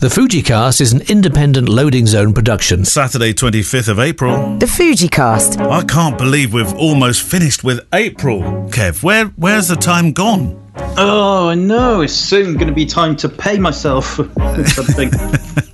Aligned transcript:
The 0.00 0.08
Fujicast 0.08 0.80
is 0.80 0.94
an 0.94 1.02
independent 1.10 1.68
loading 1.68 2.06
zone 2.06 2.32
production. 2.32 2.86
Saturday, 2.86 3.34
25th 3.34 3.88
of 3.88 3.98
April. 3.98 4.56
The 4.56 4.64
Fujicast. 4.64 5.60
I 5.60 5.84
can't 5.84 6.16
believe 6.16 6.54
we've 6.54 6.72
almost 6.72 7.20
finished 7.22 7.62
with 7.64 7.86
April. 7.92 8.40
Kev, 8.70 9.02
where 9.02 9.26
where's 9.36 9.68
the 9.68 9.76
time 9.76 10.14
gone? 10.14 10.69
Oh, 10.76 11.48
I 11.48 11.54
know. 11.54 12.00
It's 12.02 12.12
soon 12.12 12.54
going 12.54 12.68
to 12.68 12.72
be 12.74 12.86
time 12.86 13.16
to 13.16 13.28
pay 13.28 13.58
myself 13.58 14.04
something. 14.66 15.10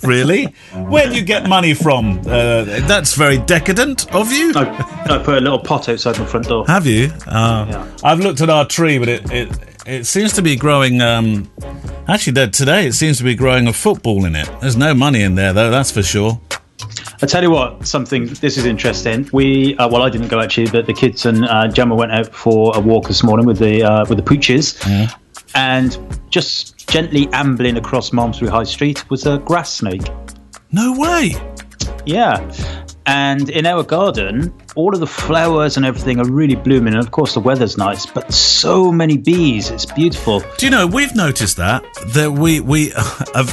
Really? 0.03 0.45
Where 0.73 1.09
do 1.09 1.17
you 1.17 1.23
get 1.25 1.49
money 1.49 1.75
from? 1.75 2.19
Uh, 2.21 2.63
that's 2.87 3.15
very 3.17 3.39
decadent 3.39 4.15
of 4.15 4.31
you. 4.31 4.53
I, 4.55 5.07
I 5.11 5.19
put 5.19 5.39
a 5.39 5.41
little 5.41 5.59
pot 5.59 5.89
outside 5.89 6.17
my 6.21 6.27
front 6.27 6.47
door. 6.47 6.65
Have 6.69 6.87
you? 6.87 7.11
Uh, 7.27 7.67
Yeah. 7.69 7.87
I've 8.05 8.21
looked 8.21 8.41
at 8.41 8.49
our 8.49 8.65
tree, 8.65 8.99
but 8.99 9.09
it 9.09 9.29
it, 9.33 9.59
it 9.85 10.07
seems 10.07 10.33
to 10.35 10.43
be 10.43 10.55
growing. 10.55 11.01
Um, 11.01 11.51
actually, 12.07 12.35
today 12.51 12.87
it 12.87 12.93
seems 12.93 13.19
to 13.19 13.25
be 13.25 13.35
growing 13.35 13.67
a 13.67 13.73
football 13.73 14.25
in 14.27 14.37
it. 14.37 14.49
There's 14.61 14.77
no 14.77 14.95
money 14.95 15.23
in 15.23 15.35
there, 15.35 15.53
though. 15.53 15.73
That's 15.73 15.91
for 15.91 16.05
sure. 16.05 16.41
I 17.23 17.27
tell 17.27 17.43
you 17.43 17.51
what, 17.51 17.87
something. 17.87 18.27
This 18.27 18.59
is 18.59 18.67
interesting. 18.67 19.29
We, 19.33 19.77
uh, 19.79 19.89
well, 19.89 20.03
I 20.03 20.11
didn't 20.11 20.29
go 20.29 20.41
actually, 20.41 20.71
but 20.71 20.87
the 20.87 20.93
kids 20.93 21.25
and 21.25 21.45
uh, 21.47 21.69
Gemma 21.69 21.95
went 21.95 22.13
out 22.13 22.35
for 22.35 22.77
a 22.77 22.81
walk 22.81 23.09
this 23.09 23.23
morning 23.23 23.47
with 23.47 23.59
the 23.59 23.83
uh, 23.83 24.05
with 24.09 24.19
the 24.19 24.25
pooches, 24.25 24.77
and 25.55 25.99
just 26.31 26.87
gently 26.89 27.29
ambling 27.33 27.77
across 27.77 28.13
Malmesbury 28.13 28.51
High 28.51 28.65
Street 28.65 29.09
was 29.11 29.27
a 29.27 29.39
grass 29.39 29.73
snake. 29.73 30.03
No 30.73 30.99
way. 30.99 31.35
Yeah. 32.05 32.37
And 33.07 33.49
in 33.51 33.67
our 33.67 33.85
garden, 33.85 34.53
all 34.75 34.93
of 34.93 35.01
the 35.01 35.07
flowers 35.07 35.77
and 35.77 35.87
everything 35.87 36.19
are 36.19 36.29
really 36.29 36.57
blooming. 36.57 36.95
And 36.95 37.03
of 37.03 37.13
course, 37.13 37.35
the 37.35 37.41
weather's 37.41 37.79
nice, 37.79 38.05
but 38.05 38.33
so 38.33 38.91
many 38.91 39.17
bees. 39.17 39.71
It's 39.71 39.87
beautiful. 39.87 40.43
Do 40.59 40.67
you 40.67 40.71
know 40.71 40.87
we've 40.87 41.15
noticed 41.15 41.57
that 41.57 41.85
that 42.15 42.33
we 42.33 42.61
we 42.61 42.91
have 43.35 43.53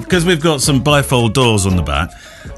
because 0.00 0.24
we've 0.24 0.42
got 0.42 0.60
some 0.60 0.82
bifold 0.82 1.32
doors 1.32 1.66
on 1.66 1.76
the 1.76 1.82
back. 1.82 2.10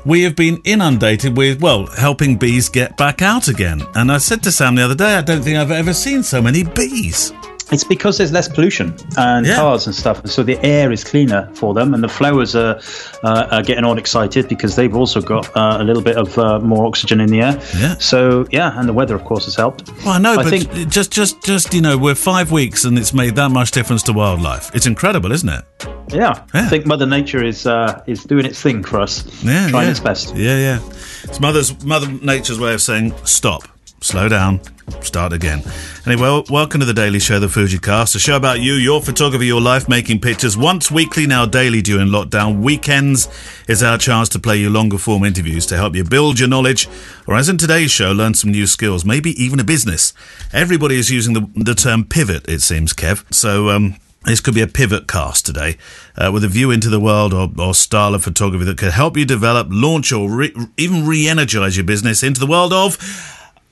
We 0.05 0.23
have 0.23 0.37
been 0.37 0.61
inundated 0.65 1.37
with 1.37 1.61
well 1.61 1.87
helping 1.87 2.37
bees 2.37 2.69
get 2.69 2.97
back 2.97 3.23
out 3.23 3.49
again. 3.49 3.83
And 3.95 4.11
I 4.11 4.19
said 4.19 4.43
to 4.43 4.53
Sam 4.53 4.75
the 4.75 4.83
other 4.83 4.95
day, 4.95 5.17
I 5.17 5.23
don't 5.23 5.43
think 5.43 5.57
I've 5.59 5.71
ever 5.71 5.93
seen 5.95 6.23
so 6.23 6.43
many 6.43 6.65
bees. 6.65 7.33
It's 7.73 7.83
because 7.85 8.19
there's 8.19 8.31
less 8.33 8.47
pollution 8.49 8.95
and 9.17 9.47
Yeah. 9.47 9.57
cars 9.57 9.87
and 9.87 9.95
stuff, 9.95 10.21
so 10.27 10.43
the 10.43 10.63
air 10.65 10.93
is 10.93 11.03
cleaner 11.03 11.49
for 11.55 11.73
them, 11.75 11.95
and 11.95 12.05
the 12.05 12.09
flowers 12.09 12.55
are, 12.55 12.79
uh, 13.23 13.47
are 13.51 13.63
getting 13.63 13.85
all 13.85 13.97
excited 13.99 14.49
because 14.49 14.77
they've 14.77 14.95
also 14.95 15.21
got 15.21 15.49
uh, 15.57 15.79
a 15.81 15.85
little 15.85 16.03
bit 16.03 16.17
of 16.17 16.37
uh, 16.39 16.61
more 16.61 16.85
oxygen 16.87 17.21
in 17.21 17.29
the 17.31 17.41
air. 17.41 17.61
Yeah. 17.79 17.95
So 17.99 18.47
yeah, 18.51 18.79
and 18.79 18.87
the 18.89 18.93
weather, 18.93 19.15
of 19.15 19.25
course, 19.25 19.47
has 19.47 19.55
helped. 19.55 19.89
Well, 20.05 20.09
I 20.15 20.19
know, 20.19 20.33
I 20.33 20.37
but 20.37 20.47
think- 20.51 20.89
just 20.91 21.11
just 21.11 21.43
just 21.43 21.73
you 21.75 21.81
know, 21.81 21.97
we're 21.97 22.15
five 22.15 22.53
weeks 22.53 22.85
and 22.85 22.99
it's 22.99 23.15
made 23.15 23.35
that 23.37 23.51
much 23.51 23.71
difference 23.71 24.03
to 24.05 24.13
wildlife. 24.13 24.71
It's 24.75 24.87
incredible, 24.87 25.33
isn't 25.33 25.49
it? 25.49 25.65
Yeah, 26.13 26.39
Yeah. 26.55 26.67
I 26.67 26.69
think 26.69 26.85
Mother 26.87 27.07
Nature 27.07 27.43
is 27.43 27.67
uh, 27.67 28.03
is 28.07 28.25
doing 28.25 28.45
its 28.45 28.61
thing 28.61 28.83
for 28.85 29.01
us, 29.01 29.25
Yeah, 29.43 29.69
trying 29.69 29.85
yeah. 29.87 29.91
its 29.91 30.01
best. 30.01 30.37
Yeah, 30.37 30.59
yeah. 30.59 30.79
It's 31.25 31.41
mother's 31.41 31.83
Mother 31.85 32.09
Nature's 32.23 32.61
way 32.61 32.75
of 32.75 32.83
saying 32.83 33.15
stop, 33.25 33.63
slow 34.05 34.29
down, 34.29 34.61
start 35.01 35.33
again. 35.33 35.63
Anyway, 36.07 36.43
welcome 36.51 36.79
to 36.79 36.85
the 36.85 36.93
Daily 36.93 37.19
Show, 37.19 37.41
the 37.41 37.47
Fujicast, 37.47 38.15
a 38.15 38.19
show 38.19 38.37
about 38.37 38.61
you, 38.61 38.75
your 38.75 39.01
photography, 39.01 39.47
your 39.47 39.63
life 39.63 39.89
making 39.89 40.21
pictures. 40.21 40.59
Once 40.59 40.91
weekly, 40.91 41.27
now 41.27 41.47
daily 41.47 41.81
during 41.81 42.09
lockdown. 42.09 42.61
Weekends 42.61 43.29
is 43.67 43.83
our 43.83 43.97
chance 43.97 44.29
to 44.29 44.39
play 44.39 44.59
you 44.59 44.69
longer 44.69 44.99
form 44.99 45.25
interviews 45.25 45.65
to 45.67 45.77
help 45.77 45.97
you 45.97 46.05
build 46.05 46.39
your 46.39 46.51
knowledge, 46.51 46.87
or 47.27 47.35
as 47.35 47.49
in 47.49 47.57
today's 47.57 47.91
show, 47.91 48.13
learn 48.13 48.35
some 48.35 48.51
new 48.51 48.67
skills, 48.67 49.07
maybe 49.07 49.31
even 49.43 49.59
a 49.59 49.65
business. 49.65 50.13
Everybody 50.53 50.97
is 50.97 51.11
using 51.11 51.33
the, 51.33 51.49
the 51.55 51.75
term 51.75 52.05
pivot, 52.05 52.47
it 52.47 52.61
seems, 52.61 52.93
Kev. 52.93 53.25
So, 53.33 53.71
um, 53.71 53.97
this 54.27 54.41
could 54.41 54.55
be 54.55 54.63
a 54.63 54.67
pivot 54.67 55.09
cast 55.09 55.47
today, 55.47 55.79
uh, 56.17 56.31
with 56.33 56.45
a 56.45 56.49
view 56.49 56.71
into 56.71 56.91
the 56.91 57.01
world 57.01 57.33
or, 57.33 57.51
or 57.59 57.75
style 57.75 58.15
of 58.15 58.25
photography 58.25 58.67
that 58.67 58.77
could 58.77 58.93
help 58.93 59.17
you 59.17 59.25
develop, 59.25 59.69
launch, 59.71 60.13
or 60.13 60.31
re- 60.31 60.55
even 60.77 61.07
re-energize 61.07 61.77
your 61.77 61.85
business 61.85 62.23
into 62.23 62.41
the 62.41 62.47
world 62.47 62.73
of 62.73 62.99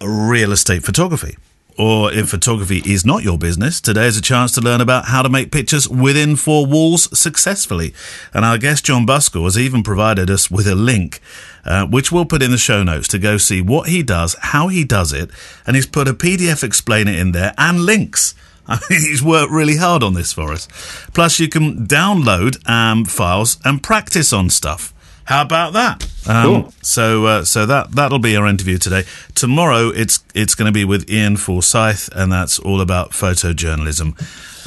real 0.09 0.53
estate 0.53 0.85
photography. 0.85 1.37
Or 1.79 2.13
if 2.13 2.29
photography 2.29 2.83
is 2.85 3.05
not 3.05 3.23
your 3.23 3.39
business, 3.39 3.81
today 3.81 4.07
is 4.07 4.19
a 4.19 4.23
chance 4.23 4.53
to 4.53 4.61
learn 4.61 4.81
about 4.83 5.07
how 5.07 5.23
to 5.23 5.29
make 5.29 5.51
pictures 5.51 5.89
within 5.89 6.37
four 6.37 6.67
walls 6.67 7.19
successfully. 7.19 7.95
And 8.35 8.45
our 8.45 8.59
guest 8.59 8.85
Jon 8.85 9.07
Buscall 9.07 9.45
has 9.45 9.59
even 9.59 9.83
provided 9.83 10.29
us 10.29 10.51
with 10.51 10.67
a 10.67 10.75
link, 10.75 11.21
uh, 11.65 11.87
which 11.87 12.13
we'll 12.13 12.27
put 12.27 12.43
in 12.43 12.51
the 12.51 12.59
show 12.59 12.83
notes 12.83 13.09
to 13.09 13.19
go 13.19 13.39
see 13.39 13.63
what 13.63 13.89
he 13.89 14.03
does, 14.03 14.37
how 14.41 14.69
he 14.69 14.85
does 14.85 15.13
it, 15.13 15.31
and 15.67 15.75
he's 15.75 15.87
put 15.87 16.09
a 16.09 16.15
PDF 16.15 16.63
explainer 16.63 17.13
in 17.13 17.33
there 17.33 17.55
and 17.57 17.81
links. 17.81 18.35
I 18.69 18.79
mean, 18.91 19.01
he's 19.01 19.23
worked 19.23 19.51
really 19.51 19.77
hard 19.77 20.03
on 20.03 20.15
this 20.15 20.33
for 20.33 20.53
us. 20.53 20.69
Plus, 21.15 21.41
you 21.41 21.49
can 21.49 21.87
download 21.87 22.69
um, 22.69 23.05
files 23.07 23.59
and 23.65 23.83
practice 23.83 24.33
on 24.33 24.51
stuff. 24.51 24.93
How 25.33 25.41
about 25.41 25.73
that? 25.73 26.07
Um, 26.29 26.45
Cool. 26.45 26.75
So, 26.83 27.25
uh, 27.25 27.45
so 27.45 27.65
that 27.65 27.93
that'll 27.93 28.19
be 28.19 28.37
our 28.37 28.47
interview 28.47 28.77
today. 28.77 29.05
Tomorrow, 29.35 29.89
it's 29.89 30.23
it's 30.35 30.55
going 30.55 30.67
to 30.67 30.73
be 30.73 30.85
with 30.85 31.09
Ian 31.09 31.39
Forsyth, 31.39 32.11
and 32.15 32.31
that's 32.31 32.59
all 32.59 32.83
about 32.83 33.13
photojournalism. 33.13 34.13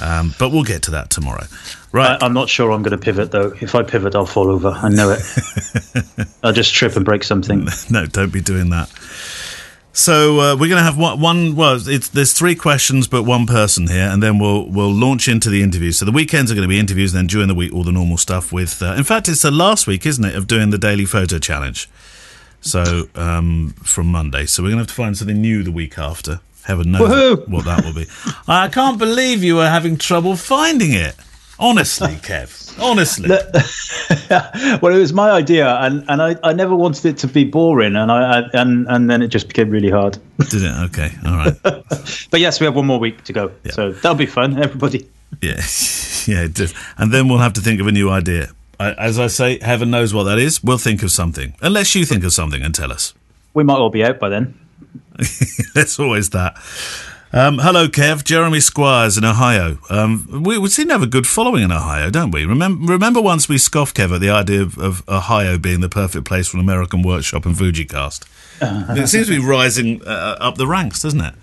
Um, 0.02 0.34
but 0.40 0.50
we'll 0.50 0.64
get 0.64 0.82
to 0.84 0.92
that 0.92 1.12
tomorrow. 1.12 1.46
Right? 1.92 2.22
I, 2.22 2.26
I'm 2.26 2.34
not 2.34 2.50
sure 2.50 2.72
I'm 2.72 2.82
going 2.82 2.98
to 2.98 3.04
pivot 3.04 3.30
though. 3.30 3.54
If 3.62 3.76
I 3.76 3.84
pivot, 3.84 4.16
I'll 4.16 4.26
fall 4.26 4.50
over. 4.50 4.70
I 4.70 4.90
know 4.90 5.12
it. 5.12 6.28
I'll 6.44 6.52
just 6.52 6.74
trip 6.74 6.96
and 6.96 7.06
break 7.06 7.24
something. 7.24 7.68
no, 7.92 8.08
don't 8.08 8.34
be 8.34 8.42
doing 8.42 8.72
that. 8.72 8.90
So 9.96 10.42
uh, 10.42 10.56
we're 10.56 10.68
going 10.68 10.72
to 10.72 10.84
have 10.84 10.98
one, 10.98 11.22
one. 11.22 11.56
Well, 11.56 11.80
it's 11.88 12.10
there's 12.10 12.34
three 12.34 12.54
questions, 12.54 13.08
but 13.08 13.24
one 13.24 13.46
person 13.46 13.88
here, 13.88 14.10
and 14.10 14.22
then 14.22 14.40
we'll 14.40 14.68
we'll 14.68 14.92
launch 14.92 15.30
into 15.30 15.50
the 15.50 15.64
interviews. 15.64 15.98
So 15.98 16.04
the 16.04 16.12
weekends 16.12 16.52
are 16.52 16.54
going 16.54 16.68
to 16.68 16.70
be 16.70 16.78
interviews, 16.78 17.14
and 17.14 17.20
then 17.20 17.28
during 17.28 17.48
the 17.48 17.56
week, 17.56 17.74
all 17.74 17.86
the 17.86 17.94
normal 17.94 18.18
stuff. 18.18 18.52
With 18.52 18.84
uh, 18.84 18.96
in 18.98 19.06
fact, 19.06 19.30
it's 19.30 19.44
the 19.44 19.52
last 19.52 19.88
week, 19.88 20.06
isn't 20.06 20.26
it, 20.26 20.36
of 20.36 20.48
doing 20.48 20.72
the 20.72 20.78
daily 20.78 21.06
photo 21.06 21.40
challenge. 21.40 21.90
So 22.60 23.08
um, 23.16 23.74
from 23.84 24.08
Monday, 24.08 24.46
so 24.48 24.64
we're 24.64 24.70
going 24.70 24.80
to 24.80 24.82
have 24.82 24.88
to 24.88 24.94
find 24.94 25.18
something 25.18 25.40
new 25.40 25.64
the 25.64 25.72
week 25.72 25.98
after. 25.98 26.42
Heaven 26.64 26.92
knows 26.92 27.10
Woohoo! 27.10 27.48
what 27.48 27.64
that 27.64 27.86
will 27.86 27.94
be. 27.94 28.08
I 28.50 28.68
can't 28.68 29.00
believe 29.00 29.46
you 29.46 29.56
were 29.56 29.70
having 29.70 29.98
trouble 29.98 30.36
finding 30.36 30.92
it. 30.92 31.16
Honestly, 31.58 32.10
Kev. 32.16 32.78
Honestly. 32.82 33.30
well, 34.82 34.94
it 34.94 35.00
was 35.00 35.14
my 35.14 35.32
idea, 35.32 35.68
and, 35.78 36.04
and 36.10 36.22
I, 36.22 36.36
I 36.44 36.52
never 36.54 36.76
wanted 36.76 37.06
it 37.06 37.18
to 37.20 37.28
be 37.28 37.46
boring, 37.46 37.96
and 37.96 38.12
I, 38.12 38.40
I 38.40 38.50
and 38.54 38.86
and 38.90 39.10
then 39.10 39.22
it 39.22 39.30
just 39.30 39.48
became 39.48 39.70
really 39.70 39.90
hard. 39.90 40.18
Did 40.50 40.64
it? 40.64 40.76
Okay. 40.86 41.12
All 41.26 41.38
right. 41.38 41.56
But 42.30 42.42
yes, 42.42 42.60
we 42.60 42.66
have 42.66 42.76
one 42.76 42.86
more 42.86 43.00
week 43.00 43.24
to 43.24 43.34
go, 43.34 43.52
so 43.72 43.92
that'll 43.92 44.16
be 44.16 44.26
fun. 44.26 44.62
Everybody, 44.62 45.08
Yeah, 45.42 45.62
yeah, 46.28 46.48
and 46.98 47.14
then 47.14 47.30
we'll 47.30 47.38
have 47.40 47.54
to 47.54 47.62
think 47.62 47.80
of 47.80 47.88
a 47.88 47.92
new 47.92 48.10
idea. 48.10 48.50
I, 48.80 48.92
as 48.94 49.18
I 49.18 49.28
say, 49.28 49.60
heaven 49.60 49.90
knows 49.90 50.14
what 50.14 50.24
that 50.24 50.38
is. 50.38 50.62
We'll 50.62 50.78
think 50.78 51.02
of 51.04 51.12
something, 51.12 51.56
unless 51.62 51.96
you 51.96 52.04
think 52.04 52.26
of 52.26 52.34
something 52.34 52.62
and 52.62 52.76
tell 52.76 52.92
us. 52.92 53.14
we 53.54 53.64
might 53.64 53.78
all 53.78 53.90
be 53.90 54.04
out 54.04 54.20
by 54.20 54.28
then. 54.28 54.60
There's 55.74 55.98
always 56.00 56.32
that. 56.32 56.58
Um, 57.34 57.58
hello, 57.58 57.88
Kev. 57.88 58.24
Jeremy 58.24 58.60
Squires 58.60 59.18
in 59.18 59.26
Ohio. 59.26 59.78
Um, 59.90 60.44
we, 60.44 60.58
we 60.58 60.70
seem 60.70 60.88
to 60.88 60.94
have 60.94 61.04
a 61.04 61.08
good 61.08 61.28
following 61.28 61.64
in 61.64 61.72
Ohio, 61.72 62.10
don't 62.10 62.32
we? 62.32 62.46
Remember, 62.46 62.94
remember 62.94 63.20
once 63.22 63.50
we 63.50 63.58
scoffed 63.58 63.98
Kev 63.98 64.14
at 64.14 64.22
the 64.22 64.30
idea 64.30 64.62
of, 64.62 64.78
of 64.78 65.04
Ohio 65.10 65.58
being 65.58 65.82
the 65.82 65.90
perfect 65.90 66.26
place 66.26 66.48
for 66.48 66.58
an 66.58 66.64
American 66.64 67.02
workshop 67.02 67.46
and 67.46 67.56
Fujicast. 67.56 68.24
it 68.62 69.08
seems 69.08 69.28
to 69.28 69.40
be 69.40 69.46
rising 69.46 70.02
uh, 70.06 70.38
up 70.40 70.56
the 70.56 70.68
ranks, 70.68 71.02
doesn't 71.02 71.20
it? 71.20 71.34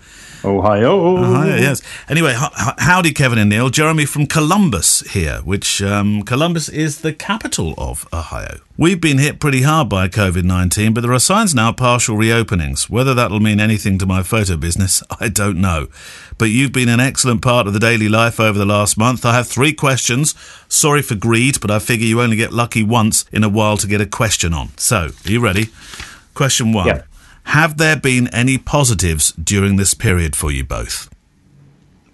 Ohio. 0.45 1.17
Ohio, 1.17 1.55
yes. 1.55 1.81
Anyway, 2.09 2.33
h- 2.33 2.73
howdy, 2.79 3.11
Kevin 3.13 3.37
and 3.39 3.49
Neil. 3.49 3.69
Jeremy 3.69 4.05
from 4.05 4.25
Columbus 4.27 5.01
here, 5.11 5.37
which 5.43 5.81
um, 5.81 6.23
Columbus 6.23 6.69
is 6.69 7.01
the 7.01 7.13
capital 7.13 7.73
of 7.77 8.07
Ohio. 8.13 8.59
We've 8.77 8.99
been 8.99 9.19
hit 9.19 9.39
pretty 9.39 9.61
hard 9.61 9.87
by 9.89 10.07
COVID 10.07 10.43
19, 10.43 10.93
but 10.93 11.01
there 11.01 11.13
are 11.13 11.19
signs 11.19 11.53
now 11.53 11.69
of 11.69 11.77
partial 11.77 12.17
reopenings. 12.17 12.89
Whether 12.89 13.13
that'll 13.13 13.39
mean 13.39 13.59
anything 13.59 13.97
to 13.99 14.05
my 14.05 14.23
photo 14.23 14.57
business, 14.57 15.03
I 15.19 15.29
don't 15.29 15.61
know. 15.61 15.87
But 16.37 16.45
you've 16.45 16.71
been 16.71 16.89
an 16.89 16.99
excellent 16.99 17.41
part 17.41 17.67
of 17.67 17.73
the 17.73 17.79
daily 17.79 18.09
life 18.09 18.39
over 18.39 18.57
the 18.57 18.65
last 18.65 18.97
month. 18.97 19.25
I 19.25 19.33
have 19.35 19.47
three 19.47 19.73
questions. 19.73 20.33
Sorry 20.67 21.01
for 21.01 21.15
greed, 21.15 21.61
but 21.61 21.69
I 21.69 21.79
figure 21.79 22.07
you 22.07 22.21
only 22.21 22.35
get 22.35 22.51
lucky 22.51 22.83
once 22.83 23.25
in 23.31 23.43
a 23.43 23.49
while 23.49 23.77
to 23.77 23.87
get 23.87 24.01
a 24.01 24.05
question 24.05 24.53
on. 24.53 24.69
So, 24.77 25.09
are 25.25 25.31
you 25.31 25.39
ready? 25.39 25.67
Question 26.33 26.73
one. 26.73 26.87
Yeah. 26.87 27.01
Have 27.45 27.77
there 27.77 27.97
been 27.97 28.27
any 28.29 28.57
positives 28.57 29.31
during 29.33 29.75
this 29.75 29.93
period 29.93 30.35
for 30.35 30.51
you 30.51 30.63
both? 30.63 31.09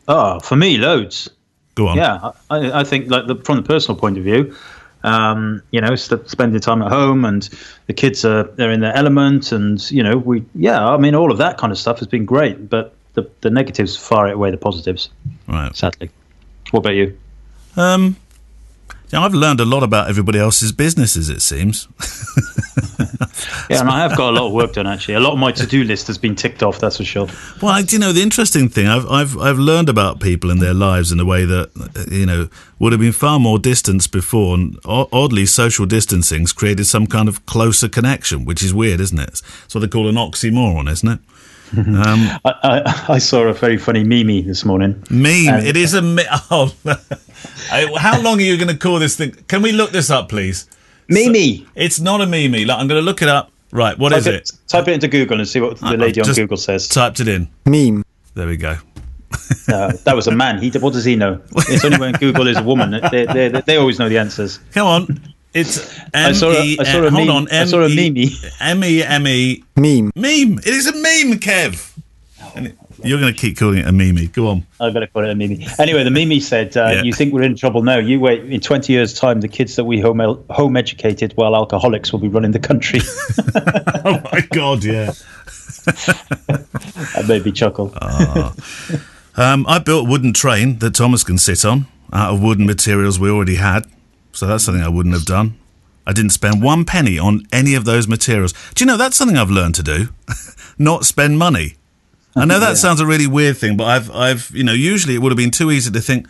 Oh, 0.08 0.40
for 0.40 0.56
me, 0.56 0.78
loads. 0.78 1.30
Go 1.76 1.88
on. 1.88 1.98
Yeah, 1.98 2.32
I, 2.50 2.80
I 2.82 2.84
think 2.84 3.10
like 3.10 3.28
the, 3.28 3.36
from 3.36 3.58
the 3.58 3.64
personal 3.64 3.98
point 4.00 4.18
of 4.18 4.24
view, 4.24 4.56
um, 5.04 5.62
you 5.72 5.80
know, 5.80 5.96
st- 5.96 6.30
spending 6.30 6.60
time 6.60 6.82
at 6.82 6.92
home 6.92 7.24
and 7.26 7.48
the 7.88 7.94
kids 7.94 8.26
are 8.26 8.44
they're 8.56 8.72
in 8.72 8.82
their 8.82 8.96
element, 8.96 9.52
and 9.52 9.90
you 9.92 10.04
know, 10.04 10.18
we 10.18 10.44
yeah, 10.56 10.86
I 10.86 10.98
mean, 10.98 11.16
all 11.16 11.32
of 11.32 11.38
that 11.38 11.58
kind 11.58 11.72
of 11.72 11.78
stuff 11.78 12.00
has 12.00 12.08
been 12.08 12.26
great, 12.26 12.70
but 12.70 12.94
the 13.14 13.30
the 13.42 13.50
negatives 13.50 13.96
far 13.96 14.28
outweigh 14.28 14.52
the 14.52 14.58
positives, 14.58 15.10
Right. 15.48 15.74
sadly. 15.76 16.10
What 16.72 16.80
about 16.82 16.96
you? 16.96 17.18
Um, 17.78 18.18
yeah, 19.12 19.22
I've 19.22 19.34
learned 19.34 19.60
a 19.60 19.66
lot 19.66 19.84
about 19.84 20.10
everybody 20.10 20.40
else's 20.40 20.72
businesses. 20.72 21.30
It 21.30 21.42
seems. 21.42 21.88
Yeah, 23.70 23.82
and 23.82 23.90
I 23.90 24.00
have 24.00 24.18
got 24.18 24.32
a 24.32 24.36
lot 24.36 24.48
of 24.48 24.54
work 24.54 24.74
done 24.74 24.88
actually. 24.88 25.14
A 25.14 25.20
lot 25.20 25.34
of 25.34 25.40
my 25.40 25.52
to-do 25.52 25.84
list 25.84 26.08
has 26.08 26.18
been 26.18 26.36
ticked 26.36 26.64
off. 26.64 26.80
That's 26.80 26.98
for 26.98 27.04
sure. 27.04 27.28
Well, 27.62 27.72
I, 27.72 27.84
you 27.88 28.00
know, 28.00 28.12
the 28.12 28.22
interesting 28.22 28.68
thing 28.68 28.88
I've 28.88 29.08
I've 29.10 29.38
I've 29.38 29.60
learned 29.60 29.90
about 29.90 30.20
people 30.20 30.50
and 30.50 30.60
their 30.60 30.74
lives 30.74 31.12
in 31.12 31.20
a 31.20 31.26
way 31.26 31.46
that 31.46 32.08
you 32.12 32.26
know 32.26 32.50
would 32.80 32.92
have 32.94 33.00
been 33.02 33.12
far 33.12 33.40
more 33.40 33.60
distance 33.60 34.08
before, 34.08 34.56
and 34.56 34.80
oddly, 34.86 35.46
social 35.46 35.86
distancing's 35.86 36.52
created 36.52 36.86
some 36.86 37.06
kind 37.06 37.30
of 37.30 37.46
closer 37.46 37.88
connection, 37.88 38.44
which 38.44 38.64
is 38.64 38.74
weird, 38.74 39.00
isn't 39.00 39.20
it? 39.20 39.42
It's 39.66 39.76
what 39.76 39.82
they 39.82 39.88
call 39.88 40.08
an 40.08 40.16
oxymoron, 40.16 40.90
isn't 40.90 41.08
it? 41.08 41.20
Um, 41.78 42.40
I, 42.46 42.54
I, 42.64 43.06
I 43.16 43.18
saw 43.20 43.44
a 43.44 43.54
very 43.54 43.78
funny 43.78 44.04
meme 44.04 44.48
this 44.48 44.66
morning. 44.66 45.04
meme. 45.10 45.56
And- 45.56 45.68
it 45.68 45.78
is 45.78 45.94
a 45.94 46.02
meme. 46.02 46.26
Oh, 47.72 47.96
how 47.98 48.20
long 48.22 48.40
are 48.40 48.44
you 48.44 48.58
going 48.58 48.68
to 48.70 48.78
call 48.78 49.00
this 49.00 49.16
thing? 49.16 49.32
Can 49.48 49.62
we 49.62 49.72
look 49.72 49.92
this 49.92 50.10
up, 50.10 50.28
please? 50.30 50.68
Meme. 51.08 51.68
It's 51.76 52.00
not 52.00 52.22
a 52.22 52.26
meme. 52.26 52.52
Like, 52.52 52.78
I'm 52.78 52.88
going 52.88 53.00
to 53.00 53.06
look 53.06 53.22
it 53.22 53.30
up. 53.30 53.52
Right, 53.72 53.98
what 53.98 54.12
is 54.14 54.26
type 54.26 54.34
it? 54.34 54.52
Type 54.68 54.88
it 54.88 54.94
into 54.94 55.08
Google 55.08 55.38
and 55.40 55.48
see 55.48 55.60
what 55.62 55.78
the 55.80 55.86
I've 55.86 56.00
lady 56.00 56.22
on 56.22 56.34
Google 56.34 56.58
says. 56.58 56.88
Typed 56.88 57.20
it 57.20 57.28
in. 57.28 57.48
Meme. 57.66 58.04
There 58.34 58.48
we 58.48 58.58
go. 58.58 58.78
Uh, 59.68 59.94
that 60.06 60.16
was 60.16 60.28
a 60.28 60.32
man. 60.32 60.60
He 60.60 60.72
what 60.80 60.94
does 60.94 61.06
he 61.06 61.16
know? 61.16 61.40
It's 61.56 61.86
only 61.86 62.00
when 62.00 62.14
Google 62.20 62.48
is 62.48 62.58
a 62.58 62.64
woman. 62.64 63.00
They, 63.12 63.26
they, 63.26 63.50
they 63.50 63.78
always 63.78 64.00
know 64.00 64.10
the 64.10 64.18
answers. 64.18 64.60
Come 64.72 64.88
on. 64.88 65.34
It's 65.54 65.80
I 66.14 66.32
saw 66.34 66.52
a- 66.52 66.78
I 66.80 66.84
saw 66.84 67.02
a 67.04 67.08
M-E- 67.08 67.10
hold 67.10 67.28
meme- 67.28 67.30
on. 67.36 67.48
I 67.52 67.66
saw 67.66 67.82
a 67.82 67.86
M-E- 67.86 68.12
meme. 68.12 68.52
M-E-M-E. 68.60 69.64
Meme. 69.76 70.12
Meme. 70.16 70.60
It 70.60 70.68
is 70.68 70.88
a 70.88 70.94
meme, 70.94 71.40
Kev. 71.40 71.92
And 72.56 72.68
it- 72.68 72.78
you're 73.04 73.20
going 73.20 73.34
to 73.34 73.40
keep 73.40 73.58
calling 73.58 73.80
it 73.80 73.88
a 73.88 73.92
meme. 73.94 74.28
Go 74.34 74.48
on. 74.48 74.66
I 74.80 74.90
better 74.92 75.08
call 75.08 75.24
it 75.24 75.30
a 75.32 75.36
meme. 75.36 75.58
Anyway, 75.80 76.04
the 76.04 76.12
meme 76.12 76.40
said, 76.42 76.76
uh, 76.76 76.92
Yeah. 76.96 77.04
"You 77.04 77.14
think 77.14 77.34
we're 77.34 77.44
in 77.44 77.56
trouble 77.56 77.82
now? 77.82 77.98
You 77.98 78.20
wait. 78.20 78.44
In 78.44 78.60
20 78.60 78.92
years' 78.92 79.14
time, 79.14 79.40
the 79.40 79.48
kids 79.48 79.76
that 79.78 79.86
we 79.86 80.02
home 80.02 80.20
home 80.50 80.76
educated 80.78 81.32
while 81.36 81.56
alcoholics 81.56 82.12
will 82.12 82.20
be 82.20 82.28
running 82.28 82.52
the 82.52 82.60
country." 82.60 83.00
Oh 84.06 84.22
my 84.32 84.42
God, 84.54 84.84
yeah. 84.84 85.12
that 85.86 87.26
made 87.28 87.46
me 87.46 87.52
chuckle. 87.52 87.94
Um, 89.36 89.66
I 89.68 89.80
built 89.80 90.08
a 90.08 90.10
wooden 90.10 90.34
train 90.34 90.80
that 90.80 90.96
Thomas 90.96 91.24
can 91.24 91.38
sit 91.38 91.64
on 91.66 91.86
out 92.14 92.34
of 92.34 92.42
wooden 92.44 92.66
materials 92.66 93.20
we 93.20 93.30
already 93.30 93.56
had. 93.56 93.86
So 94.40 94.48
that's 94.48 94.64
something 94.64 94.82
I 94.82 94.88
wouldn't 94.88 95.14
have 95.16 95.26
done. 95.26 95.60
I 96.08 96.14
didn't 96.14 96.32
spend 96.32 96.64
one 96.64 96.86
penny 96.86 97.20
on 97.20 97.46
any 97.52 97.76
of 97.76 97.84
those 97.84 98.08
materials. 98.08 98.54
Do 98.74 98.84
you 98.84 98.86
know 98.86 98.96
that's 98.96 99.18
something 99.18 99.38
I've 99.38 99.50
learned 99.50 99.76
to 99.76 99.84
do? 99.84 100.10
Not 100.80 101.06
spend 101.06 101.38
money. 101.38 101.76
I 102.38 102.46
know 102.46 102.58
that 102.58 102.78
sounds 102.86 103.02
a 103.02 103.06
really 103.06 103.28
weird 103.28 103.58
thing, 103.58 103.76
but 103.76 103.84
I've, 103.84 104.10
I've, 104.12 104.50
you 104.52 104.64
know, 104.64 104.72
usually 104.72 105.16
it 105.16 105.18
would 105.18 105.34
have 105.34 105.38
been 105.38 105.52
too 105.52 105.72
easy 105.72 105.92
to 105.92 106.00
think, 106.00 106.26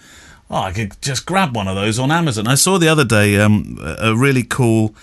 oh, 0.50 0.64
I 0.64 0.72
could 0.72 1.00
just 1.02 1.28
grab 1.28 1.56
one 1.56 1.68
of 1.68 1.76
those 1.76 2.00
on 2.00 2.12
Amazon. 2.12 2.48
I 2.48 2.56
saw 2.56 2.80
the 2.80 2.88
other 2.88 3.06
day 3.06 3.40
um, 3.40 3.78
a 3.80 4.10
a 4.10 4.18
really 4.18 4.44
cool 4.44 4.96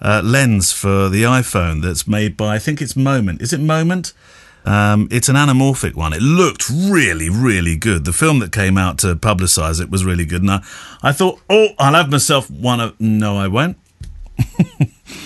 uh, 0.00 0.22
lens 0.24 0.70
for 0.70 1.08
the 1.08 1.24
iPhone 1.24 1.82
that's 1.82 2.06
made 2.06 2.36
by, 2.36 2.54
I 2.54 2.58
think 2.60 2.80
it's 2.80 2.94
Moment. 2.94 3.42
Is 3.42 3.52
it 3.52 3.60
Moment? 3.60 4.12
Um, 4.64 5.08
it's 5.10 5.28
an 5.28 5.36
anamorphic 5.36 5.94
one. 5.94 6.12
It 6.12 6.22
looked 6.22 6.70
really, 6.70 7.28
really 7.28 7.76
good. 7.76 8.04
The 8.04 8.12
film 8.12 8.38
that 8.40 8.52
came 8.52 8.78
out 8.78 8.98
to 8.98 9.16
publicise 9.16 9.80
it 9.80 9.90
was 9.90 10.04
really 10.04 10.24
good. 10.24 10.42
And 10.42 10.50
I, 10.50 10.62
I 11.02 11.12
thought, 11.12 11.40
oh, 11.50 11.68
I'll 11.78 11.94
have 11.94 12.10
myself 12.10 12.50
one 12.50 12.80
of. 12.80 13.00
No, 13.00 13.36
I 13.38 13.48
won't. 13.48 13.76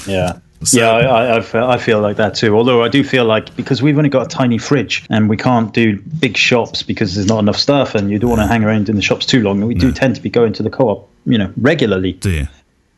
Yeah. 0.06 0.38
So- 0.64 0.78
yeah, 0.80 0.88
I, 0.90 1.02
I, 1.02 1.36
I, 1.36 1.40
feel, 1.42 1.64
I 1.64 1.76
feel 1.76 2.00
like 2.00 2.16
that 2.16 2.34
too. 2.34 2.56
Although 2.56 2.82
I 2.82 2.88
do 2.88 3.04
feel 3.04 3.26
like 3.26 3.54
because 3.56 3.82
we've 3.82 3.96
only 3.98 4.08
got 4.08 4.24
a 4.26 4.28
tiny 4.28 4.56
fridge 4.56 5.04
and 5.10 5.28
we 5.28 5.36
can't 5.36 5.72
do 5.74 6.00
big 6.18 6.34
shops 6.36 6.82
because 6.82 7.14
there's 7.14 7.26
not 7.28 7.40
enough 7.40 7.58
stuff, 7.58 7.94
and 7.94 8.10
you 8.10 8.18
don't 8.18 8.30
want 8.30 8.40
to 8.40 8.46
hang 8.46 8.64
around 8.64 8.88
in 8.88 8.96
the 8.96 9.02
shops 9.02 9.26
too 9.26 9.42
long. 9.42 9.60
We 9.60 9.74
do 9.74 9.92
tend 9.92 10.16
to 10.16 10.22
be 10.22 10.30
going 10.30 10.54
to 10.54 10.62
the 10.62 10.70
co-op, 10.70 11.08
you 11.26 11.36
know, 11.36 11.52
regularly, 11.58 12.12
Do 12.14 12.30
you? 12.30 12.48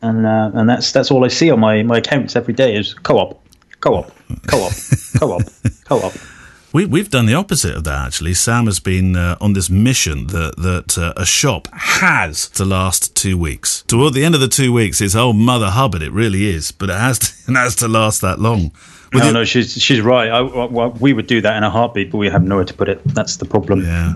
and 0.03 0.25
uh, 0.25 0.53
and 0.55 0.69
that's 0.71 0.93
that's 0.93 1.11
all 1.11 1.25
I 1.25 1.29
see 1.29 1.51
on 1.51 1.59
my 1.59 1.83
my 1.83 1.99
accounts 1.99 2.37
every 2.37 2.55
day 2.55 2.77
is 2.77 2.95
co-op, 2.95 3.45
co-op, 3.81 4.13
co-op, 4.47 4.73
co-op, 5.19 5.43
co-op. 5.85 6.13
We, 6.73 6.85
we've 6.85 7.09
done 7.11 7.25
the 7.27 7.35
opposite 7.35 7.75
of 7.75 7.85
that, 7.85 8.07
actually. 8.07 8.35
Sam 8.35 8.67
has 8.67 8.79
been 8.79 9.17
uh, 9.17 9.37
on 9.41 9.55
this 9.55 9.71
mission 9.71 10.27
that, 10.29 10.57
that 10.59 10.99
uh, 10.99 11.15
a 11.17 11.25
shop 11.25 11.67
has 11.73 12.49
to 12.51 12.65
last 12.65 13.17
two 13.17 13.39
weeks. 13.39 13.83
Toward 13.87 14.13
the 14.13 14.23
end 14.23 14.35
of 14.35 14.43
the 14.43 14.49
two 14.49 14.73
weeks, 14.73 15.01
it's, 15.01 15.15
oh, 15.15 15.33
Mother 15.33 15.71
Hubbard, 15.71 16.03
it 16.03 16.13
really 16.13 16.47
is. 16.47 16.71
But 16.71 16.91
it 16.91 16.97
has 16.97 17.19
to, 17.21 17.27
it 17.53 17.57
has 17.57 17.75
to 17.77 17.89
last 17.89 18.21
that 18.21 18.39
long. 18.39 18.73
With 19.15 19.23
No, 19.23 19.33
no, 19.33 19.45
she's 19.45 19.73
she's 19.73 20.03
right. 20.03 20.29
I, 20.31 20.43
we 20.43 21.15
would 21.15 21.27
do 21.27 21.41
that 21.41 21.57
in 21.57 21.65
a 21.65 21.71
heartbeat, 21.71 22.11
but 22.11 22.19
we 22.19 22.29
have 22.29 22.43
nowhere 22.43 22.67
to 22.67 22.75
put 22.75 22.91
it. 22.91 23.03
That's 23.07 23.39
the 23.39 23.47
problem. 23.47 23.81
Yeah, 23.81 24.13
Yeah. 24.13 24.15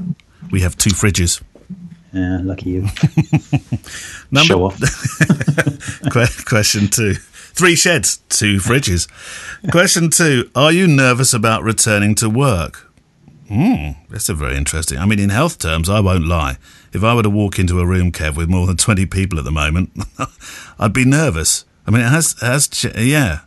We 0.51 0.61
have 0.61 0.77
two 0.77 0.91
fridges. 0.91 1.41
Yeah, 2.13 2.41
lucky 2.43 2.69
you. 2.71 2.81
Number, 4.31 4.47
Show 4.47 4.65
off. 4.67 4.79
Question 6.45 6.89
two. 6.89 7.15
Three 7.55 7.75
sheds, 7.77 8.19
two 8.29 8.57
fridges. 8.59 9.09
question 9.71 10.11
two. 10.11 10.51
Are 10.55 10.73
you 10.73 10.87
nervous 10.87 11.35
about 11.35 11.63
returning 11.63 12.15
to 12.17 12.29
work? 12.29 12.91
Hmm, 13.49 13.91
that's 14.09 14.29
a 14.29 14.35
very 14.35 14.57
interesting. 14.57 14.99
I 14.99 15.05
mean, 15.05 15.19
in 15.19 15.29
health 15.29 15.59
terms, 15.59 15.91
I 15.91 16.01
won't 16.01 16.27
lie. 16.27 16.57
If 16.93 17.05
I 17.05 17.15
were 17.15 17.23
to 17.23 17.31
walk 17.31 17.59
into 17.59 17.81
a 17.81 17.87
room, 17.87 18.11
Kev, 18.11 18.37
with 18.37 18.49
more 18.49 18.67
than 18.67 18.77
20 18.79 19.05
people 19.07 19.39
at 19.39 19.45
the 19.45 19.51
moment, 19.51 19.91
I'd 20.79 20.93
be 20.95 21.05
nervous. 21.05 21.65
I 21.87 21.91
mean, 21.91 22.01
it 22.01 22.09
has, 22.09 22.33
it 22.41 22.47
has 22.47 22.69
ch- 22.69 22.97
yeah. 22.97 23.41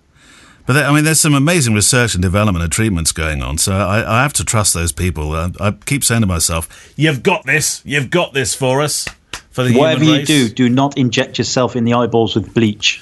But 0.67 0.73
there, 0.73 0.85
I 0.85 0.93
mean, 0.93 1.03
there's 1.03 1.19
some 1.19 1.33
amazing 1.33 1.73
research 1.73 2.13
and 2.15 2.21
development 2.21 2.63
and 2.63 2.71
treatments 2.71 3.11
going 3.11 3.41
on. 3.41 3.57
So 3.57 3.73
I, 3.73 4.19
I 4.19 4.21
have 4.23 4.33
to 4.33 4.43
trust 4.43 4.73
those 4.73 4.91
people. 4.91 5.31
I, 5.33 5.51
I 5.59 5.71
keep 5.71 6.03
saying 6.03 6.21
to 6.21 6.27
myself, 6.27 6.93
"You've 6.95 7.21
got 7.21 7.45
this. 7.45 7.81
You've 7.85 8.09
got 8.09 8.33
this 8.33 8.53
for 8.55 8.81
us." 8.81 9.07
For 9.51 9.63
the 9.63 9.77
Whatever 9.77 10.03
you 10.03 10.25
do, 10.25 10.49
do 10.49 10.67
not 10.67 10.97
inject 10.97 11.37
yourself 11.37 11.75
in 11.77 11.85
the 11.85 11.93
eyeballs 11.93 12.35
with 12.35 12.53
bleach. 12.53 13.01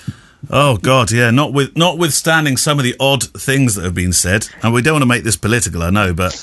Oh 0.49 0.77
God, 0.77 1.11
yeah. 1.11 1.31
Not 1.31 1.53
with 1.53 1.75
notwithstanding 1.77 2.57
some 2.57 2.77
of 2.79 2.83
the 2.83 2.95
odd 2.99 3.23
things 3.23 3.75
that 3.75 3.83
have 3.83 3.95
been 3.95 4.13
said, 4.13 4.47
and 4.61 4.73
we 4.73 4.81
don't 4.81 4.93
want 4.95 5.03
to 5.03 5.07
make 5.07 5.23
this 5.23 5.37
political, 5.37 5.81
I 5.83 5.89
know, 5.89 6.13
but 6.13 6.33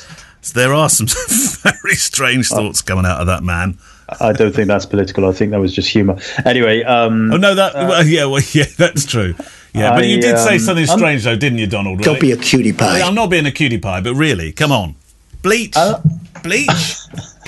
there 0.55 0.73
are 0.73 0.89
some 0.89 1.07
very 1.63 1.95
strange 1.95 2.49
thoughts 2.49 2.81
coming 2.83 3.05
out 3.07 3.21
of 3.21 3.27
that 3.27 3.43
man. 3.43 3.79
I 4.21 4.33
don't 4.33 4.53
think 4.53 4.67
that's 4.67 4.87
political. 4.87 5.29
I 5.29 5.33
think 5.33 5.53
that 5.53 5.61
was 5.61 5.73
just 5.73 5.89
humour. 5.89 6.19
Anyway, 6.45 6.83
um, 6.83 7.31
Oh 7.33 7.37
no, 7.37 7.55
that 7.55 7.75
well, 7.75 8.05
yeah, 8.05 8.25
well, 8.25 8.43
yeah, 8.53 8.65
that's 8.77 9.05
true. 9.05 9.35
Yeah, 9.73 9.91
but 9.91 10.03
I, 10.03 10.07
you 10.07 10.21
did 10.21 10.37
say 10.39 10.55
um, 10.55 10.59
something 10.59 10.89
I'm- 10.89 10.99
strange 10.99 11.23
though, 11.25 11.37
didn't 11.37 11.59
you, 11.59 11.67
Donald? 11.69 12.01
Don't 12.01 12.21
be 12.21 12.33
a 12.33 12.37
cutie 12.37 12.73
pie. 12.73 13.03
I'm 13.03 13.15
not 13.15 13.31
being 13.31 13.47
a 13.47 13.53
cutie 13.53 13.79
pie, 13.79 14.01
but 14.01 14.15
really, 14.15 14.51
come 14.51 14.73
on, 14.73 14.97
bleach, 15.43 15.75
Uh, 15.77 16.01
bleach. 16.43 16.69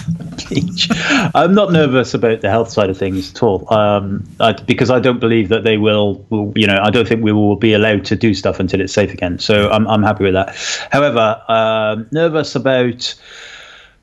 I'm 1.35 1.55
not 1.55 1.73
nervous 1.73 2.15
about 2.15 2.41
the 2.41 2.51
health 2.51 2.71
side 2.71 2.91
of 2.91 2.99
things 2.99 3.31
at 3.31 3.43
all, 3.43 3.73
um, 3.73 4.25
I, 4.41 4.53
because 4.53 4.91
I 4.91 5.01
don't 5.01 5.21
believe 5.21 5.49
that 5.49 5.65
they 5.65 5.77
will. 5.77 6.25
You 6.57 6.67
know, 6.67 6.79
I 6.83 6.91
don't 6.91 7.07
think 7.07 7.23
we 7.23 7.33
will 7.33 7.57
be 7.57 7.75
allowed 7.75 8.05
to 8.07 8.17
do 8.17 8.35
stuff 8.35 8.61
until 8.61 8.81
it's 8.81 8.93
safe 8.93 9.13
again. 9.13 9.39
So 9.39 9.71
I'm, 9.71 9.87
I'm 9.89 10.03
happy 10.03 10.25
with 10.25 10.35
that. 10.35 10.57
However, 10.91 11.43
um, 11.49 12.07
nervous 12.13 12.55
about. 12.55 13.15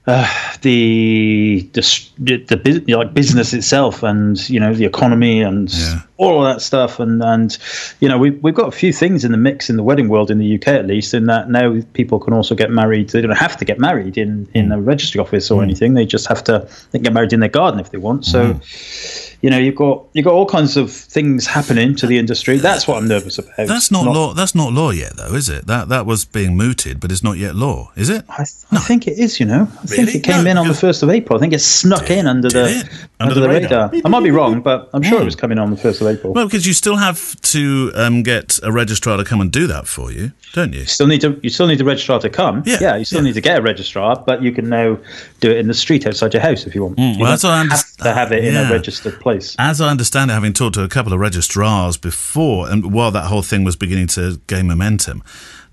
Uh, 0.07 0.27
the 0.61 1.69
the 1.73 1.81
the 2.15 2.83
know, 2.87 2.99
like 2.99 3.13
business 3.13 3.53
itself 3.53 4.01
and 4.01 4.49
you 4.49 4.59
know 4.59 4.73
the 4.73 4.85
economy 4.85 5.41
and 5.41 5.71
Yeah. 5.71 6.01
All 6.19 6.45
of 6.45 6.53
that 6.53 6.61
stuff 6.61 6.99
and 6.99 7.23
and 7.23 7.57
you 8.01 8.09
know 8.09 8.17
we 8.17 8.31
we've 8.31 8.53
got 8.53 8.67
a 8.67 8.71
few 8.71 8.91
things 8.91 9.23
in 9.23 9.31
the 9.31 9.37
mix 9.37 9.69
in 9.69 9.77
the 9.77 9.83
wedding 9.83 10.09
world 10.09 10.29
in 10.29 10.37
the 10.37 10.55
UK 10.55 10.67
at 10.67 10.85
least 10.85 11.13
in 11.13 11.27
that 11.27 11.49
now 11.49 11.81
people 11.93 12.19
can 12.19 12.33
also 12.33 12.53
get 12.53 12.69
married 12.69 13.09
they 13.09 13.21
don't 13.21 13.31
have 13.31 13.55
to 13.55 13.63
get 13.63 13.79
married 13.79 14.17
in 14.17 14.45
in 14.53 14.67
mm. 14.67 14.75
a 14.75 14.81
registry 14.81 15.21
office 15.21 15.49
or 15.49 15.61
mm. 15.61 15.63
anything 15.63 15.93
they 15.93 16.05
just 16.05 16.27
have 16.27 16.43
to 16.43 16.69
they 16.91 16.99
get 16.99 17.13
married 17.13 17.31
in 17.31 17.39
their 17.39 17.49
garden 17.49 17.79
if 17.79 17.91
they 17.91 17.97
want 17.97 18.25
so 18.25 18.53
mm. 18.53 19.37
you 19.41 19.49
know 19.49 19.57
you've 19.57 19.75
got 19.75 20.05
you've 20.11 20.25
got 20.25 20.33
all 20.33 20.45
kinds 20.45 20.75
of 20.75 20.91
things 20.91 21.47
happening 21.47 21.95
to 21.95 22.05
the 22.05 22.17
industry 22.17 22.57
that's 22.57 22.85
what 22.85 22.97
I'm 22.97 23.07
nervous 23.07 23.37
about 23.39 23.67
That's 23.67 23.91
not, 23.91 24.05
law. 24.05 24.33
That's 24.33 24.55
not 24.55 24.73
law 24.73 24.91
yet, 24.91 25.15
though, 25.15 25.33
is 25.33 25.49
it? 25.49 25.67
That 25.67 25.89
that 25.89 26.05
was 26.05 26.25
being 26.25 26.57
mooted, 26.57 26.99
but 26.99 27.11
it's 27.11 27.23
not 27.23 27.37
yet 27.37 27.55
law, 27.55 27.91
is 27.95 28.09
it? 28.09 28.25
I, 28.29 28.41
I 28.71 28.79
think 28.79 29.07
it 29.07 29.17
is, 29.17 29.39
you 29.39 29.45
know. 29.45 29.67
I 29.81 29.85
think 29.85 30.15
it 30.15 30.23
came 30.23 30.43
No, 30.43 30.51
in 30.51 30.57
on 30.57 30.67
the 30.67 30.73
first 30.73 31.03
of 31.03 31.09
April. 31.09 31.37
I 31.37 31.41
think 31.41 31.53
it 31.53 31.59
snuck 31.59 32.09
in 32.09 32.27
under 32.27 32.49
the 32.49 32.79
it? 32.79 32.89
under, 33.19 33.39
the, 33.39 33.47
radar. 33.47 33.91
I 34.03 34.09
might 34.09 34.23
be 34.23 34.31
wrong, 34.31 34.61
but 34.61 34.89
I'm 34.93 35.03
sure 35.03 35.21
it 35.21 35.25
was 35.25 35.35
coming 35.35 35.59
on 35.59 35.71
the 35.71 35.77
first 35.77 36.01
of 36.01 36.07
April. 36.09 36.33
Well, 36.33 36.45
because 36.45 36.65
you 36.65 36.73
still 36.73 36.97
have 36.97 37.39
to 37.41 37.91
um, 37.95 38.23
get 38.23 38.59
a 38.63 38.71
registrar 38.71 39.17
to 39.17 39.23
come 39.23 39.41
and 39.41 39.51
do 39.51 39.67
that 39.67 39.87
for 39.87 40.11
you, 40.11 40.31
don't 40.53 40.73
you? 40.73 40.81
you 40.81 40.85
still 40.85 41.07
need 41.07 41.21
to 41.21 41.39
you 41.41 41.49
still 41.49 41.67
need 41.67 41.77
the 41.77 41.85
registrar 41.85 42.19
to 42.19 42.29
come. 42.29 42.63
Yeah, 42.65 42.77
yeah 42.81 42.95
you 42.97 43.05
still 43.05 43.19
yeah. 43.19 43.25
need 43.25 43.33
to 43.33 43.41
get 43.41 43.59
a 43.59 43.61
registrar, 43.61 44.15
but 44.25 44.41
you 44.41 44.51
can 44.51 44.69
now 44.69 44.97
do 45.39 45.51
it 45.51 45.57
in 45.57 45.67
the 45.67 45.73
street 45.73 46.05
outside 46.07 46.33
your 46.33 46.41
house 46.41 46.65
if 46.65 46.75
you 46.75 46.83
want. 46.83 46.99
you 46.99 47.05
Mm, 47.09 47.19
well, 47.19 47.31
that's 47.31 47.43
don't 47.43 47.51
what 47.51 47.71
I 47.71 47.75
have 47.75 47.97
to 47.97 48.13
have 48.13 48.31
it 48.31 48.43
in 48.43 48.53
yeah. 48.53 48.69
a 48.69 48.71
registered 48.71 49.19
place. 49.19 49.55
As 49.59 49.81
I 49.81 49.89
understand 49.89 50.31
it, 50.31 50.33
having 50.33 50.53
talked 50.53 50.75
to 50.75 50.83
a 50.83 50.89
couple 50.89 51.13
of 51.13 51.19
registrars 51.19 51.97
before, 51.97 52.69
and 52.69 52.93
while 52.93 53.11
that 53.11 53.25
whole 53.25 53.41
thing 53.41 53.63
was 53.63 53.75
beginning 53.75 54.07
to 54.07 54.39
gain 54.47 54.67
momentum, 54.67 55.23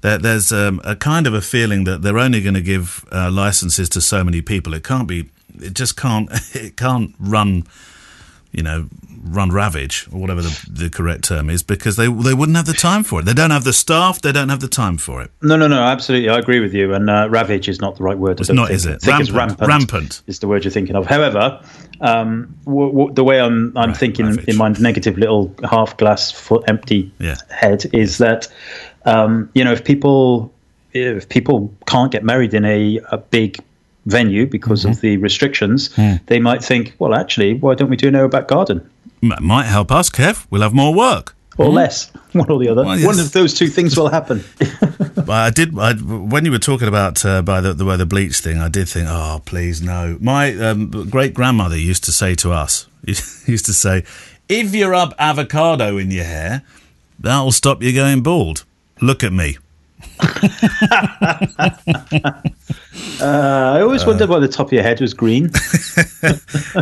there's 0.00 0.52
um, 0.52 0.81
a 0.85 0.95
kind 0.95 1.26
of 1.26 1.35
a 1.35 1.40
feeling 1.40 1.85
that 1.85 2.02
they're 2.02 2.19
only 2.19 2.40
going 2.40 2.55
to 2.55 2.61
give 2.61 3.05
uh, 3.12 3.31
licenses 3.31 3.88
to 3.90 4.00
so 4.00 4.23
many 4.23 4.43
people. 4.43 4.75
It 4.75 4.85
can't 4.85 5.09
be. 5.09 5.31
It 5.61 5.75
just 5.75 5.97
can't. 5.97 6.31
It 6.55 6.76
can't 6.76 7.14
run. 7.19 7.64
You 8.52 8.62
know, 8.62 8.88
run 9.28 9.50
ravage 9.50 10.06
or 10.12 10.21
whatever 10.21 10.42
the, 10.42 10.66
the 10.71 10.90
correct 10.90 11.25
term 11.25 11.50
is, 11.50 11.62
because 11.62 11.97
they 11.97 12.06
they 12.06 12.35
wouldn't 12.35 12.56
have 12.56 12.66
the 12.66 12.73
time 12.73 13.02
for 13.04 13.21
it. 13.21 13.25
They 13.25 13.35
don't 13.35 13.50
have 13.50 13.64
the 13.64 13.73
staff. 13.73 14.21
They 14.23 14.33
don't 14.33 14.49
have 14.49 14.61
the 14.61 14.68
time 14.68 14.97
for 14.99 15.23
it. 15.23 15.30
No, 15.42 15.56
no, 15.56 15.66
no, 15.68 15.80
absolutely. 15.83 16.28
I 16.28 16.38
agree 16.38 16.61
with 16.61 16.75
you. 16.75 16.95
And 16.95 17.11
uh, 17.11 17.28
ravage 17.30 17.68
is 17.68 17.80
not 17.80 17.97
the 17.97 18.04
right 18.04 18.18
word. 18.18 18.40
It's 18.40 18.49
don't 18.49 18.56
think. 18.56 18.71
is 18.71 18.87
it? 18.87 19.02
I 19.02 19.06
think 19.06 19.21
it's 19.21 19.30
Rampant. 19.30 19.61
rampant. 19.61 19.92
Rampant. 19.92 20.23
is 20.26 20.38
the 20.38 20.49
word 20.49 20.64
you're 20.64 20.71
thinking 20.71 20.97
of. 20.97 21.06
However, 21.06 21.61
um, 22.00 22.54
w- 22.64 22.90
w- 22.92 23.12
the 23.14 23.25
way 23.25 23.40
I'm, 23.40 23.73
I'm 23.76 23.88
Right, 23.90 23.97
thinking 23.97 24.26
ravage. 24.26 24.45
in 24.47 24.56
my 24.56 24.68
negative 24.68 25.18
little 25.18 25.54
half 25.68 25.97
glass 25.97 26.30
full 26.30 26.64
empty 26.68 27.11
Yeah. 27.18 27.37
head 27.50 27.85
is 27.92 28.18
that 28.18 28.49
Um, 29.06 29.49
you 29.54 29.64
know, 29.64 29.73
if 29.73 29.85
people 29.85 30.52
if 30.92 31.28
people 31.28 31.73
can't 31.87 32.11
get 32.11 32.25
married 32.25 32.54
in 32.54 32.64
a, 32.64 32.99
a 33.12 33.18
big 33.18 33.59
venue 34.06 34.47
because 34.47 34.80
mm-hmm. 34.83 34.92
of 34.92 35.00
the 35.00 35.16
restrictions, 35.18 35.90
mm. 35.90 36.18
they 36.26 36.40
might 36.40 36.64
think, 36.64 36.95
well, 36.99 37.14
actually, 37.14 37.54
why 37.54 37.75
don't 37.75 37.90
we 37.90 37.97
do 37.97 38.09
an 38.09 38.30
back 38.30 38.49
garden? 38.49 38.88
M- 39.23 39.32
might 39.40 39.66
help 39.66 39.90
us, 39.90 40.11
Kev. 40.11 40.46
We'll 40.50 40.62
have 40.62 40.75
more 40.75 40.94
work. 40.94 41.35
Or 41.58 41.66
mm. 41.66 41.75
less, 41.75 42.11
one 42.32 42.50
or 42.50 42.58
the 42.58 42.68
other. 42.68 42.85
Well, 42.85 42.99
yes. 42.99 43.06
One 43.06 43.18
of 43.18 43.32
those 43.32 43.54
two 43.54 43.68
things 43.68 43.96
will 43.96 44.08
happen. 44.08 44.44
I 45.28 45.50
did. 45.50 45.76
I, 45.78 45.94
when 45.94 46.44
you 46.44 46.50
were 46.50 46.58
talking 46.58 46.88
about 46.88 47.25
uh, 47.25 47.42
by 47.42 47.61
the, 47.61 47.73
the 47.73 47.85
way 47.85 47.96
the 47.96 48.06
bleach 48.06 48.38
thing, 48.38 48.58
I 48.58 48.68
did 48.68 48.88
think, 48.88 49.08
oh, 49.08 49.42
please 49.44 49.82
no. 49.82 50.18
My 50.20 50.54
um, 50.56 50.90
great 51.11 51.35
grandmother 51.35 51.76
used 51.76 52.04
to 52.04 52.12
say 52.12 52.35
to 52.37 52.52
us, 52.52 52.87
used 53.04 53.66
to 53.66 53.73
say, 53.73 54.04
if 54.49 54.75
you 54.75 54.88
rub 54.88 55.14
avocado 55.18 55.96
in 55.96 56.11
your 56.11 56.25
hair, 56.25 56.62
that'll 57.18 57.52
stop 57.52 57.82
you 57.82 57.92
going 57.92 58.23
bald. 58.23 58.64
Look 59.00 59.25
at 59.25 59.32
me. 59.32 59.58
uh, 63.20 63.73
I 63.75 63.80
always 63.80 64.02
uh, 64.02 64.06
wondered 64.06 64.28
why 64.28 64.38
the 64.38 64.49
top 64.49 64.68
of 64.68 64.73
your 64.73 64.82
head 64.82 65.00
was 65.00 65.14
green. 65.14 65.50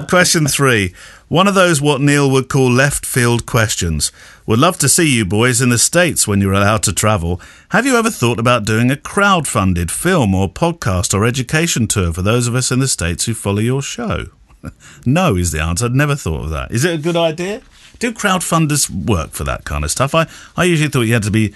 Question 0.09 0.47
three. 0.47 0.95
One 1.28 1.49
of 1.49 1.54
those 1.54 1.81
what 1.81 2.02
Neil 2.02 2.31
would 2.31 2.49
call 2.49 2.71
left 2.71 3.07
field 3.07 3.47
questions. 3.47 4.12
Would 4.47 4.59
love 4.59 4.76
to 4.78 4.88
see 4.88 5.16
you 5.16 5.25
boys 5.25 5.62
in 5.62 5.71
the 5.71 5.78
States 5.78 6.28
when 6.28 6.40
you're 6.40 6.52
allowed 6.52 6.83
to 6.83 6.93
travel. 6.93 7.40
Have 7.71 7.87
you 7.87 7.97
ever 7.97 8.11
thought 8.11 8.38
about 8.38 8.66
doing 8.66 8.90
a 8.90 8.97
crowd 8.97 9.49
funded 9.49 9.90
film 9.90 10.35
or 10.35 10.52
podcast 10.52 11.14
or 11.14 11.25
education 11.25 11.87
tour 11.88 12.12
for 12.12 12.21
those 12.21 12.47
of 12.47 12.54
us 12.54 12.71
in 12.71 12.78
the 12.78 12.88
States 12.88 13.25
who 13.25 13.33
follow 13.33 13.61
your 13.61 13.81
show? 13.81 14.26
no, 15.07 15.35
is 15.37 15.50
the 15.50 15.62
answer. 15.62 15.87
I'd 15.87 15.95
never 15.95 16.14
thought 16.14 16.45
of 16.45 16.50
that. 16.50 16.71
Is 16.71 16.85
it 16.85 16.95
a 16.95 17.02
good 17.02 17.16
idea? 17.16 17.62
Do 17.99 18.12
crowdfunders 18.12 18.90
work 18.90 19.31
for 19.31 19.45
that 19.45 19.64
kind 19.64 19.83
of 19.83 19.90
stuff? 19.90 20.14
I, 20.14 20.26
I 20.57 20.64
usually 20.64 20.90
thought 20.90 21.02
you 21.02 21.14
had 21.14 21.23
to 21.23 21.31
be 21.31 21.54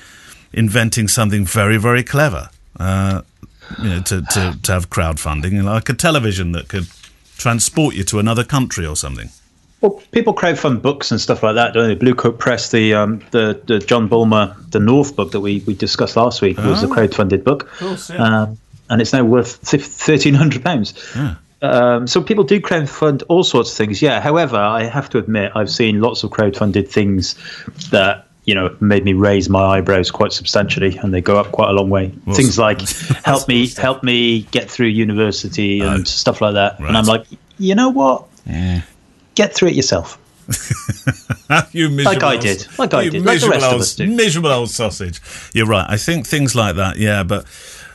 inventing 0.52 1.08
something 1.08 1.44
very, 1.44 1.76
very 1.76 2.02
clever. 2.02 2.48
Uh, 2.80 3.22
you 3.82 3.88
know, 3.88 4.00
to, 4.00 4.22
to, 4.22 4.58
to 4.62 4.72
have 4.72 4.88
crowdfunding, 4.88 5.62
like 5.62 5.90
a 5.90 5.94
television 5.94 6.52
that 6.52 6.68
could 6.68 6.86
transport 7.36 7.94
you 7.94 8.04
to 8.04 8.18
another 8.18 8.44
country 8.44 8.86
or 8.86 8.96
something. 8.96 9.28
Well, 9.80 10.02
people 10.10 10.34
crowdfund 10.34 10.82
books 10.82 11.12
and 11.12 11.20
stuff 11.20 11.42
like 11.42 11.54
that, 11.54 11.72
don't 11.72 11.88
they? 11.88 11.94
Bluecoat 11.94 12.38
Press, 12.38 12.70
the 12.70 12.94
um, 12.94 13.24
the, 13.30 13.60
the 13.66 13.78
John 13.78 14.08
Bulmer, 14.08 14.56
the 14.70 14.80
North 14.80 15.14
book 15.14 15.30
that 15.32 15.40
we, 15.40 15.62
we 15.66 15.74
discussed 15.74 16.16
last 16.16 16.42
week 16.42 16.56
oh. 16.58 16.70
was 16.70 16.82
a 16.82 16.86
oh. 16.86 16.90
crowdfunded 16.90 17.44
book, 17.44 17.68
course, 17.78 18.10
yeah. 18.10 18.42
um, 18.42 18.58
and 18.90 19.00
it's 19.00 19.12
now 19.12 19.24
worth 19.24 19.56
thirteen 19.56 20.34
hundred 20.34 20.64
pounds. 20.64 20.94
Yeah. 21.14 21.36
Um, 21.62 22.06
so 22.06 22.22
people 22.22 22.44
do 22.44 22.60
crowdfund 22.60 23.22
all 23.28 23.44
sorts 23.44 23.70
of 23.70 23.76
things. 23.76 24.02
Yeah. 24.02 24.20
However, 24.20 24.56
I 24.56 24.84
have 24.84 25.08
to 25.10 25.18
admit, 25.18 25.52
I've 25.54 25.70
seen 25.70 26.00
lots 26.00 26.22
of 26.22 26.30
crowdfunded 26.30 26.88
things 26.88 27.34
that 27.90 28.26
you 28.46 28.54
know 28.54 28.74
made 28.80 29.04
me 29.04 29.12
raise 29.12 29.48
my 29.48 29.62
eyebrows 29.62 30.10
quite 30.10 30.32
substantially, 30.32 30.96
and 30.98 31.14
they 31.14 31.20
go 31.20 31.38
up 31.38 31.52
quite 31.52 31.70
a 31.70 31.72
long 31.72 31.88
way. 31.88 32.12
Well, 32.26 32.34
things 32.34 32.58
like 32.58 32.80
help 33.24 33.46
me 33.46 33.68
help 33.68 34.02
me 34.02 34.42
get 34.50 34.68
through 34.68 34.88
university 34.88 35.80
and 35.80 36.00
oh, 36.00 36.04
stuff 36.04 36.40
like 36.40 36.54
that. 36.54 36.80
Right. 36.80 36.88
And 36.88 36.96
I'm 36.96 37.04
like, 37.04 37.26
you 37.60 37.76
know 37.76 37.90
what? 37.90 38.26
Yeah. 38.44 38.82
Get 39.38 39.54
through 39.54 39.68
it 39.68 39.76
yourself. 39.76 40.18
you 41.70 41.88
miserable 41.90 42.04
like 42.04 42.22
I 42.24 42.36
did, 42.36 42.66
like 42.76 42.92
I 42.92 43.08
did, 43.08 43.24
like 43.24 43.40
the 43.40 43.50
rest 43.50 43.66
old, 43.66 43.74
of 43.76 43.80
us 43.82 43.94
do. 43.94 44.08
Miserable 44.08 44.50
old 44.50 44.68
sausage. 44.68 45.20
You're 45.54 45.68
right. 45.68 45.86
I 45.88 45.96
think 45.96 46.26
things 46.26 46.56
like 46.56 46.74
that. 46.74 46.96
Yeah, 46.96 47.22
but 47.22 47.46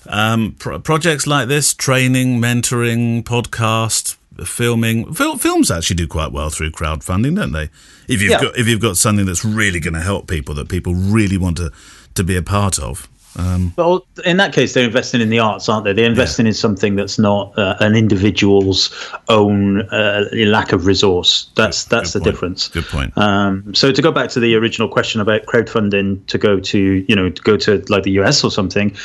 um, 0.07 0.55
pro- 0.57 0.79
projects 0.79 1.27
like 1.27 1.49
this, 1.49 1.73
training, 1.73 2.39
mentoring, 2.39 3.23
podcast, 3.23 4.15
filming, 4.45 5.13
fil- 5.13 5.37
films 5.37 5.69
actually 5.69 5.97
do 5.97 6.07
quite 6.07 6.31
well 6.31 6.49
through 6.49 6.71
crowdfunding, 6.71 7.35
don't 7.35 7.51
they? 7.51 7.69
If 8.07 8.21
you've 8.21 8.31
yeah. 8.31 8.41
got 8.41 8.57
if 8.57 8.65
you've 8.65 8.79
got 8.79 8.95
something 8.95 9.25
that's 9.25 9.43
really 9.43 9.81
going 9.81 9.95
to 9.95 10.01
help 10.01 10.29
people 10.29 10.55
that 10.55 10.69
people 10.69 10.95
really 10.95 11.37
want 11.37 11.57
to 11.57 11.73
to 12.15 12.23
be 12.23 12.37
a 12.37 12.41
part 12.41 12.79
of. 12.79 13.09
Um, 13.35 13.73
well, 13.77 14.05
in 14.25 14.37
that 14.37 14.53
case, 14.53 14.73
they're 14.73 14.85
investing 14.85 15.21
in 15.21 15.29
the 15.29 15.39
arts, 15.39 15.67
aren't 15.67 15.85
they? 15.85 15.93
They're 15.93 16.09
investing 16.09 16.45
yeah. 16.45 16.49
in 16.49 16.53
something 16.53 16.95
that's 16.95 17.17
not 17.17 17.57
uh, 17.57 17.75
an 17.79 17.95
individual's 17.95 18.93
own 19.29 19.81
uh, 19.89 20.25
lack 20.33 20.71
of 20.71 20.85
resource. 20.85 21.49
That's 21.55 21.85
that's 21.85 22.13
Good 22.13 22.19
the 22.19 22.23
point. 22.23 22.33
difference. 22.33 22.67
Good 22.67 22.85
point. 22.85 23.17
Um, 23.17 23.73
so 23.73 23.91
to 23.91 24.01
go 24.01 24.11
back 24.11 24.29
to 24.31 24.39
the 24.39 24.55
original 24.55 24.87
question 24.87 25.21
about 25.21 25.45
crowdfunding 25.45 26.25
to 26.27 26.37
go 26.37 26.59
to 26.59 27.05
you 27.07 27.15
know 27.15 27.29
to 27.29 27.41
go 27.41 27.57
to 27.57 27.83
like 27.89 28.03
the 28.03 28.11
US 28.11 28.43
or 28.43 28.51
something, 28.51 28.95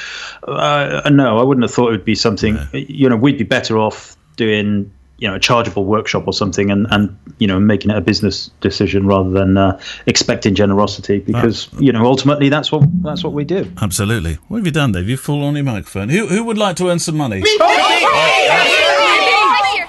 uh, 0.47 1.09
no, 1.11 1.39
I 1.39 1.43
wouldn't 1.43 1.65
have 1.65 1.73
thought 1.73 1.89
it 1.89 1.93
would 1.93 2.05
be 2.05 2.15
something. 2.15 2.57
Yeah. 2.57 2.67
You 2.73 3.09
know, 3.09 3.17
we'd 3.17 3.39
be 3.39 3.45
better 3.45 3.79
off 3.79 4.17
doing 4.37 4.93
you 5.19 5.29
know 5.29 5.35
a 5.35 5.39
chargeable 5.39 5.85
workshop 5.85 6.27
or 6.27 6.33
something 6.33 6.71
and 6.71 6.87
and 6.91 7.17
you 7.39 7.47
know 7.47 7.59
making 7.59 7.91
it 7.91 7.97
a 7.97 8.01
business 8.01 8.51
decision 8.61 9.07
rather 9.07 9.31
than 9.31 9.57
uh, 9.57 9.79
expecting 10.07 10.55
generosity 10.55 11.19
because 11.19 11.69
you 11.79 11.93
know 11.93 12.05
ultimately 12.07 12.49
that's 12.49 12.73
what 12.73 12.83
that's 13.03 13.23
what 13.25 13.33
we 13.33 13.45
do. 13.45 13.71
Absolutely. 13.81 14.35
What 14.49 14.59
have 14.59 14.67
you 14.67 14.73
done 14.73 14.93
dave? 14.93 15.09
You 15.09 15.17
fall 15.17 15.45
on 15.45 15.55
your 15.55 15.65
microphone. 15.65 16.09
Who, 16.09 16.27
who 16.27 16.45
would 16.45 16.59
like 16.59 16.77
to 16.77 16.89
earn 16.89 16.99
some 16.99 17.17
money 17.17 17.43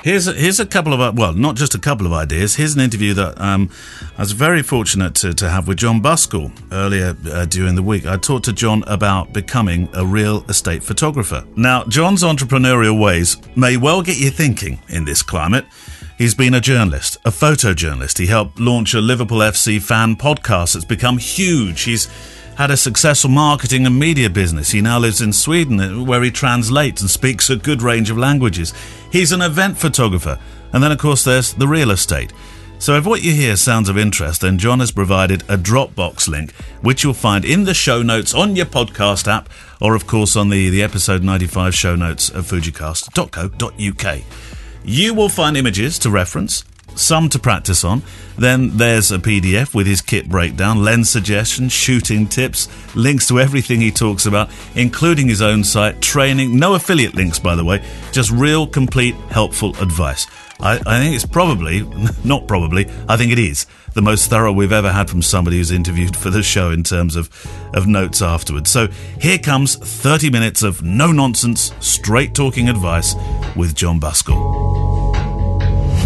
Here's 0.03 0.27
a, 0.27 0.33
here's 0.33 0.61
a 0.61 0.65
couple 0.65 0.93
of 0.93 1.17
well, 1.17 1.33
not 1.33 1.57
just 1.57 1.75
a 1.75 1.79
couple 1.79 2.05
of 2.05 2.13
ideas. 2.13 2.55
Here's 2.55 2.73
an 2.73 2.79
interview 2.79 3.13
that 3.15 3.39
um, 3.39 3.69
I 4.17 4.21
was 4.21 4.31
very 4.31 4.63
fortunate 4.63 5.13
to, 5.15 5.33
to 5.33 5.49
have 5.49 5.67
with 5.67 5.77
Jon 5.77 6.01
Buscall 6.01 6.51
earlier 6.71 7.17
uh, 7.29 7.45
during 7.45 7.75
the 7.75 7.83
week. 7.83 8.05
I 8.05 8.15
talked 8.15 8.45
to 8.45 8.53
Jon 8.53 8.83
about 8.87 9.33
becoming 9.33 9.89
a 9.93 10.05
real 10.05 10.45
estate 10.47 10.83
photographer. 10.83 11.43
Now, 11.57 11.83
Jon's 11.83 12.23
entrepreneurial 12.23 12.97
ways 12.97 13.35
may 13.57 13.75
well 13.75 14.01
get 14.01 14.17
you 14.17 14.29
thinking 14.29 14.79
in 14.87 15.03
this 15.03 15.21
climate. 15.21 15.65
He's 16.17 16.33
been 16.33 16.53
a 16.53 16.61
journalist, 16.61 17.17
a 17.25 17.29
photojournalist. 17.29 18.19
He 18.19 18.27
helped 18.27 18.59
launch 18.59 18.93
a 18.93 19.01
Liverpool 19.01 19.39
FC 19.39 19.81
fan 19.81 20.15
podcast 20.15 20.73
that's 20.73 20.85
become 20.85 21.17
huge. 21.17 21.81
He's 21.83 22.07
had 22.59 22.71
a 22.71 22.75
successful 22.75 23.29
marketing 23.29 23.85
and 23.85 23.97
media 23.97 24.29
business. 24.29 24.71
He 24.71 24.81
now 24.81 24.99
lives 24.99 25.21
in 25.21 25.31
Sweden, 25.31 25.79
uh, 25.79 26.03
where 26.03 26.21
he 26.21 26.29
translates 26.29 26.99
and 26.99 27.09
speaks 27.09 27.49
a 27.49 27.55
good 27.55 27.81
range 27.81 28.09
of 28.09 28.17
languages. 28.17 28.73
He's 29.13 29.31
an 29.31 29.41
event 29.41 29.77
photographer. 29.77 30.37
And 30.73 30.83
then, 30.83 30.91
of 30.91 30.97
course, 30.97 31.23
there's 31.23 31.53
the 31.53 31.69
real 31.69 31.89
estate. 31.89 32.33
So, 32.77 32.97
if 32.97 33.05
what 33.05 33.23
you 33.23 33.31
hear 33.31 33.55
sounds 33.55 33.87
of 33.87 33.97
interest, 33.97 34.41
then 34.41 34.57
Jon 34.57 34.81
has 34.81 34.91
provided 34.91 35.43
a 35.43 35.57
Dropbox 35.57 36.27
link, 36.27 36.51
which 36.81 37.01
you'll 37.01 37.13
find 37.13 37.45
in 37.45 37.63
the 37.63 37.73
show 37.73 38.01
notes 38.01 38.33
on 38.33 38.57
your 38.57 38.65
podcast 38.65 39.29
app, 39.29 39.47
or 39.79 39.95
of 39.95 40.05
course 40.05 40.35
on 40.35 40.49
the, 40.49 40.69
the 40.69 40.83
episode 40.83 41.23
95 41.23 41.73
show 41.73 41.95
notes 41.95 42.27
of 42.29 42.43
fujicast.co.uk. 42.45 44.21
You 44.83 45.13
will 45.13 45.29
find 45.29 45.55
images 45.55 45.97
to 45.99 46.09
reference, 46.09 46.65
some 46.95 47.29
to 47.29 47.39
practice 47.39 47.83
on. 47.83 48.01
Then 48.37 48.77
there's 48.77 49.11
a 49.11 49.19
PDF 49.19 49.73
with 49.73 49.87
his 49.87 50.01
kit 50.01 50.29
breakdown, 50.29 50.83
lens 50.83 51.09
suggestions, 51.09 51.73
shooting 51.73 52.27
tips, 52.27 52.67
links 52.95 53.27
to 53.27 53.39
everything 53.39 53.81
he 53.81 53.91
talks 53.91 54.25
about, 54.25 54.49
including 54.75 55.27
his 55.27 55.41
own 55.41 55.63
site, 55.63 56.01
training, 56.01 56.57
no 56.57 56.73
affiliate 56.75 57.15
links, 57.15 57.39
by 57.39 57.55
the 57.55 57.65
way, 57.65 57.83
just 58.11 58.31
real, 58.31 58.65
complete, 58.65 59.15
helpful 59.29 59.75
advice. 59.81 60.25
I, 60.61 60.75
I 60.85 60.99
think 60.99 61.15
it's 61.15 61.25
probably, 61.25 61.81
not 62.23 62.47
probably, 62.47 62.89
I 63.07 63.17
think 63.17 63.31
it 63.31 63.39
is 63.39 63.65
the 63.93 64.01
most 64.01 64.29
thorough 64.29 64.51
we've 64.51 64.71
ever 64.71 64.91
had 64.91 65.09
from 65.09 65.21
somebody 65.21 65.57
who's 65.57 65.71
interviewed 65.71 66.15
for 66.15 66.29
the 66.29 66.43
show 66.43 66.71
in 66.71 66.83
terms 66.83 67.15
of, 67.15 67.29
of 67.73 67.87
notes 67.87 68.21
afterwards. 68.21 68.69
So 68.69 68.87
here 69.19 69.37
comes 69.37 69.75
30 69.75 70.29
minutes 70.29 70.63
of 70.63 70.81
no 70.81 71.11
nonsense, 71.11 71.73
straight 71.79 72.33
talking 72.33 72.69
advice 72.69 73.15
with 73.55 73.75
Jon 73.75 73.99
Buscall. 73.99 74.88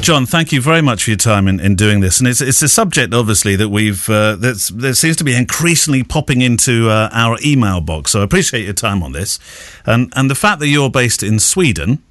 Jon, 0.04 0.26
thank 0.26 0.52
you 0.52 0.60
very 0.60 0.82
much 0.82 1.06
for 1.06 1.12
your 1.12 1.18
time 1.18 1.48
in, 1.48 1.62
in 1.62 1.76
doing 1.76 2.02
this. 2.02 2.20
And 2.20 2.28
it's, 2.28 2.42
it's 2.42 2.62
a 2.62 2.68
subject, 2.68 3.14
obviously, 3.14 3.56
that 3.56 3.70
we've 3.70 4.10
uh, 4.10 4.36
that's, 4.36 4.68
that 4.68 4.96
seems 4.96 5.16
to 5.16 5.24
be 5.24 5.34
increasingly 5.34 6.04
popping 6.04 6.42
into 6.42 6.90
uh, 6.90 7.08
our 7.14 7.38
email 7.44 7.80
box. 7.80 8.12
So 8.12 8.20
I 8.20 8.26
appreciate 8.26 8.66
your 8.66 8.74
time 8.74 9.02
on 9.02 9.14
this. 9.14 9.40
And, 9.86 10.12
and 10.18 10.30
the 10.30 10.36
fact 10.36 10.60
that 10.60 10.68
you're 10.68 10.90
based 10.90 11.24
in 11.24 11.40
Sweden 11.40 12.04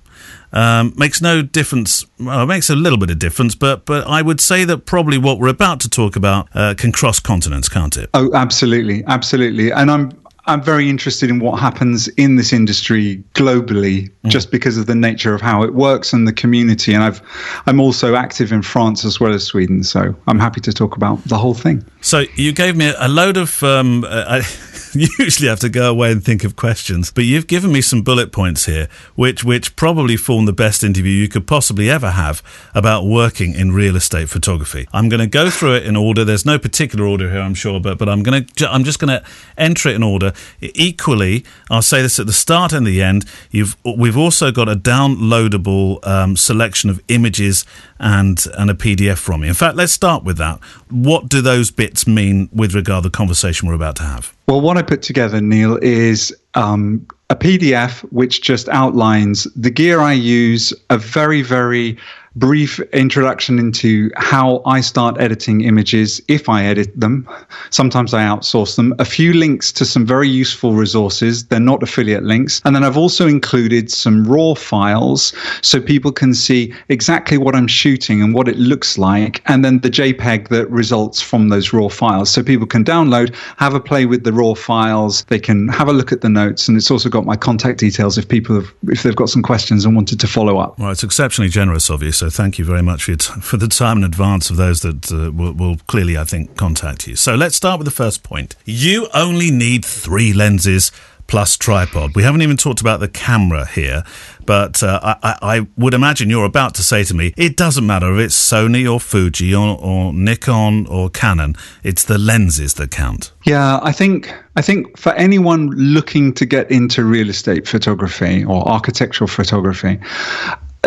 um, 0.54 0.94
makes 0.96 1.20
no 1.20 1.42
difference. 1.42 2.06
Well, 2.18 2.42
it 2.42 2.46
makes 2.46 2.70
a 2.70 2.76
little 2.76 2.98
bit 2.98 3.10
of 3.10 3.18
difference, 3.18 3.54
but 3.54 3.84
but 3.84 4.06
I 4.06 4.22
would 4.22 4.40
say 4.40 4.64
that 4.64 4.86
probably 4.86 5.18
what 5.18 5.38
we're 5.38 5.48
about 5.48 5.80
to 5.80 5.88
talk 5.88 6.16
about 6.16 6.48
uh, 6.54 6.74
can 6.74 6.92
cross 6.92 7.20
continents, 7.20 7.68
can't 7.68 7.96
it? 7.96 8.08
Oh, 8.14 8.30
absolutely, 8.34 9.04
absolutely. 9.06 9.70
And 9.70 9.90
I'm 9.90 10.21
I'm 10.46 10.62
very 10.62 10.90
interested 10.90 11.30
in 11.30 11.38
what 11.38 11.60
happens 11.60 12.08
in 12.08 12.36
this 12.36 12.52
industry 12.52 13.22
globally, 13.34 14.10
mm. 14.24 14.30
just 14.30 14.50
because 14.50 14.76
of 14.76 14.86
the 14.86 14.94
nature 14.94 15.34
of 15.34 15.40
how 15.40 15.62
it 15.62 15.74
works 15.74 16.12
and 16.12 16.26
the 16.26 16.32
community. 16.32 16.92
And 16.94 17.04
I've, 17.04 17.22
I'm 17.66 17.80
also 17.80 18.16
active 18.16 18.52
in 18.52 18.62
France 18.62 19.04
as 19.04 19.20
well 19.20 19.32
as 19.32 19.44
Sweden, 19.44 19.84
so 19.84 20.14
I'm 20.26 20.40
happy 20.40 20.60
to 20.62 20.72
talk 20.72 20.96
about 20.96 21.22
the 21.24 21.38
whole 21.38 21.54
thing. 21.54 21.84
So 22.02 22.24
you 22.34 22.52
gave 22.52 22.76
me 22.76 22.92
a 22.98 23.08
load 23.08 23.36
of. 23.36 23.62
Um, 23.62 24.04
uh, 24.06 24.42
usually 24.94 25.48
have 25.48 25.60
to 25.60 25.68
go 25.68 25.90
away 25.90 26.12
and 26.12 26.22
think 26.22 26.44
of 26.44 26.56
questions. 26.56 27.10
But 27.10 27.24
you've 27.24 27.46
given 27.46 27.72
me 27.72 27.80
some 27.80 28.02
bullet 28.02 28.32
points 28.32 28.66
here, 28.66 28.88
which 29.14 29.44
which 29.44 29.74
probably 29.76 30.16
form 30.16 30.44
the 30.44 30.52
best 30.52 30.84
interview 30.84 31.12
you 31.12 31.28
could 31.28 31.46
possibly 31.46 31.88
ever 31.88 32.10
have 32.10 32.42
about 32.74 33.06
working 33.06 33.54
in 33.54 33.72
real 33.72 33.96
estate 33.96 34.28
photography. 34.28 34.86
I'm 34.92 35.08
going 35.08 35.20
to 35.20 35.26
go 35.26 35.50
through 35.50 35.76
it 35.76 35.86
in 35.86 35.96
order. 35.96 36.24
There's 36.24 36.44
no 36.44 36.58
particular 36.58 37.06
order 37.06 37.30
here, 37.30 37.40
I'm 37.40 37.54
sure, 37.54 37.80
but 37.80 37.98
but 37.98 38.08
I'm 38.08 38.22
going 38.22 38.44
to 38.44 38.70
I'm 38.70 38.84
just 38.84 38.98
going 38.98 39.08
to 39.08 39.24
enter 39.56 39.88
it 39.88 39.96
in 39.96 40.02
order. 40.02 40.32
Equally, 40.60 41.44
I'll 41.70 41.82
say 41.82 42.02
this 42.02 42.18
at 42.18 42.26
the 42.26 42.32
start 42.32 42.72
and 42.72 42.86
the 42.86 43.02
end. 43.02 43.24
You've 43.50 43.76
we've 43.84 44.18
also 44.18 44.50
got 44.50 44.68
a 44.68 44.76
downloadable 44.76 46.06
um, 46.06 46.36
selection 46.36 46.90
of 46.90 47.00
images 47.08 47.64
and 47.98 48.44
and 48.58 48.70
a 48.70 48.74
PDF 48.74 49.18
from 49.18 49.42
you. 49.42 49.48
In 49.48 49.54
fact, 49.54 49.76
let's 49.76 49.92
start 49.92 50.24
with 50.24 50.36
that. 50.38 50.58
What 50.90 51.28
do 51.28 51.40
those 51.40 51.70
bits 51.70 51.91
mean 52.06 52.48
with 52.52 52.74
regard 52.74 53.02
to 53.02 53.08
the 53.08 53.16
conversation 53.16 53.68
we're 53.68 53.74
about 53.74 53.96
to 53.96 54.02
have? 54.02 54.34
Well, 54.48 54.60
what 54.60 54.76
I 54.76 54.82
put 54.82 55.02
together, 55.02 55.40
Neil, 55.40 55.78
is 55.82 56.34
um, 56.54 57.06
a 57.30 57.36
PDF 57.36 58.00
which 58.12 58.42
just 58.42 58.68
outlines 58.68 59.44
the 59.56 59.70
gear 59.70 60.00
I 60.00 60.12
use, 60.12 60.72
a 60.90 60.98
very, 60.98 61.42
very 61.42 61.96
brief 62.36 62.80
introduction 62.92 63.58
into 63.58 64.10
how 64.16 64.62
I 64.64 64.80
start 64.80 65.20
editing 65.20 65.62
images 65.62 66.20
if 66.28 66.48
I 66.48 66.64
edit 66.64 66.98
them. 66.98 67.28
Sometimes 67.70 68.14
I 68.14 68.22
outsource 68.24 68.76
them. 68.76 68.94
A 68.98 69.04
few 69.04 69.32
links 69.32 69.72
to 69.72 69.84
some 69.84 70.06
very 70.06 70.28
useful 70.28 70.74
resources. 70.74 71.44
They're 71.46 71.60
not 71.60 71.82
affiliate 71.82 72.22
links. 72.22 72.62
And 72.64 72.74
then 72.74 72.84
I've 72.84 72.96
also 72.96 73.26
included 73.26 73.90
some 73.90 74.24
raw 74.24 74.54
files 74.54 75.34
so 75.60 75.80
people 75.80 76.12
can 76.12 76.34
see 76.34 76.72
exactly 76.88 77.38
what 77.38 77.54
I'm 77.54 77.66
shooting 77.66 78.22
and 78.22 78.34
what 78.34 78.48
it 78.48 78.56
looks 78.56 78.96
like. 78.96 79.42
And 79.46 79.64
then 79.64 79.80
the 79.80 79.90
JPEG 79.90 80.48
that 80.48 80.70
results 80.70 81.20
from 81.20 81.48
those 81.48 81.72
raw 81.72 81.88
files. 81.88 82.30
So 82.30 82.42
people 82.42 82.66
can 82.66 82.84
download, 82.84 83.34
have 83.56 83.74
a 83.74 83.80
play 83.80 84.06
with 84.06 84.24
the 84.24 84.32
raw 84.32 84.54
files. 84.54 85.24
They 85.24 85.38
can 85.38 85.68
have 85.68 85.88
a 85.88 85.92
look 85.92 86.12
at 86.12 86.22
the 86.22 86.28
notes. 86.28 86.68
And 86.68 86.76
it's 86.76 86.90
also 86.90 87.08
got 87.08 87.26
my 87.26 87.36
contact 87.36 87.78
details 87.78 88.16
if 88.16 88.28
people 88.28 88.54
have, 88.54 88.72
if 88.88 89.02
they've 89.02 89.16
got 89.16 89.28
some 89.28 89.42
questions 89.42 89.84
and 89.84 89.94
wanted 89.94 90.20
to 90.20 90.26
follow 90.26 90.58
up. 90.58 90.78
Well, 90.78 90.90
it's 90.90 91.04
exceptionally 91.04 91.50
generous 91.50 91.90
of 91.90 92.02
you. 92.02 92.12
So 92.22 92.30
thank 92.30 92.56
you 92.56 92.64
very 92.64 92.84
much 92.84 93.02
for, 93.02 93.16
t- 93.16 93.40
for 93.40 93.56
the 93.56 93.66
time 93.66 93.98
in 93.98 94.04
advance 94.04 94.48
of 94.48 94.56
those 94.56 94.82
that 94.82 95.10
uh, 95.10 95.32
will, 95.32 95.54
will, 95.54 95.76
clearly, 95.88 96.16
I 96.16 96.22
think, 96.22 96.56
contact 96.56 97.08
you. 97.08 97.16
So 97.16 97.34
let's 97.34 97.56
start 97.56 97.80
with 97.80 97.84
the 97.84 97.90
first 97.90 98.22
point. 98.22 98.54
You 98.64 99.08
only 99.12 99.50
need 99.50 99.84
three 99.84 100.32
lenses 100.32 100.92
plus 101.26 101.56
tripod. 101.56 102.14
We 102.14 102.22
haven't 102.22 102.42
even 102.42 102.56
talked 102.56 102.80
about 102.80 103.00
the 103.00 103.08
camera 103.08 103.66
here, 103.66 104.04
but 104.46 104.84
uh, 104.84 105.16
I, 105.20 105.36
I, 105.42 105.66
would 105.76 105.94
imagine 105.94 106.30
you're 106.30 106.44
about 106.44 106.76
to 106.76 106.84
say 106.84 107.02
to 107.02 107.12
me, 107.12 107.34
it 107.36 107.56
doesn't 107.56 107.84
matter 107.84 108.14
if 108.14 108.26
it's 108.26 108.36
Sony 108.36 108.88
or 108.88 109.00
Fuji 109.00 109.52
or, 109.52 109.76
or 109.80 110.12
Nikon 110.12 110.86
or 110.86 111.10
Canon. 111.10 111.56
It's 111.82 112.04
the 112.04 112.18
lenses 112.18 112.74
that 112.74 112.92
count. 112.92 113.32
Yeah, 113.44 113.80
I 113.82 113.90
think 113.90 114.32
I 114.54 114.62
think 114.62 114.96
for 114.96 115.10
anyone 115.14 115.70
looking 115.70 116.34
to 116.34 116.46
get 116.46 116.70
into 116.70 117.04
real 117.04 117.30
estate 117.30 117.66
photography 117.66 118.44
or 118.44 118.68
architectural 118.68 119.26
photography, 119.26 119.98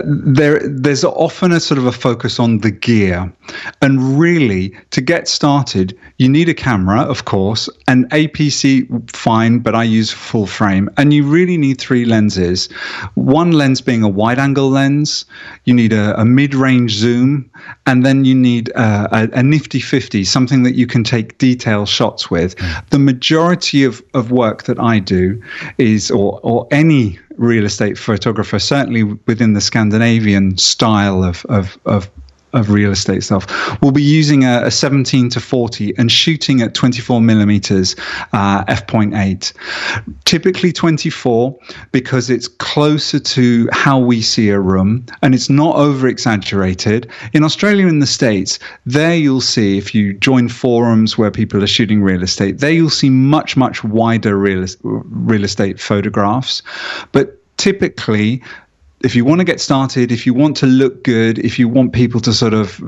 there 0.03 0.59
there's 0.67 1.05
often 1.05 1.53
a 1.53 1.59
sort 1.59 1.77
of 1.77 1.85
a 1.85 1.91
focus 1.91 2.39
on 2.39 2.59
the 2.59 2.71
gear. 2.71 3.31
And 3.81 4.19
really 4.19 4.75
to 4.91 5.01
get 5.01 5.27
started 5.27 5.97
you 6.17 6.27
need 6.27 6.49
a 6.49 6.53
camera 6.53 7.01
of 7.01 7.25
course 7.25 7.69
an 7.87 8.07
APS-C 8.09 8.87
fine 9.07 9.59
but 9.59 9.73
i 9.73 9.83
use 9.83 10.11
full 10.11 10.47
frame. 10.47 10.89
And 10.97 11.13
you 11.13 11.23
really 11.23 11.57
need 11.57 11.79
three 11.79 12.03
lenses. 12.03 12.67
One 13.13 13.53
lens 13.53 13.79
being 13.79 14.03
a 14.03 14.09
wide 14.09 14.39
angle 14.39 14.69
lens. 14.69 15.25
You 15.63 15.73
need 15.73 15.93
a, 15.93 16.19
a 16.19 16.25
mid-range 16.25 16.91
zoom. 16.91 17.49
And 17.85 18.05
then 18.05 18.25
you 18.25 18.35
need 18.35 18.69
a, 18.69 19.07
a, 19.15 19.39
a, 19.39 19.43
nifty 19.43 19.79
50 19.79 20.23
something 20.25 20.63
that 20.63 20.75
you 20.75 20.87
can 20.87 21.03
take 21.03 21.37
detail 21.37 21.85
shots 21.85 22.29
with. 22.29 22.55
Mm. 22.55 22.89
the 22.89 22.99
majority 22.99 23.83
of, 23.83 24.03
of 24.13 24.31
work 24.31 24.63
that 24.63 24.79
i 24.79 24.99
do 24.99 25.41
is 25.77 26.11
or 26.11 26.39
or 26.43 26.67
any 26.71 27.19
real 27.37 27.65
estate 27.65 27.97
photographer, 27.97 28.59
certainly 28.59 29.03
within 29.03 29.53
the 29.53 29.61
Scandinavian 29.61 30.57
style 30.57 31.23
of, 31.23 31.45
of, 31.45 31.77
of 31.85 32.09
of 32.55 32.69
real 32.69 32.91
estate 32.91 33.23
stuff. 33.23 33.45
We'll 33.81 33.91
be 33.91 34.03
using 34.03 34.43
a, 34.43 34.63
a 34.65 34.71
17 34.71 35.29
to 35.29 35.39
40 35.39 35.97
and 35.97 36.11
shooting 36.11 36.61
at 36.61 36.73
24 36.73 37.21
millimeters 37.21 37.95
uh, 38.33 38.63
f.8. 38.67 39.53
Typically 40.25 40.71
24 40.71 41.57
because 41.91 42.29
it's 42.29 42.47
closer 42.47 43.19
to 43.19 43.69
how 43.71 43.99
we 43.99 44.21
see 44.21 44.49
a 44.49 44.59
room 44.59 45.05
and 45.21 45.35
it's 45.35 45.49
not 45.49 45.75
over 45.75 46.07
exaggerated. 46.07 47.09
In 47.33 47.43
Australia 47.43 47.87
and 47.87 48.01
the 48.01 48.07
States, 48.07 48.59
there 48.85 49.15
you'll 49.15 49.41
see 49.41 49.77
if 49.77 49.93
you 49.93 50.13
join 50.13 50.49
forums 50.49 51.17
where 51.17 51.31
people 51.31 51.63
are 51.63 51.67
shooting 51.67 52.01
real 52.01 52.23
estate, 52.23 52.59
there 52.59 52.71
you'll 52.71 52.89
see 52.89 53.09
much 53.09 53.57
much 53.57 53.83
wider 53.83 54.37
real, 54.37 54.65
real 54.83 55.43
estate 55.43 55.79
photographs, 55.79 56.61
but 57.11 57.41
typically 57.57 58.41
if 59.05 59.15
you 59.15 59.23
want 59.23 59.39
to 59.39 59.45
get 59.45 59.61
started, 59.61 60.11
if 60.11 60.25
you 60.25 60.33
want 60.33 60.57
to 60.57 60.65
look 60.65 61.03
good, 61.03 61.37
if 61.39 61.59
you 61.59 61.69
want 61.69 61.93
people 61.93 62.19
to 62.21 62.33
sort 62.33 62.55
of 62.55 62.81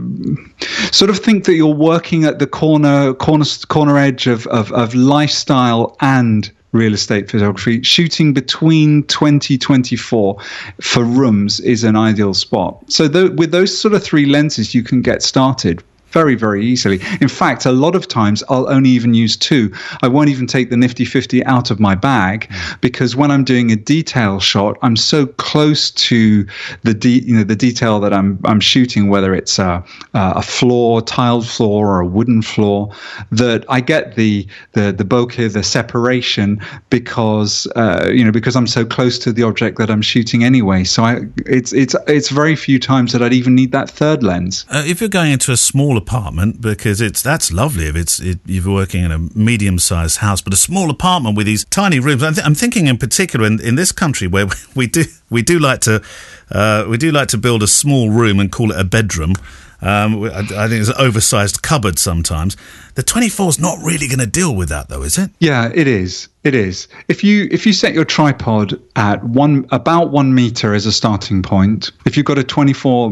sort 0.92 1.12
of 1.12 1.20
think 1.20 1.46
that 1.46 1.54
you're 1.54 1.74
working 1.74 2.26
at 2.26 2.40
the 2.40 2.48
corner 2.48 3.14
corner 3.14 3.46
corner 3.68 3.98
edge 3.98 4.26
of 4.26 4.48
of, 4.48 4.72
of 4.72 4.96
lifestyle 4.96 5.96
and 6.02 6.52
real 6.72 6.94
estate 6.94 7.30
photography, 7.30 7.82
shooting 7.84 8.34
between 8.34 9.04
2024 9.04 10.38
for 10.82 11.04
rooms 11.04 11.60
is 11.62 11.84
an 11.84 11.96
ideal 11.96 12.34
spot. 12.34 12.84
So 12.92 13.08
th- 13.08 13.32
with 13.32 13.52
those 13.52 13.76
sort 13.76 13.94
of 13.94 14.04
three 14.04 14.26
lenses, 14.26 14.76
you 14.76 14.84
can 14.84 15.02
get 15.02 15.22
started 15.22 15.84
very, 16.18 16.34
very 16.34 16.66
easily. 16.66 17.00
In 17.22 17.28
fact, 17.28 17.64
a 17.68 17.72
lot 17.72 17.94
of 17.96 18.08
times 18.08 18.44
I'll 18.50 18.68
only 18.70 18.90
even 18.90 19.14
use 19.14 19.38
two. 19.38 19.72
I 20.02 20.08
won't 20.08 20.30
even 20.30 20.48
take 20.48 20.72
the 20.72 20.78
Nifty 20.78 21.06
50 21.06 21.46
out 21.46 21.70
of 21.70 21.80
my 21.80 21.94
bag 21.94 22.52
because 22.82 23.16
when 23.16 23.30
I'm 23.30 23.44
doing 23.44 23.72
a 23.72 23.76
detail 23.76 24.40
shot, 24.40 24.80
I'm 24.82 24.96
so 24.96 25.28
close 25.28 25.92
to 26.10 26.48
the 26.82 26.96
de- 26.96 27.24
you 27.28 27.36
know 27.36 27.44
the 27.44 27.56
detail 27.56 28.00
that 28.00 28.14
I'm 28.14 28.40
I'm 28.46 28.60
shooting, 28.60 29.10
whether 29.10 29.36
it's 29.36 29.60
a, 29.60 29.84
a 30.16 30.42
floor, 30.42 31.04
tiled 31.04 31.48
floor, 31.48 31.88
or 31.92 32.00
a 32.00 32.08
wooden 32.08 32.42
floor, 32.42 32.92
that 33.32 33.64
I 33.70 33.80
get 33.80 34.16
the 34.16 34.48
the 34.72 34.92
the 34.92 35.06
bokeh, 35.06 35.54
the 35.54 35.62
separation 35.62 36.60
because 36.90 37.68
uh, 37.76 38.10
you 38.12 38.26
know 38.26 38.32
because 38.32 38.56
I'm 38.56 38.66
so 38.66 38.84
close 38.86 39.20
to 39.20 39.32
the 39.32 39.44
object 39.44 39.78
that 39.78 39.92
I'm 39.92 40.02
shooting 40.02 40.44
anyway. 40.44 40.84
So 40.84 41.04
I 41.04 41.22
it's 41.46 41.74
it's 41.74 41.96
it's 42.08 42.30
very 42.30 42.56
few 42.56 42.80
times 42.80 43.12
that 43.12 43.22
I'd 43.22 43.34
even 43.34 43.54
need 43.54 43.72
that 43.74 43.88
third 43.88 44.24
lens. 44.24 44.66
Uh, 44.70 44.84
if 44.88 45.00
you're 45.00 45.16
going 45.22 45.32
into 45.32 45.52
a 45.52 45.58
small 45.58 45.96
apartment 46.08 46.62
because 46.62 47.02
it's 47.02 47.22
that's 47.22 47.52
lovely 47.52 47.88
if 47.88 47.96
it's 47.96 48.20
it, 48.20 48.40
you're 48.46 48.74
working 48.74 49.04
in 49.04 49.12
a 49.12 49.20
medium-sized 49.20 50.18
house, 50.18 50.42
but 50.42 50.54
a 50.54 50.58
small 50.58 50.90
apartment 50.90 51.36
with 51.36 51.46
these 51.46 51.66
tiny 51.66 52.00
rooms. 52.00 52.24
I'm, 52.24 52.34
th- 52.34 52.46
I'm 52.46 52.56
thinking 52.56 52.88
in 52.88 52.98
particular 52.98 53.46
in, 53.46 53.60
in 53.60 53.76
this 53.76 53.92
country 53.92 54.28
where 54.28 54.48
we 54.76 54.88
do 54.88 55.04
we 55.30 55.42
do 55.42 55.60
like 55.60 55.82
to 55.82 56.02
uh, 56.50 56.86
we 56.90 56.98
do 56.98 57.12
like 57.12 57.28
to 57.30 57.38
build 57.38 57.62
a 57.62 57.68
small 57.68 58.10
room 58.10 58.40
and 58.40 58.52
call 58.52 58.72
it 58.72 58.80
a 58.80 58.86
bedroom. 58.86 59.34
Um, 59.80 60.24
I, 60.24 60.40
I, 60.40 60.68
think 60.68 60.82
it's 60.82 60.90
an 60.90 60.96
oversized 60.98 61.62
cupboard 61.62 62.00
sometimes. 62.00 62.58
The 62.96 63.04
24 63.04 63.50
is 63.50 63.60
not 63.60 63.78
really 63.84 64.08
going 64.08 64.20
to 64.20 64.26
deal 64.26 64.56
with 64.56 64.70
that, 64.70 64.90
though, 64.90 65.04
is 65.04 65.20
it? 65.20 65.30
Yeah, 65.38 65.72
it 65.72 65.88
is. 65.88 66.30
It 66.48 66.56
is. 66.56 66.88
If 67.10 67.26
you 67.26 67.50
if 67.52 67.66
you 67.66 67.74
set 67.74 67.94
your 67.94 68.06
tripod 68.06 68.80
at 68.96 69.22
one 69.22 69.66
about 69.72 70.12
one 70.12 70.34
meter 70.34 70.74
as 70.74 70.86
a 70.86 70.94
starting 70.94 71.44
point, 71.44 71.92
if 72.06 72.16
you've 72.16 72.26
got 72.26 72.38
a 72.38 72.44
24, 72.46 73.10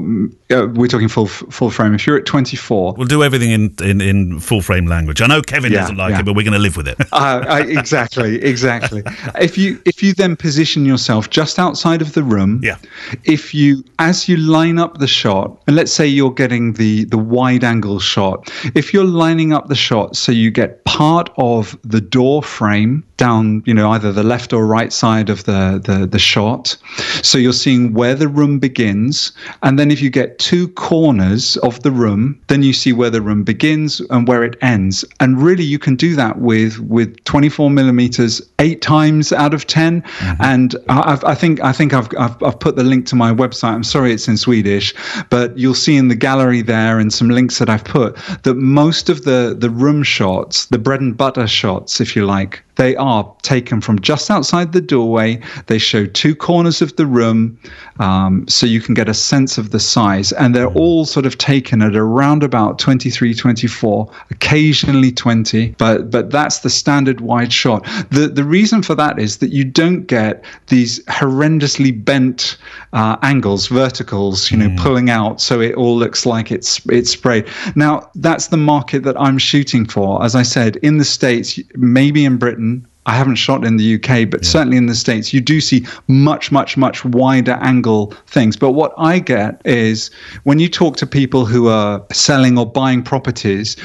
uh, 0.51 0.67
we're 0.73 0.87
talking 0.87 1.09
full 1.09 1.27
full 1.27 1.69
frame. 1.69 1.93
If 1.93 2.07
you're 2.07 2.15
at 2.15 2.25
24, 2.25 2.93
we'll 2.93 3.07
do 3.07 3.25
everything 3.25 3.51
in 3.51 3.75
in, 3.83 3.99
in 3.99 4.39
full 4.39 4.61
frame 4.61 4.85
language. 4.85 5.21
I 5.21 5.27
know 5.27 5.41
Kevin 5.41 5.73
yeah, 5.73 5.81
doesn't 5.81 5.97
like 5.97 6.11
yeah. 6.11 6.21
it, 6.21 6.25
but 6.25 6.37
we're 6.37 6.43
going 6.43 6.53
to 6.53 6.59
live 6.59 6.77
with 6.77 6.87
it. 6.87 6.97
uh, 7.11 7.43
I, 7.45 7.63
exactly, 7.63 8.41
exactly. 8.41 9.03
if 9.37 9.57
you 9.57 9.81
if 9.85 10.01
you 10.01 10.13
then 10.13 10.37
position 10.37 10.85
yourself 10.85 11.29
just 11.29 11.59
outside 11.59 12.01
of 12.01 12.13
the 12.13 12.23
room, 12.23 12.61
yeah. 12.63 12.77
If 13.25 13.53
you 13.53 13.83
as 13.99 14.29
you 14.29 14.37
line 14.37 14.79
up 14.79 14.99
the 14.99 15.07
shot, 15.07 15.61
and 15.67 15.75
let's 15.75 15.91
say 15.91 16.07
you're 16.07 16.31
getting 16.31 16.71
the 16.73 17.03
the 17.03 17.17
wide 17.17 17.65
angle 17.65 17.99
shot, 17.99 18.49
if 18.75 18.93
you're 18.93 19.03
lining 19.03 19.51
up 19.51 19.67
the 19.67 19.75
shot 19.75 20.15
so 20.15 20.31
you 20.31 20.51
get 20.51 20.85
part 20.85 21.29
of 21.37 21.77
the 21.83 21.99
door 21.99 22.41
frame 22.41 23.03
down, 23.17 23.24
you 23.65 23.73
know, 23.73 23.91
either 23.91 24.11
the 24.11 24.23
left 24.23 24.53
or 24.53 24.65
right 24.67 24.93
side 24.93 25.29
of 25.29 25.43
the, 25.45 25.81
the, 25.83 26.05
the 26.05 26.19
shot. 26.19 26.77
So 27.23 27.37
you're 27.37 27.53
seeing 27.53 27.93
where 27.93 28.15
the 28.15 28.27
room 28.27 28.59
begins. 28.59 29.31
And 29.63 29.79
then 29.79 29.89
if 29.89 30.01
you 30.01 30.09
get 30.09 30.37
two 30.37 30.67
corners 30.69 31.57
of 31.57 31.81
the 31.81 31.91
room, 31.91 32.39
then 32.47 32.61
you 32.61 32.73
see 32.73 32.93
where 32.93 33.09
the 33.09 33.21
room 33.21 33.43
begins 33.43 33.99
and 34.09 34.27
where 34.27 34.43
it 34.43 34.57
ends. 34.61 35.03
And 35.19 35.41
really 35.41 35.63
you 35.63 35.79
can 35.79 35.95
do 35.95 36.15
that 36.15 36.39
with, 36.39 36.79
with 36.79 37.23
24 37.23 37.69
millimeters 37.69 38.41
eight 38.59 38.81
times 38.81 39.33
out 39.33 39.53
of 39.53 39.65
10. 39.65 40.01
Mm-hmm. 40.01 40.43
And 40.43 40.75
I've, 40.89 41.23
I 41.23 41.35
think, 41.35 41.61
I 41.61 41.71
think 41.71 41.93
I've, 41.93 42.09
I've, 42.17 42.41
I've 42.43 42.59
put 42.59 42.75
the 42.75 42.83
link 42.83 43.07
to 43.07 43.15
my 43.15 43.33
website. 43.33 43.73
I'm 43.73 43.83
sorry 43.83 44.13
it's 44.13 44.27
in 44.27 44.37
Swedish, 44.37 44.93
but 45.29 45.57
you'll 45.57 45.73
see 45.73 45.95
in 45.95 46.09
the 46.09 46.15
gallery 46.15 46.61
there 46.61 46.99
and 46.99 47.11
some 47.11 47.29
links 47.29 47.57
that 47.59 47.69
I've 47.69 47.85
put 47.85 48.15
that 48.43 48.55
most 48.55 49.09
of 49.09 49.23
the, 49.23 49.55
the 49.57 49.69
room 49.69 50.03
shots, 50.03 50.67
the 50.67 50.77
bread 50.77 51.01
and 51.01 51.17
butter 51.17 51.47
shots, 51.47 51.99
if 51.99 52.15
you 52.15 52.25
like, 52.25 52.61
they 52.75 52.95
are 52.95 53.14
taken 53.41 53.81
from 53.81 53.99
just 53.99 54.29
outside 54.29 54.73
the 54.73 54.81
doorway. 54.81 55.39
They 55.67 55.77
show 55.77 56.05
two 56.05 56.35
corners 56.35 56.81
of 56.81 56.95
the 56.95 57.05
room, 57.05 57.57
um, 57.99 58.47
so 58.47 58.65
you 58.65 58.81
can 58.81 58.93
get 58.93 59.09
a 59.09 59.13
sense 59.13 59.57
of 59.57 59.71
the 59.71 59.79
size. 59.79 60.31
And 60.33 60.55
they're 60.55 60.67
all 60.67 61.05
sort 61.05 61.25
of 61.25 61.37
taken 61.37 61.81
at 61.81 61.95
around 61.95 62.43
about 62.43 62.79
23, 62.79 63.33
24, 63.33 64.11
occasionally 64.31 65.11
20, 65.11 65.75
but 65.77 66.09
but 66.11 66.31
that's 66.31 66.59
the 66.59 66.69
standard 66.69 67.21
wide 67.21 67.53
shot. 67.53 67.85
The 68.11 68.27
the 68.27 68.43
reason 68.43 68.81
for 68.81 68.95
that 68.95 69.19
is 69.19 69.37
that 69.37 69.51
you 69.51 69.63
don't 69.63 70.05
get 70.05 70.43
these 70.67 71.03
horrendously 71.05 71.91
bent 72.03 72.57
uh, 72.93 73.17
angles, 73.21 73.67
verticals, 73.67 74.51
you 74.51 74.57
know, 74.57 74.69
mm. 74.69 74.77
pulling 74.77 75.09
out, 75.09 75.41
so 75.41 75.61
it 75.61 75.75
all 75.75 75.97
looks 75.97 76.25
like 76.25 76.51
it's 76.51 76.81
it's 76.87 77.11
sprayed. 77.11 77.47
Now 77.75 78.09
that's 78.15 78.47
the 78.47 78.57
market 78.57 79.03
that 79.03 79.19
I'm 79.19 79.37
shooting 79.37 79.85
for. 79.85 80.23
As 80.23 80.35
I 80.35 80.43
said, 80.43 80.77
in 80.77 80.97
the 80.97 81.05
states, 81.05 81.59
maybe 81.75 82.25
in 82.25 82.37
Britain 82.37 82.87
I 83.05 83.13
haven't 83.13 83.35
shot 83.35 83.63
in 83.65 83.77
the 83.77 83.95
UK, 83.95 84.29
but 84.29 84.43
yeah. 84.43 84.49
certainly 84.49 84.77
in 84.77 84.87
the 84.87 84.95
States, 84.95 85.33
you 85.33 85.41
do 85.41 85.61
see 85.61 85.85
much, 86.07 86.51
much, 86.51 86.75
much 86.75 87.05
wider 87.05 87.57
angle 87.61 88.13
things. 88.27 88.57
But 88.57 88.71
what 88.71 88.93
I 88.97 89.19
get 89.19 89.61
is 89.65 90.09
when 90.43 90.59
you 90.59 90.67
talk 90.67 90.97
to 90.97 91.07
people 91.07 91.45
who 91.45 91.67
are 91.67 92.03
selling 92.11 92.57
or 92.57 92.65
buying 92.65 93.03
properties, 93.03 93.77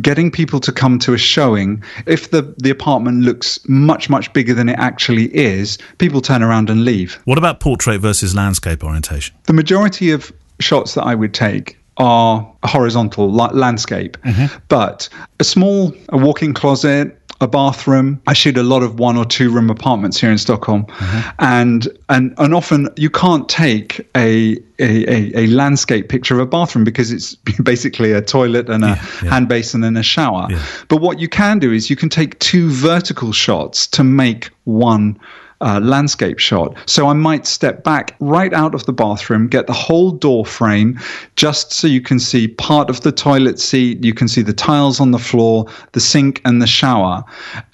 getting 0.00 0.30
people 0.30 0.60
to 0.60 0.72
come 0.72 0.98
to 1.00 1.14
a 1.14 1.18
showing, 1.18 1.82
if 2.06 2.30
the, 2.30 2.42
the 2.58 2.70
apartment 2.70 3.22
looks 3.22 3.58
much, 3.68 4.10
much 4.10 4.32
bigger 4.32 4.54
than 4.54 4.68
it 4.68 4.78
actually 4.78 5.34
is, 5.34 5.78
people 5.98 6.20
turn 6.20 6.42
around 6.42 6.68
and 6.68 6.84
leave. 6.84 7.14
What 7.24 7.38
about 7.38 7.60
portrait 7.60 7.98
versus 8.00 8.34
landscape 8.34 8.84
orientation? 8.84 9.34
The 9.44 9.52
majority 9.54 10.10
of 10.10 10.32
shots 10.60 10.94
that 10.94 11.02
I 11.04 11.14
would 11.14 11.34
take 11.34 11.78
are 11.98 12.50
horizontal 12.64 13.30
like 13.30 13.52
landscape, 13.52 14.16
mm-hmm. 14.22 14.56
but 14.68 15.08
a 15.40 15.44
small 15.44 15.92
a 16.08 16.16
walk-in 16.16 16.54
closet, 16.54 17.20
a 17.42 17.48
bathroom. 17.48 18.20
I 18.26 18.32
shoot 18.32 18.56
a 18.56 18.62
lot 18.62 18.82
of 18.82 18.98
one 18.98 19.16
or 19.16 19.24
two 19.24 19.50
room 19.50 19.70
apartments 19.70 20.20
here 20.20 20.30
in 20.30 20.38
Stockholm, 20.38 20.86
mm-hmm. 20.86 21.30
and 21.38 21.88
and 22.08 22.34
and 22.38 22.54
often 22.54 22.88
you 22.96 23.10
can't 23.10 23.48
take 23.48 24.00
a, 24.16 24.56
a, 24.78 25.38
a 25.38 25.46
landscape 25.48 26.08
picture 26.08 26.34
of 26.34 26.40
a 26.40 26.46
bathroom 26.46 26.84
because 26.84 27.12
it's 27.12 27.34
basically 27.62 28.12
a 28.12 28.22
toilet 28.22 28.68
and 28.68 28.84
a 28.84 28.88
yeah, 28.88 29.06
yeah. 29.22 29.30
hand 29.30 29.48
basin 29.48 29.84
and 29.84 29.98
a 29.98 30.02
shower. 30.02 30.46
Yeah. 30.50 30.64
But 30.88 30.98
what 30.98 31.18
you 31.18 31.28
can 31.28 31.58
do 31.58 31.72
is 31.72 31.90
you 31.90 31.96
can 31.96 32.08
take 32.08 32.38
two 32.38 32.70
vertical 32.70 33.32
shots 33.32 33.86
to 33.88 34.04
make 34.04 34.50
one 34.64 35.18
uh, 35.62 35.80
landscape 35.80 36.38
shot. 36.38 36.76
So 36.86 37.08
I 37.08 37.14
might 37.14 37.46
step 37.46 37.84
back 37.84 38.16
right 38.20 38.52
out 38.52 38.74
of 38.74 38.84
the 38.86 38.92
bathroom, 38.92 39.48
get 39.48 39.66
the 39.66 39.72
whole 39.72 40.10
door 40.10 40.44
frame, 40.44 40.98
just 41.36 41.72
so 41.72 41.86
you 41.86 42.00
can 42.00 42.18
see 42.18 42.48
part 42.48 42.90
of 42.90 43.00
the 43.02 43.12
toilet 43.12 43.58
seat, 43.58 44.04
you 44.04 44.12
can 44.12 44.28
see 44.28 44.42
the 44.42 44.52
tiles 44.52 45.00
on 45.00 45.12
the 45.12 45.18
floor, 45.18 45.66
the 45.92 46.00
sink, 46.00 46.40
and 46.44 46.60
the 46.60 46.66
shower. 46.66 47.24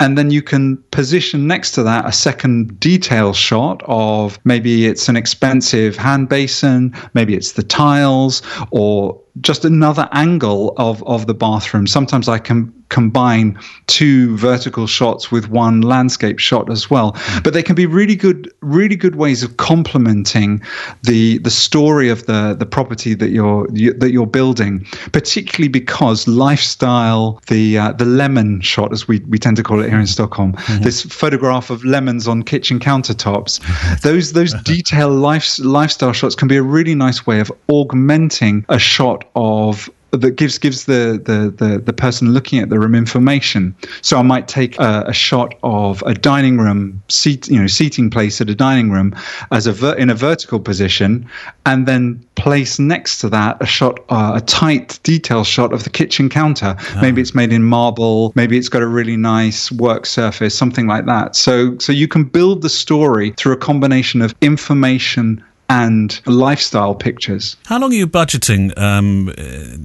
And 0.01 0.17
then 0.17 0.31
you 0.31 0.43
can 0.43 0.77
position 0.91 1.47
next 1.47 1.73
to 1.73 1.83
that 1.83 2.07
a 2.07 2.13
second 2.13 2.79
detail 2.79 3.33
shot 3.33 3.83
of 3.87 4.39
maybe 4.45 4.87
it's 4.87 5.09
an 5.09 5.17
expensive 5.17 5.97
hand 5.97 6.29
basin, 6.29 6.95
maybe 7.15 7.35
it's 7.35 7.53
the 7.53 7.63
tiles, 7.63 8.43
or 8.71 9.21
just 9.41 9.65
another 9.65 10.09
angle 10.13 10.75
of, 10.77 11.03
of 11.05 11.27
the 11.27 11.35
bathroom. 11.35 11.87
Sometimes 11.87 12.29
I 12.29 12.39
can 12.39 12.73
combine 12.89 13.59
two 13.87 14.37
vertical 14.37 14.87
shots 14.87 15.31
with 15.31 15.49
one 15.49 15.81
landscape 15.81 16.39
shot 16.39 16.71
as 16.71 16.91
well. 16.91 17.13
Mm. 17.13 17.45
But 17.45 17.53
they 17.53 17.63
can 17.63 17.75
be 17.75 17.87
really 17.87 18.17
good, 18.17 18.53
really 18.61 18.97
good 18.97 19.17
ways 19.17 19.43
of 19.43 19.57
complementing 19.57 20.63
the 21.03 21.39
the 21.39 21.51
story 21.51 22.09
of 22.09 22.27
the 22.27 22.55
the 22.59 22.67
property 22.67 23.15
that 23.15 23.31
you're 23.31 23.69
you, 23.73 23.93
that 23.95 24.11
you're 24.13 24.27
building. 24.27 24.87
Particularly 25.13 25.69
because 25.69 26.27
lifestyle, 26.29 27.41
the 27.49 27.79
uh, 27.79 27.93
the 27.93 28.05
lemon 28.05 28.61
shot, 28.61 28.93
as 28.93 29.09
we 29.09 29.21
we 29.29 29.39
tend 29.39 29.57
to 29.57 29.63
call 29.63 29.81
it 29.81 29.89
here 29.89 30.01
in 30.01 30.07
Stockholm, 30.07 30.53
mm-hmm. 30.53 30.83
this 30.83 31.03
photograph 31.03 31.71
of 31.71 31.85
lemons 31.85 32.29
on 32.29 32.43
kitchen 32.43 32.79
countertops. 32.79 33.61
those 34.03 34.33
those 34.33 34.55
detailed 34.65 35.13
life, 35.13 35.59
lifestyle 35.59 36.13
shots 36.13 36.35
can 36.35 36.49
be 36.49 36.57
a 36.57 36.63
really 36.63 36.95
nice 36.95 37.27
way 37.27 37.41
of 37.41 37.51
augmenting 37.69 38.65
a 38.69 38.79
shot 38.79 39.25
of 39.35 39.91
that 40.11 40.37
gives 40.37 40.59
gives 40.59 40.87
the, 40.87 41.21
the, 41.23 41.51
the, 41.51 41.79
the, 41.79 41.93
person 41.93 42.33
looking 42.33 42.61
at 42.61 42.71
the 42.71 42.79
room 42.79 42.95
information. 42.95 43.75
So 44.01 44.19
I 44.19 44.23
might 44.23 44.49
take 44.49 44.79
a, 44.79 45.05
a, 45.07 45.13
shot 45.13 45.55
of 45.63 46.03
a 46.07 46.15
dining 46.15 46.59
room 46.59 47.03
seat, 47.09 47.49
you 47.49 47.61
know, 47.61 47.67
seating 47.67 48.09
place 48.09 48.41
at 48.41 48.49
a 48.49 48.55
dining 48.55 48.91
room 48.91 49.15
as 49.53 49.67
a 49.67 49.73
ver- 49.73 49.97
in 49.97 50.09
a 50.09 50.15
vertical 50.15 50.61
position, 50.61 51.29
and 51.67 51.87
then 51.87 52.25
place 52.37 52.79
next 52.79 53.19
to 53.19 53.29
that 53.29 53.61
a 53.61 53.67
shot, 53.67 54.01
uh, 54.09 54.33
a 54.37 54.41
tight 54.41 54.99
detail 55.03 55.45
shot 55.45 55.73
of 55.73 55.85
the 55.85 55.91
kitchen 55.91 56.29
counter. 56.31 56.77
Oh. 56.79 57.01
Maybe 57.03 57.21
it's 57.21 57.35
made 57.35 57.53
in 57.53 57.65
marble. 57.65 58.33
Maybe 58.35 58.57
it's 58.57 58.71
got 58.71 58.83
a 58.83 58.87
really 58.87 59.17
nice 59.17 59.71
work 59.73 60.07
surface, 60.07 60.57
something 60.57 60.87
like 60.87 61.05
that. 61.07 61.37
So 61.37 61.77
so 61.79 61.93
you 61.93 62.09
can 62.09 62.25
build 62.25 62.63
the 62.63 62.71
story 62.71 63.35
through 63.37 63.53
a 63.53 63.59
combination 63.59 64.23
of 64.23 64.35
information 64.41 65.45
and 65.69 66.21
lifestyle 66.27 66.95
pictures. 66.95 67.57
How 67.67 67.79
long 67.79 67.93
are 67.93 67.97
you 67.97 68.07
budgeting? 68.07 68.77
Um, 68.79 69.33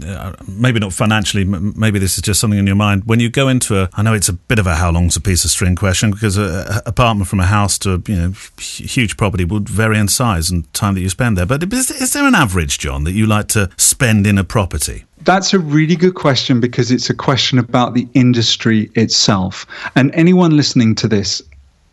uh, 0.05 0.33
maybe 0.47 0.79
not 0.79 0.93
financially. 0.93 1.43
Maybe 1.43 1.99
this 1.99 2.15
is 2.15 2.21
just 2.21 2.39
something 2.39 2.59
in 2.59 2.67
your 2.67 2.75
mind. 2.75 3.03
When 3.05 3.19
you 3.19 3.29
go 3.29 3.49
into 3.49 3.81
a, 3.81 3.89
I 3.93 4.01
know 4.01 4.13
it's 4.13 4.29
a 4.29 4.33
bit 4.33 4.59
of 4.59 4.67
a 4.67 4.75
how 4.75 4.91
long's 4.91 5.15
a 5.15 5.21
piece 5.21 5.43
of 5.43 5.51
string 5.51 5.75
question 5.75 6.11
because 6.11 6.37
a, 6.37 6.81
a 6.85 6.89
apartment 6.89 7.27
from 7.27 7.39
a 7.39 7.45
house 7.45 7.77
to 7.79 7.93
a 7.93 8.01
you 8.07 8.15
know 8.15 8.33
huge 8.59 9.17
property 9.17 9.45
would 9.45 9.67
vary 9.67 9.97
in 9.97 10.07
size 10.07 10.49
and 10.49 10.71
time 10.73 10.93
that 10.95 11.01
you 11.01 11.09
spend 11.09 11.37
there. 11.37 11.45
But 11.45 11.63
is, 11.73 11.91
is 11.91 12.13
there 12.13 12.25
an 12.25 12.35
average, 12.35 12.79
Jon, 12.79 13.03
that 13.03 13.11
you 13.11 13.25
like 13.25 13.47
to 13.49 13.69
spend 13.77 14.25
in 14.25 14.37
a 14.37 14.43
property? 14.43 15.05
That's 15.23 15.53
a 15.53 15.59
really 15.59 15.95
good 15.95 16.15
question 16.15 16.59
because 16.59 16.91
it's 16.91 17.09
a 17.09 17.13
question 17.13 17.57
about 17.57 17.93
the 17.93 18.07
industry 18.13 18.89
itself. 18.95 19.65
And 19.95 20.13
anyone 20.13 20.57
listening 20.57 20.95
to 20.95 21.07
this 21.07 21.41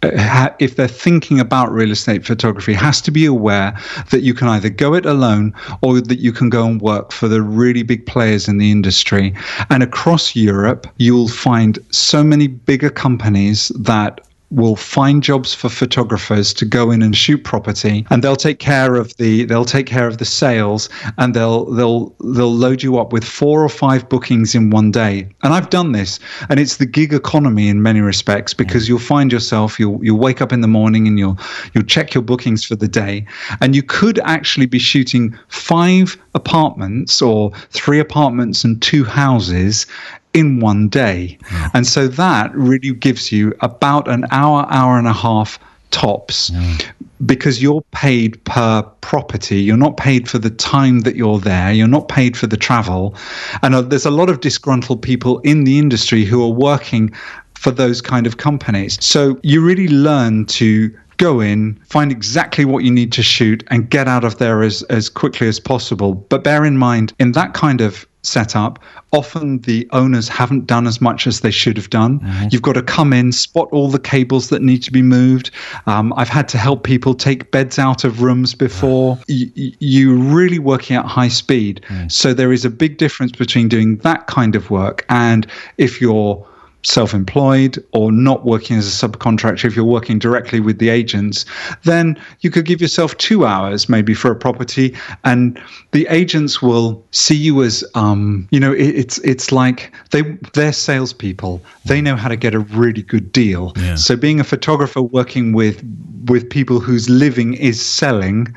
if 0.02 0.76
they're 0.76 0.88
thinking 0.88 1.40
about 1.40 1.72
real 1.72 1.90
estate 1.90 2.24
photography, 2.24 2.72
has 2.72 3.00
to 3.02 3.10
be 3.10 3.26
aware 3.26 3.76
that 4.10 4.22
you 4.22 4.34
can 4.34 4.48
either 4.48 4.70
go 4.70 4.94
it 4.94 5.04
alone 5.04 5.54
or 5.82 6.00
that 6.00 6.20
you 6.20 6.32
can 6.32 6.48
go 6.48 6.66
and 6.66 6.80
work 6.80 7.12
for 7.12 7.28
the 7.28 7.42
really 7.42 7.82
big 7.82 8.06
players 8.06 8.48
in 8.48 8.58
the 8.58 8.70
industry. 8.70 9.34
And 9.68 9.82
across 9.82 10.34
Europe, 10.34 10.86
you'll 10.96 11.28
find 11.28 11.78
so 11.90 12.24
many 12.24 12.46
bigger 12.46 12.90
companies 12.90 13.68
that 13.78 14.20
will 14.50 14.76
find 14.76 15.22
jobs 15.22 15.54
for 15.54 15.68
photographers 15.68 16.52
to 16.54 16.64
go 16.64 16.90
in 16.90 17.02
and 17.02 17.16
shoot 17.16 17.44
property 17.44 18.04
and 18.10 18.22
they'll 18.22 18.36
take 18.36 18.58
care 18.58 18.96
of 18.96 19.16
the 19.16 19.44
they'll 19.44 19.64
take 19.64 19.86
care 19.86 20.08
of 20.08 20.18
the 20.18 20.24
sales 20.24 20.88
and 21.18 21.34
they'll 21.34 21.66
they'll 21.66 22.14
they'll 22.20 22.52
load 22.52 22.82
you 22.82 22.98
up 22.98 23.12
with 23.12 23.24
four 23.24 23.64
or 23.64 23.68
five 23.68 24.08
bookings 24.08 24.54
in 24.54 24.70
one 24.70 24.90
day. 24.90 25.28
And 25.42 25.54
I've 25.54 25.70
done 25.70 25.92
this 25.92 26.18
and 26.48 26.58
it's 26.58 26.78
the 26.78 26.86
gig 26.86 27.12
economy 27.12 27.68
in 27.68 27.82
many 27.82 28.00
respects 28.00 28.52
because 28.52 28.88
you'll 28.88 28.98
find 28.98 29.32
yourself 29.32 29.78
you'll 29.78 30.04
you'll 30.04 30.18
wake 30.18 30.40
up 30.40 30.52
in 30.52 30.60
the 30.60 30.68
morning 30.68 31.06
and 31.06 31.18
you'll 31.18 31.38
you'll 31.72 31.84
check 31.84 32.14
your 32.14 32.22
bookings 32.22 32.64
for 32.64 32.74
the 32.74 32.88
day. 32.88 33.26
And 33.60 33.76
you 33.76 33.82
could 33.82 34.18
actually 34.20 34.66
be 34.66 34.78
shooting 34.78 35.38
five 35.48 36.16
apartments 36.34 37.22
or 37.22 37.52
three 37.70 38.00
apartments 38.00 38.64
and 38.64 38.80
two 38.82 39.04
houses 39.04 39.86
in 40.32 40.60
one 40.60 40.88
day. 40.88 41.38
Mm. 41.40 41.70
And 41.74 41.86
so 41.86 42.08
that 42.08 42.54
really 42.54 42.92
gives 42.92 43.32
you 43.32 43.54
about 43.60 44.08
an 44.08 44.26
hour, 44.30 44.66
hour 44.70 44.98
and 44.98 45.06
a 45.06 45.12
half 45.12 45.58
tops 45.90 46.50
mm. 46.50 46.86
because 47.26 47.62
you're 47.62 47.82
paid 47.92 48.42
per 48.44 48.82
property. 49.00 49.60
You're 49.60 49.76
not 49.76 49.96
paid 49.96 50.28
for 50.28 50.38
the 50.38 50.50
time 50.50 51.00
that 51.00 51.16
you're 51.16 51.38
there. 51.38 51.72
You're 51.72 51.88
not 51.88 52.08
paid 52.08 52.36
for 52.36 52.46
the 52.46 52.56
travel. 52.56 53.14
And 53.62 53.74
uh, 53.74 53.82
there's 53.82 54.06
a 54.06 54.10
lot 54.10 54.30
of 54.30 54.40
disgruntled 54.40 55.02
people 55.02 55.40
in 55.40 55.64
the 55.64 55.78
industry 55.78 56.24
who 56.24 56.42
are 56.44 56.52
working 56.52 57.12
for 57.54 57.70
those 57.70 58.00
kind 58.00 58.26
of 58.26 58.36
companies. 58.38 59.02
So 59.04 59.38
you 59.42 59.60
really 59.60 59.88
learn 59.88 60.46
to 60.46 60.96
go 61.18 61.40
in, 61.40 61.74
find 61.86 62.10
exactly 62.10 62.64
what 62.64 62.82
you 62.82 62.90
need 62.90 63.12
to 63.12 63.22
shoot, 63.22 63.62
and 63.66 63.90
get 63.90 64.08
out 64.08 64.24
of 64.24 64.38
there 64.38 64.62
as, 64.62 64.82
as 64.84 65.10
quickly 65.10 65.46
as 65.48 65.60
possible. 65.60 66.14
But 66.14 66.42
bear 66.42 66.64
in 66.64 66.78
mind, 66.78 67.12
in 67.18 67.32
that 67.32 67.52
kind 67.52 67.82
of 67.82 68.06
setup, 68.22 68.78
often 69.12 69.58
the 69.60 69.88
owners 69.92 70.28
haven't 70.28 70.66
done 70.66 70.86
as 70.86 71.00
much 71.00 71.26
as 71.26 71.40
they 71.40 71.50
should 71.50 71.76
have 71.76 71.90
done. 71.90 72.20
Mm-hmm. 72.20 72.48
You've 72.50 72.62
got 72.62 72.74
to 72.74 72.82
come 72.82 73.12
in, 73.12 73.32
spot 73.32 73.68
all 73.72 73.88
the 73.88 73.98
cables 73.98 74.48
that 74.50 74.62
need 74.62 74.82
to 74.84 74.92
be 74.92 75.02
moved. 75.02 75.50
Um, 75.86 76.12
I've 76.16 76.28
had 76.28 76.48
to 76.50 76.58
help 76.58 76.84
people 76.84 77.14
take 77.14 77.50
beds 77.50 77.78
out 77.78 78.04
of 78.04 78.22
rooms 78.22 78.54
before. 78.54 79.18
Y- 79.28 79.50
you're 79.78 80.16
really 80.16 80.58
working 80.58 80.96
at 80.96 81.04
high 81.04 81.28
speed. 81.28 81.84
Mm. 81.88 82.10
So 82.10 82.34
there 82.34 82.52
is 82.52 82.64
a 82.64 82.70
big 82.70 82.98
difference 82.98 83.32
between 83.32 83.68
doing 83.68 83.96
that 83.98 84.26
kind 84.26 84.54
of 84.54 84.70
work 84.70 85.04
and 85.08 85.46
if 85.78 86.00
you're 86.00 86.46
self 86.82 87.12
employed 87.12 87.82
or 87.92 88.10
not 88.10 88.44
working 88.44 88.76
as 88.76 88.86
a 88.86 89.08
subcontractor, 89.08 89.64
if 89.64 89.76
you're 89.76 89.84
working 89.84 90.18
directly 90.18 90.60
with 90.60 90.78
the 90.78 90.88
agents, 90.88 91.44
then 91.84 92.20
you 92.40 92.50
could 92.50 92.64
give 92.64 92.80
yourself 92.80 93.16
two 93.18 93.44
hours 93.44 93.88
maybe 93.88 94.14
for 94.14 94.30
a 94.30 94.36
property, 94.36 94.96
and 95.24 95.60
the 95.92 96.06
agents 96.08 96.62
will 96.62 97.04
see 97.10 97.36
you 97.36 97.62
as, 97.62 97.84
um, 97.94 98.48
you 98.50 98.60
know, 98.60 98.72
it, 98.72 98.88
it's 98.88 99.18
it's 99.18 99.52
like 99.52 99.94
they 100.10 100.22
they're 100.54 100.72
salespeople. 100.72 101.62
They 101.84 102.00
know 102.00 102.16
how 102.16 102.28
to 102.28 102.36
get 102.36 102.54
a 102.54 102.60
really 102.60 103.02
good 103.02 103.32
deal. 103.32 103.72
Yeah. 103.76 103.96
So 103.96 104.16
being 104.16 104.40
a 104.40 104.44
photographer 104.44 105.02
working 105.02 105.52
with 105.52 105.82
with 106.26 106.48
people 106.48 106.80
whose 106.80 107.08
living 107.08 107.54
is 107.54 107.84
selling, 107.84 108.54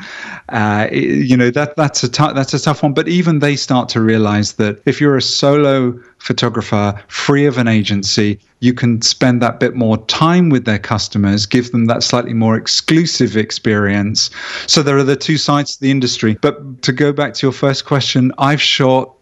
uh, 0.49 0.87
you 0.91 1.35
know 1.35 1.49
that 1.51 1.75
that's 1.75 2.03
a 2.03 2.09
t- 2.09 2.33
that's 2.33 2.53
a 2.53 2.59
tough 2.59 2.83
one. 2.83 2.93
But 2.93 3.07
even 3.07 3.39
they 3.39 3.55
start 3.55 3.89
to 3.89 4.01
realize 4.01 4.53
that 4.53 4.81
if 4.85 5.01
you're 5.01 5.17
a 5.17 5.21
solo 5.21 5.99
photographer 6.23 6.93
free 7.09 7.45
of 7.45 7.57
an 7.57 7.67
agency, 7.67 8.39
you 8.61 8.73
can 8.73 9.01
spend 9.01 9.41
that 9.41 9.59
bit 9.59 9.75
more 9.75 9.97
time 10.05 10.49
with 10.49 10.63
their 10.63 10.79
customers, 10.79 11.45
give 11.45 11.71
them 11.71 11.85
that 11.85 12.01
slightly 12.01 12.33
more 12.33 12.55
exclusive 12.55 13.35
experience. 13.35 14.29
So 14.65 14.81
there 14.81 14.97
are 14.97 15.03
the 15.03 15.17
two 15.17 15.37
sides 15.37 15.75
to 15.75 15.81
the 15.81 15.91
industry. 15.91 16.37
But 16.41 16.81
to 16.83 16.93
go 16.93 17.11
back 17.11 17.33
to 17.35 17.45
your 17.45 17.51
first 17.51 17.85
question, 17.85 18.31
I've 18.37 18.61
shot 18.61 19.13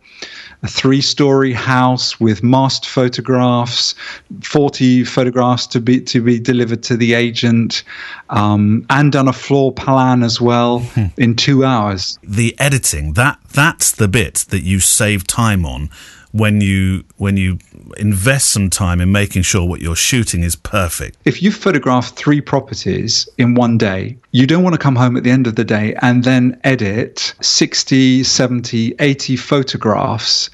a 0.64 0.68
three 0.68 1.02
story 1.02 1.54
house 1.54 2.20
with 2.20 2.44
masked 2.44 2.86
photographs, 2.86 3.96
40 4.44 5.04
photographs 5.04 5.66
to 5.66 5.82
be 5.82 6.00
to 6.02 6.22
be 6.22 6.40
delivered 6.40 6.84
to 6.84 6.96
the 6.96 7.16
agent, 7.16 7.84
um, 8.30 8.86
and 8.92 9.12
done 9.12 9.28
a 9.28 9.34
floor 9.34 9.72
plan 9.72 10.22
as 10.22 10.40
well 10.40 10.82
hmm. 10.82 11.06
in 11.18 11.36
two 11.36 11.66
hours. 11.66 12.20
The 12.22 12.56
editing, 12.60 13.14
that 13.14 13.40
that's 13.52 13.92
the 13.92 14.08
bit 14.08 14.46
that 14.50 14.62
you 14.62 14.80
save 14.80 15.26
time 15.26 15.66
on 15.66 15.90
when 16.32 16.62
you 16.62 17.04
when 17.17 17.38
you 17.38 17.60
invest 17.98 18.50
some 18.50 18.70
time 18.70 19.02
in 19.02 19.12
making 19.12 19.41
sure 19.41 19.67
what 19.67 19.82
you're 19.82 19.96
shooting 19.96 20.44
is 20.44 20.56
perfect. 20.56 21.17
If 21.26 21.41
you 21.41 21.52
photograph 21.52 22.15
three 22.15 22.41
properties 22.41 23.28
in 23.38 23.56
one 23.56 23.78
day, 23.78 24.17
you 24.32 24.48
don't 24.48 24.63
want 24.63 24.74
to 24.74 24.80
come 24.80 24.96
home 24.96 25.17
at 25.17 25.24
the 25.24 25.32
end 25.32 25.48
of 25.48 25.56
the 25.56 25.63
day 25.63 25.96
and 26.02 26.24
then 26.24 26.60
edit 26.63 27.34
60, 27.41 28.24
70, 28.24 28.96
80 29.00 29.36
photographs 29.36 30.50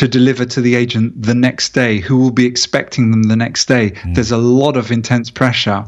to 0.00 0.08
deliver 0.08 0.46
to 0.46 0.62
the 0.62 0.76
agent 0.76 1.12
the 1.20 1.34
next 1.34 1.74
day 1.74 1.98
who 1.98 2.16
will 2.16 2.30
be 2.30 2.46
expecting 2.46 3.10
them 3.10 3.24
the 3.24 3.36
next 3.36 3.68
day 3.68 3.90
mm. 3.90 4.14
there's 4.14 4.32
a 4.32 4.38
lot 4.38 4.74
of 4.74 4.90
intense 4.90 5.30
pressure 5.30 5.84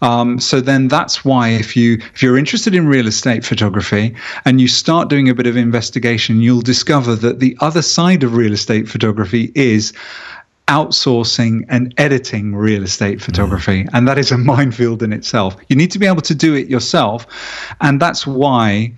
um, 0.00 0.40
so 0.40 0.62
then 0.62 0.88
that's 0.88 1.26
why 1.26 1.50
if 1.50 1.76
you 1.76 1.98
if 2.14 2.22
you're 2.22 2.38
interested 2.38 2.74
in 2.74 2.88
real 2.88 3.06
estate 3.06 3.44
photography 3.44 4.16
and 4.46 4.62
you 4.62 4.66
start 4.66 5.10
doing 5.10 5.28
a 5.28 5.34
bit 5.34 5.46
of 5.46 5.58
investigation 5.58 6.40
you'll 6.40 6.62
discover 6.62 7.14
that 7.14 7.40
the 7.40 7.54
other 7.60 7.82
side 7.82 8.22
of 8.22 8.34
real 8.34 8.54
estate 8.54 8.88
photography 8.88 9.52
is 9.54 9.92
outsourcing 10.68 11.66
and 11.68 11.92
editing 11.98 12.54
real 12.54 12.84
estate 12.84 13.20
photography. 13.20 13.82
Mm. 13.82 13.90
And 13.92 14.08
that 14.08 14.18
is 14.18 14.30
a 14.30 14.38
minefield 14.52 15.02
in 15.02 15.12
itself. 15.12 15.56
You 15.68 15.74
need 15.74 15.90
to 15.90 15.98
be 15.98 16.06
able 16.06 16.22
to 16.22 16.34
do 16.34 16.54
it 16.54 16.68
yourself. 16.68 17.26
And 17.80 18.00
that's 18.00 18.24
why 18.24 18.92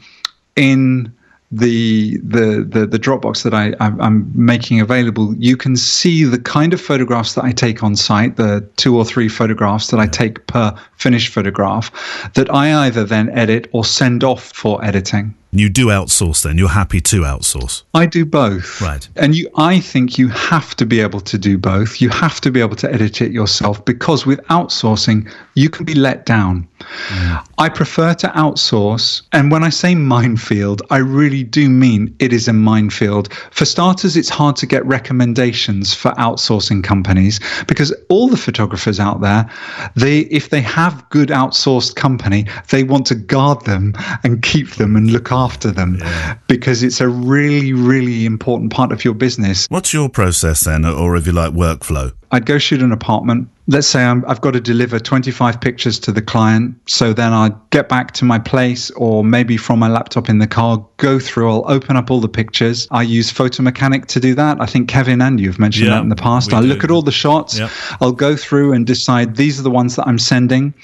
in 0.54 1.10
the 1.52 2.16
the 2.18 2.66
the, 2.66 2.86
the 2.86 2.98
Dropbox 2.98 3.42
that 3.44 3.54
I 3.54 3.74
I'm 3.78 4.30
making 4.34 4.80
available, 4.80 5.34
you 5.36 5.56
can 5.56 5.76
see 5.76 6.24
the 6.24 6.38
kind 6.38 6.72
of 6.72 6.80
photographs 6.80 7.34
that 7.34 7.44
I 7.44 7.52
take 7.52 7.82
on 7.82 7.94
site, 7.94 8.36
the 8.36 8.66
two 8.76 8.96
or 8.96 9.04
three 9.04 9.28
photographs 9.28 9.88
that 9.88 10.00
I 10.00 10.06
take 10.06 10.46
per 10.46 10.74
finished 10.96 11.32
photograph, 11.32 11.92
that 12.34 12.52
I 12.52 12.86
either 12.86 13.04
then 13.04 13.28
edit 13.30 13.68
or 13.72 13.84
send 13.84 14.24
off 14.24 14.50
for 14.52 14.82
editing. 14.82 15.34
You 15.54 15.68
do 15.68 15.88
outsource 15.88 16.42
then. 16.44 16.56
You're 16.56 16.70
happy 16.70 17.02
to 17.02 17.20
outsource. 17.20 17.82
I 17.92 18.06
do 18.06 18.24
both. 18.24 18.80
Right. 18.80 19.06
And 19.16 19.34
you 19.34 19.50
I 19.54 19.80
think 19.80 20.16
you 20.16 20.28
have 20.28 20.74
to 20.76 20.86
be 20.86 21.00
able 21.00 21.20
to 21.20 21.36
do 21.36 21.58
both. 21.58 22.00
You 22.00 22.08
have 22.08 22.40
to 22.40 22.50
be 22.50 22.58
able 22.58 22.76
to 22.76 22.90
edit 22.90 23.20
it 23.20 23.32
yourself 23.32 23.84
because 23.84 24.24
with 24.24 24.40
outsourcing, 24.46 25.30
you 25.54 25.68
can 25.68 25.84
be 25.84 25.92
let 25.92 26.24
down. 26.24 26.66
Mm. 26.80 27.46
I 27.58 27.68
prefer 27.68 28.14
to 28.14 28.28
outsource. 28.28 29.20
And 29.32 29.52
when 29.52 29.62
I 29.62 29.68
say 29.68 29.94
minefield, 29.94 30.80
I 30.88 30.98
really 30.98 31.44
do 31.44 31.68
mean 31.68 32.16
it 32.18 32.32
is 32.32 32.48
a 32.48 32.54
minefield. 32.54 33.30
For 33.50 33.66
starters, 33.66 34.16
it's 34.16 34.30
hard 34.30 34.56
to 34.56 34.66
get 34.66 34.86
recommendations 34.86 35.92
for 35.92 36.12
outsourcing 36.12 36.82
companies 36.82 37.40
because 37.66 37.94
all 38.08 38.28
the 38.28 38.38
photographers 38.38 38.98
out 38.98 39.20
there, 39.20 39.50
they 39.96 40.20
if 40.20 40.48
they 40.48 40.62
have 40.62 41.06
good 41.10 41.28
outsourced 41.28 41.94
company, 41.94 42.46
they 42.70 42.84
want 42.84 43.04
to 43.08 43.14
guard 43.14 43.66
them 43.66 43.92
and 44.24 44.42
keep 44.42 44.70
them 44.76 44.96
and 44.96 45.10
look 45.10 45.30
after 45.30 45.41
them 45.50 45.98
yeah. 46.00 46.38
because 46.46 46.82
it's 46.82 47.00
a 47.00 47.08
really, 47.08 47.72
really 47.72 48.26
important 48.26 48.72
part 48.72 48.92
of 48.92 49.04
your 49.04 49.14
business. 49.14 49.66
What's 49.68 49.92
your 49.92 50.08
process 50.08 50.60
then, 50.64 50.84
or 50.84 51.16
if 51.16 51.26
you 51.26 51.32
like, 51.32 51.52
workflow? 51.52 52.12
I'd 52.32 52.46
go 52.46 52.58
shoot 52.58 52.80
an 52.80 52.92
apartment. 52.92 53.48
Let's 53.68 53.86
say 53.86 54.02
i 54.02 54.14
have 54.26 54.40
got 54.40 54.52
to 54.52 54.60
deliver 54.60 54.98
25 54.98 55.60
pictures 55.60 55.98
to 56.00 56.12
the 56.12 56.22
client. 56.22 56.74
So 56.86 57.12
then 57.12 57.32
I'd 57.32 57.54
get 57.70 57.88
back 57.88 58.12
to 58.12 58.24
my 58.24 58.38
place 58.38 58.90
or 58.92 59.22
maybe 59.22 59.56
from 59.56 59.78
my 59.78 59.88
laptop 59.88 60.28
in 60.28 60.38
the 60.38 60.46
car, 60.46 60.84
go 60.96 61.18
through, 61.18 61.50
I'll 61.50 61.70
open 61.70 61.96
up 61.96 62.10
all 62.10 62.20
the 62.20 62.28
pictures. 62.28 62.88
I 62.90 63.02
use 63.02 63.30
Photo 63.30 63.62
Mechanic 63.62 64.06
to 64.06 64.20
do 64.20 64.34
that. 64.34 64.60
I 64.60 64.66
think 64.66 64.88
Kevin 64.88 65.20
and 65.20 65.38
you 65.38 65.48
have 65.48 65.58
mentioned 65.58 65.88
yeah, 65.88 65.96
that 65.96 66.02
in 66.02 66.08
the 66.08 66.16
past. 66.16 66.52
I 66.52 66.60
look 66.60 66.82
at 66.82 66.90
all 66.90 67.02
the 67.02 67.12
shots. 67.12 67.58
Yeah. 67.58 67.70
I'll 68.00 68.12
go 68.12 68.34
through 68.34 68.72
and 68.72 68.86
decide 68.86 69.36
these 69.36 69.60
are 69.60 69.62
the 69.62 69.70
ones 69.70 69.96
that 69.96 70.08
I'm 70.08 70.18
sending. 70.18 70.74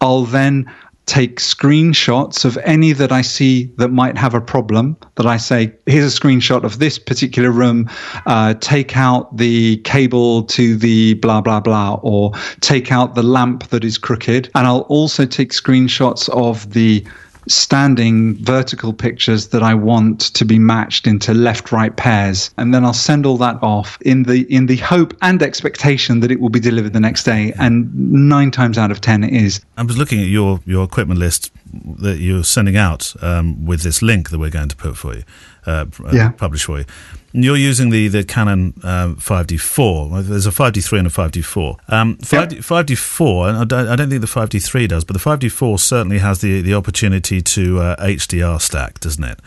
I'll 0.00 0.24
then 0.24 0.70
take 1.08 1.40
screenshots 1.40 2.44
of 2.44 2.58
any 2.58 2.92
that 2.92 3.10
I 3.10 3.22
see 3.22 3.64
that 3.78 3.88
might 3.88 4.16
have 4.18 4.34
a 4.34 4.40
problem. 4.40 4.96
That 5.16 5.26
I 5.26 5.38
say, 5.38 5.72
here's 5.86 6.16
a 6.16 6.20
screenshot 6.20 6.62
of 6.62 6.78
this 6.78 6.98
particular 6.98 7.50
room. 7.50 7.90
Uh, 8.26 8.54
take 8.54 8.96
out 8.96 9.36
the 9.36 9.78
cable 9.78 10.44
to 10.44 10.76
the 10.76 11.14
blah 11.14 11.40
blah 11.40 11.60
blah, 11.60 11.98
or 12.02 12.32
take 12.60 12.92
out 12.92 13.14
the 13.14 13.22
lamp 13.22 13.68
that 13.70 13.84
is 13.84 13.98
crooked. 13.98 14.50
And 14.54 14.66
I'll 14.66 14.80
also 14.82 15.24
take 15.24 15.52
screenshots 15.52 16.28
of 16.28 16.72
the 16.74 17.04
standing 17.48 18.36
vertical 18.36 18.92
pictures 18.92 19.48
that 19.48 19.62
I 19.62 19.74
want 19.74 20.20
to 20.34 20.44
be 20.44 20.58
matched 20.58 21.06
into 21.06 21.34
left 21.34 21.72
right 21.72 21.96
pairs. 21.96 22.50
And 22.56 22.74
then 22.74 22.84
I'll 22.84 22.92
send 22.92 23.26
all 23.26 23.36
that 23.38 23.62
off 23.62 23.98
in 24.02 24.24
the 24.24 24.42
in 24.54 24.66
the 24.66 24.76
hope 24.76 25.16
and 25.22 25.42
expectation 25.42 26.20
that 26.20 26.30
it 26.30 26.40
will 26.40 26.50
be 26.50 26.60
delivered 26.60 26.92
the 26.92 27.00
next 27.00 27.24
day. 27.24 27.52
And 27.58 27.92
9 27.94 28.50
times 28.50 28.78
out 28.78 28.90
of 28.90 29.00
10 29.00 29.24
it 29.24 29.32
is. 29.32 29.60
I 29.76 29.82
was 29.82 29.98
looking 29.98 30.20
at 30.20 30.28
your 30.28 30.60
your 30.64 30.84
equipment 30.84 31.20
list 31.20 31.50
that 31.98 32.18
you're 32.18 32.44
sending 32.44 32.76
out 32.76 33.14
um, 33.22 33.66
with 33.66 33.82
this 33.82 34.00
link 34.02 34.30
that 34.30 34.38
we're 34.38 34.50
going 34.50 34.68
to 34.68 34.76
put 34.76 34.96
for 34.96 35.14
you 35.14 35.22
uh, 35.66 35.84
uh 36.02 36.10
yeah. 36.12 36.30
publish 36.30 36.64
for 36.64 36.78
you 36.78 36.84
you're 37.32 37.56
using 37.56 37.90
the 37.90 38.08
the 38.08 38.24
Canon 38.24 38.74
um, 38.82 39.16
5D4. 39.16 40.24
There's 40.24 40.46
a 40.46 40.50
5D3 40.50 40.98
and 40.98 41.06
a 41.06 41.10
5D4. 41.10 41.92
Um, 41.92 42.16
5D, 42.18 42.52
yep. 42.52 42.62
5D4, 42.62 43.48
and 43.48 43.58
I 43.58 43.64
don't, 43.64 43.88
I 43.88 43.96
don't, 43.96 44.10
think 44.10 44.20
the 44.20 44.26
5D3 44.26 44.88
does, 44.88 45.04
but 45.04 45.14
the 45.14 45.20
5D4 45.20 45.78
certainly 45.78 46.18
has 46.18 46.40
the 46.40 46.60
the 46.62 46.74
opportunity 46.74 47.40
to 47.40 47.80
uh, 47.80 47.96
HDR 48.04 48.60
stack, 48.60 49.00
doesn't 49.00 49.24
it? 49.24 49.40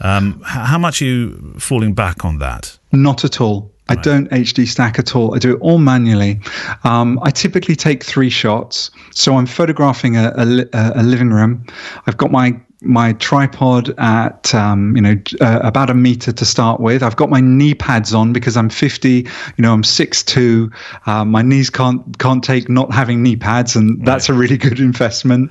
Um, 0.00 0.42
how 0.44 0.78
much 0.78 1.00
are 1.00 1.06
you 1.06 1.54
falling 1.58 1.94
back 1.94 2.24
on 2.24 2.38
that? 2.38 2.78
Not 2.92 3.24
at 3.24 3.40
all. 3.40 3.72
I 3.88 3.94
don't 3.94 4.28
HD 4.30 4.66
stack 4.66 4.98
at 4.98 5.14
all. 5.14 5.34
I 5.34 5.38
do 5.38 5.54
it 5.54 5.60
all 5.60 5.78
manually. 5.78 6.40
Um, 6.82 7.20
I 7.22 7.30
typically 7.30 7.76
take 7.76 8.02
three 8.02 8.30
shots. 8.30 8.90
So 9.12 9.36
I'm 9.36 9.46
photographing 9.46 10.16
a, 10.16 10.32
a, 10.36 10.92
a, 10.96 11.02
living 11.04 11.30
room. 11.30 11.64
I've 12.06 12.16
got 12.16 12.32
my 12.32 12.60
my 12.82 13.14
tripod 13.14 13.94
at 13.98 14.54
um, 14.54 14.94
you 14.96 15.02
know 15.02 15.16
uh, 15.40 15.60
about 15.62 15.90
a 15.90 15.94
meter 15.94 16.32
to 16.32 16.44
start 16.44 16.80
with. 16.80 17.02
I've 17.02 17.16
got 17.16 17.30
my 17.30 17.40
knee 17.40 17.74
pads 17.74 18.12
on 18.12 18.32
because 18.32 18.56
I'm 18.56 18.68
50. 18.68 19.10
You 19.10 19.26
know 19.58 19.72
I'm 19.72 19.82
6'2". 19.82 20.72
Uh, 21.06 21.24
my 21.24 21.42
knees 21.42 21.70
can't 21.70 22.18
can't 22.18 22.44
take 22.44 22.68
not 22.68 22.92
having 22.92 23.22
knee 23.22 23.36
pads, 23.36 23.76
and 23.76 24.04
that's 24.04 24.28
right. 24.28 24.36
a 24.36 24.38
really 24.38 24.58
good 24.58 24.80
investment. 24.80 25.50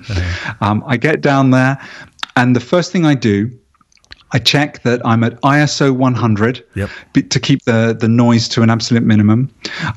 Um, 0.61 0.83
I 0.85 0.97
get 0.97 1.21
down 1.21 1.51
there, 1.51 1.79
and 2.35 2.55
the 2.55 2.59
first 2.59 2.91
thing 2.91 3.05
I 3.05 3.15
do. 3.15 3.51
I 4.31 4.39
check 4.39 4.81
that 4.83 5.05
I'm 5.05 5.23
at 5.23 5.39
ISO 5.43 5.95
100 5.95 6.65
yep. 6.73 6.89
to 7.13 7.39
keep 7.39 7.63
the, 7.63 7.95
the 7.97 8.09
noise 8.09 8.49
to 8.49 8.63
an 8.63 8.69
absolute 8.69 9.03
minimum. 9.03 9.49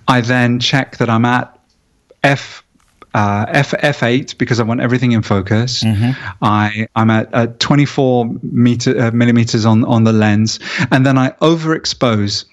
I 0.06 0.20
then 0.20 0.60
check 0.60 0.98
that 0.98 1.10
I'm 1.10 1.24
at 1.24 1.58
f 2.22 2.62
uh, 3.14 3.46
F 3.48 3.72
f8 3.72 4.38
because 4.38 4.60
I 4.60 4.62
want 4.62 4.80
everything 4.80 5.12
in 5.12 5.22
focus. 5.22 5.82
Mm-hmm. 5.82 6.12
I 6.42 6.88
I'm 6.94 7.10
at, 7.10 7.32
at 7.32 7.60
24 7.60 8.30
meter 8.42 9.00
uh, 9.00 9.10
millimeters 9.12 9.64
on 9.64 9.84
on 9.84 10.04
the 10.04 10.12
lens, 10.12 10.60
and 10.90 11.04
then 11.04 11.18
I 11.18 11.30
overexpose. 11.40 12.44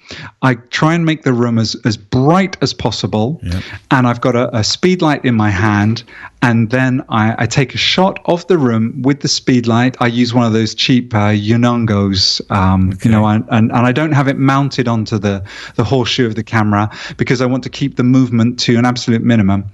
I 0.42 0.56
try 0.56 0.94
and 0.94 1.06
make 1.06 1.24
the 1.24 1.34
room 1.34 1.58
as 1.58 1.76
as 1.86 1.98
bright 1.98 2.58
as 2.62 2.74
possible, 2.74 3.40
yep. 3.44 3.64
and 3.92 4.08
I've 4.08 4.22
got 4.22 4.36
a, 4.36 4.56
a, 4.56 4.64
speed 4.64 5.02
light 5.02 5.26
in 5.26 5.36
my 5.36 5.50
hand, 5.50 6.04
and 6.42 6.70
then 6.70 7.04
I, 7.10 7.44
I, 7.44 7.46
take 7.48 7.74
a 7.74 7.78
shot 7.78 8.20
of 8.26 8.46
the 8.48 8.58
room 8.58 9.02
with 9.02 9.22
the 9.22 9.28
speed 9.28 9.68
light. 9.68 9.96
I 10.00 10.08
use 10.08 10.34
one 10.34 10.46
of 10.46 10.54
those 10.54 10.76
cheap 10.76 11.14
uh, 11.14 11.30
Yongnuos, 11.30 12.52
um, 12.52 12.90
okay. 12.90 13.10
you 13.10 13.12
know, 13.12 13.26
and, 13.26 13.46
and, 13.50 13.72
and 13.72 13.86
I 13.86 13.92
don't 13.92 14.12
have 14.12 14.28
it 14.28 14.38
mounted 14.38 14.88
onto 14.88 15.18
the 15.18 15.44
the 15.76 15.84
horseshoe 15.84 16.28
of 16.28 16.36
the 16.36 16.44
camera 16.44 16.90
because 17.18 17.42
I 17.42 17.46
want 17.46 17.64
to 17.64 17.70
keep 17.70 17.96
the 17.96 18.04
movement 18.04 18.60
to 18.60 18.78
an 18.78 18.86
absolute 18.86 19.24
minimum. 19.24 19.66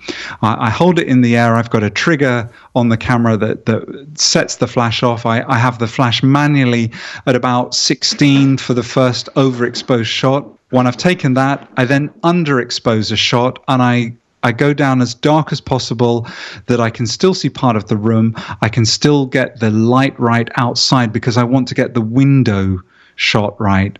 I, 0.41 0.67
I 0.67 0.69
hold 0.69 0.99
it 0.99 1.07
in 1.07 1.21
the 1.21 1.35
air. 1.35 1.55
I've 1.55 1.69
got 1.69 1.83
a 1.83 1.89
trigger 1.89 2.49
on 2.75 2.89
the 2.89 2.97
camera 2.97 3.35
that, 3.37 3.65
that 3.65 4.07
sets 4.15 4.57
the 4.57 4.67
flash 4.67 5.03
off. 5.03 5.25
I, 5.25 5.41
I 5.43 5.57
have 5.57 5.79
the 5.79 5.87
flash 5.87 6.23
manually 6.23 6.91
at 7.25 7.35
about 7.35 7.75
16 7.75 8.57
for 8.57 8.73
the 8.73 8.83
first 8.83 9.27
overexposed 9.35 10.05
shot. 10.21 10.45
When 10.69 10.85
I've 10.85 10.97
taken 10.97 11.33
that, 11.33 11.67
I 11.77 11.85
then 11.85 12.09
underexpose 12.23 13.11
a 13.11 13.15
shot 13.15 13.59
and 13.67 13.81
I 13.81 14.13
I 14.43 14.51
go 14.51 14.73
down 14.73 15.01
as 15.01 15.13
dark 15.13 15.51
as 15.51 15.61
possible 15.61 16.27
that 16.65 16.79
I 16.79 16.89
can 16.89 17.05
still 17.05 17.35
see 17.35 17.49
part 17.49 17.75
of 17.75 17.87
the 17.87 17.97
room. 17.97 18.33
I 18.61 18.69
can 18.69 18.85
still 18.85 19.27
get 19.27 19.59
the 19.59 19.69
light 19.69 20.19
right 20.19 20.49
outside 20.55 21.13
because 21.13 21.37
I 21.37 21.43
want 21.43 21.67
to 21.67 21.75
get 21.75 21.93
the 21.93 22.01
window 22.01 22.79
shot 23.15 23.59
right. 23.59 23.99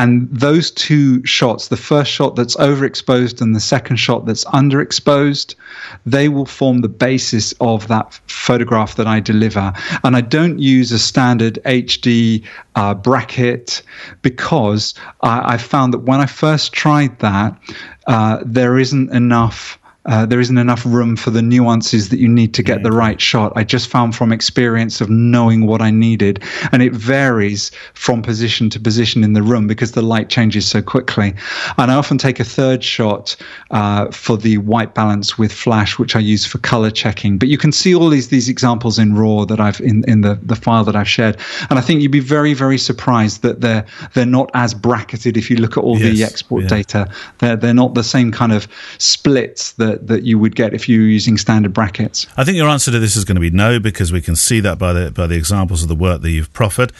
And 0.00 0.30
those 0.30 0.70
two 0.70 1.22
shots, 1.26 1.68
the 1.68 1.76
first 1.76 2.10
shot 2.10 2.34
that's 2.34 2.56
overexposed 2.56 3.42
and 3.42 3.54
the 3.54 3.60
second 3.60 3.96
shot 3.96 4.24
that's 4.24 4.46
underexposed, 4.46 5.54
they 6.06 6.30
will 6.30 6.46
form 6.46 6.80
the 6.80 6.88
basis 6.88 7.52
of 7.60 7.86
that 7.88 8.18
photograph 8.26 8.96
that 8.96 9.06
I 9.06 9.20
deliver. 9.20 9.74
And 10.02 10.16
I 10.16 10.22
don't 10.22 10.58
use 10.58 10.90
a 10.90 10.98
standard 10.98 11.58
HD 11.66 12.42
uh, 12.76 12.94
bracket 12.94 13.82
because 14.22 14.94
I, 15.20 15.52
I, 15.52 15.58
found 15.58 15.92
that 15.92 16.04
when 16.04 16.18
I 16.18 16.24
first 16.24 16.72
tried 16.72 17.18
that, 17.18 17.54
uh, 18.06 18.38
there 18.42 18.78
isn't 18.78 19.10
enough 19.10 19.78
uh, 20.06 20.24
there 20.24 20.40
isn't 20.40 20.56
enough 20.56 20.84
room 20.86 21.14
for 21.14 21.30
the 21.30 21.42
nuances 21.42 22.08
that 22.08 22.18
you 22.18 22.28
need 22.28 22.54
to 22.54 22.62
get 22.62 22.82
the 22.82 22.90
right 22.90 23.20
shot. 23.20 23.52
I 23.54 23.64
just 23.64 23.88
found 23.88 24.16
from 24.16 24.32
experience 24.32 25.00
of 25.00 25.10
knowing 25.10 25.66
what 25.66 25.82
I 25.82 25.90
needed, 25.90 26.42
and 26.72 26.82
it 26.82 26.94
varies 26.94 27.70
from 27.92 28.22
position 28.22 28.70
to 28.70 28.80
position 28.80 29.22
in 29.22 29.34
the 29.34 29.42
room 29.42 29.66
because 29.66 29.92
the 29.92 30.02
light 30.02 30.30
changes 30.30 30.66
so 30.66 30.80
quickly. 30.80 31.34
And 31.76 31.90
I 31.90 31.94
often 31.94 32.16
take 32.16 32.40
a 32.40 32.44
third 32.44 32.82
shot 32.82 33.36
uh, 33.72 34.10
for 34.10 34.38
the 34.38 34.56
white 34.58 34.94
balance 34.94 35.36
with 35.36 35.52
flash, 35.52 35.98
which 35.98 36.16
I 36.16 36.20
use 36.20 36.46
for 36.46 36.58
color 36.58 36.90
checking. 36.90 37.36
But 37.36 37.48
you 37.48 37.58
can 37.58 37.72
see 37.72 37.94
all 37.94 38.08
these 38.08 38.28
these 38.28 38.48
examples 38.48 38.98
in 38.98 39.14
RAW 39.14 39.44
that 39.44 39.60
I've 39.60 39.80
in 39.80 40.04
in 40.08 40.22
the 40.22 40.38
the 40.42 40.56
file 40.56 40.84
that 40.84 40.96
I've 40.96 41.08
shared, 41.08 41.36
and 41.68 41.78
I 41.78 41.82
think 41.82 42.00
you'd 42.00 42.10
be 42.10 42.20
very 42.20 42.54
very 42.54 42.78
surprised 42.78 43.42
that 43.42 43.60
they're 43.60 43.84
they're 44.14 44.24
not 44.24 44.50
as 44.54 44.72
bracketed 44.72 45.36
if 45.36 45.50
you 45.50 45.56
look 45.56 45.76
at 45.76 45.84
all 45.84 45.98
yes, 45.98 46.16
the 46.16 46.24
export 46.24 46.62
yeah. 46.62 46.68
data. 46.68 47.10
They're 47.38 47.56
they're 47.56 47.74
not 47.74 47.94
the 47.94 48.04
same 48.04 48.32
kind 48.32 48.52
of 48.52 48.66
splits 48.98 49.72
that 49.72 49.89
that 49.90 50.06
that 50.06 50.22
you 50.22 50.38
would 50.38 50.54
get 50.54 50.74
if 50.74 50.88
you 50.88 51.00
were 51.00 51.06
using 51.06 51.36
standard 51.36 51.72
brackets? 51.72 52.26
I 52.36 52.44
think 52.44 52.56
your 52.56 52.68
answer 52.68 52.90
to 52.90 52.98
this 52.98 53.16
is 53.16 53.24
going 53.24 53.36
to 53.36 53.40
be 53.40 53.50
no, 53.50 53.80
because 53.80 54.12
we 54.12 54.20
can 54.20 54.36
see 54.36 54.60
that 54.60 54.78
by 54.78 54.92
the 54.92 55.10
by 55.10 55.26
the 55.26 55.36
examples 55.36 55.82
of 55.82 55.88
the 55.88 55.94
work 55.94 56.22
that 56.22 56.30
you've 56.30 56.52
proffered. 56.52 56.92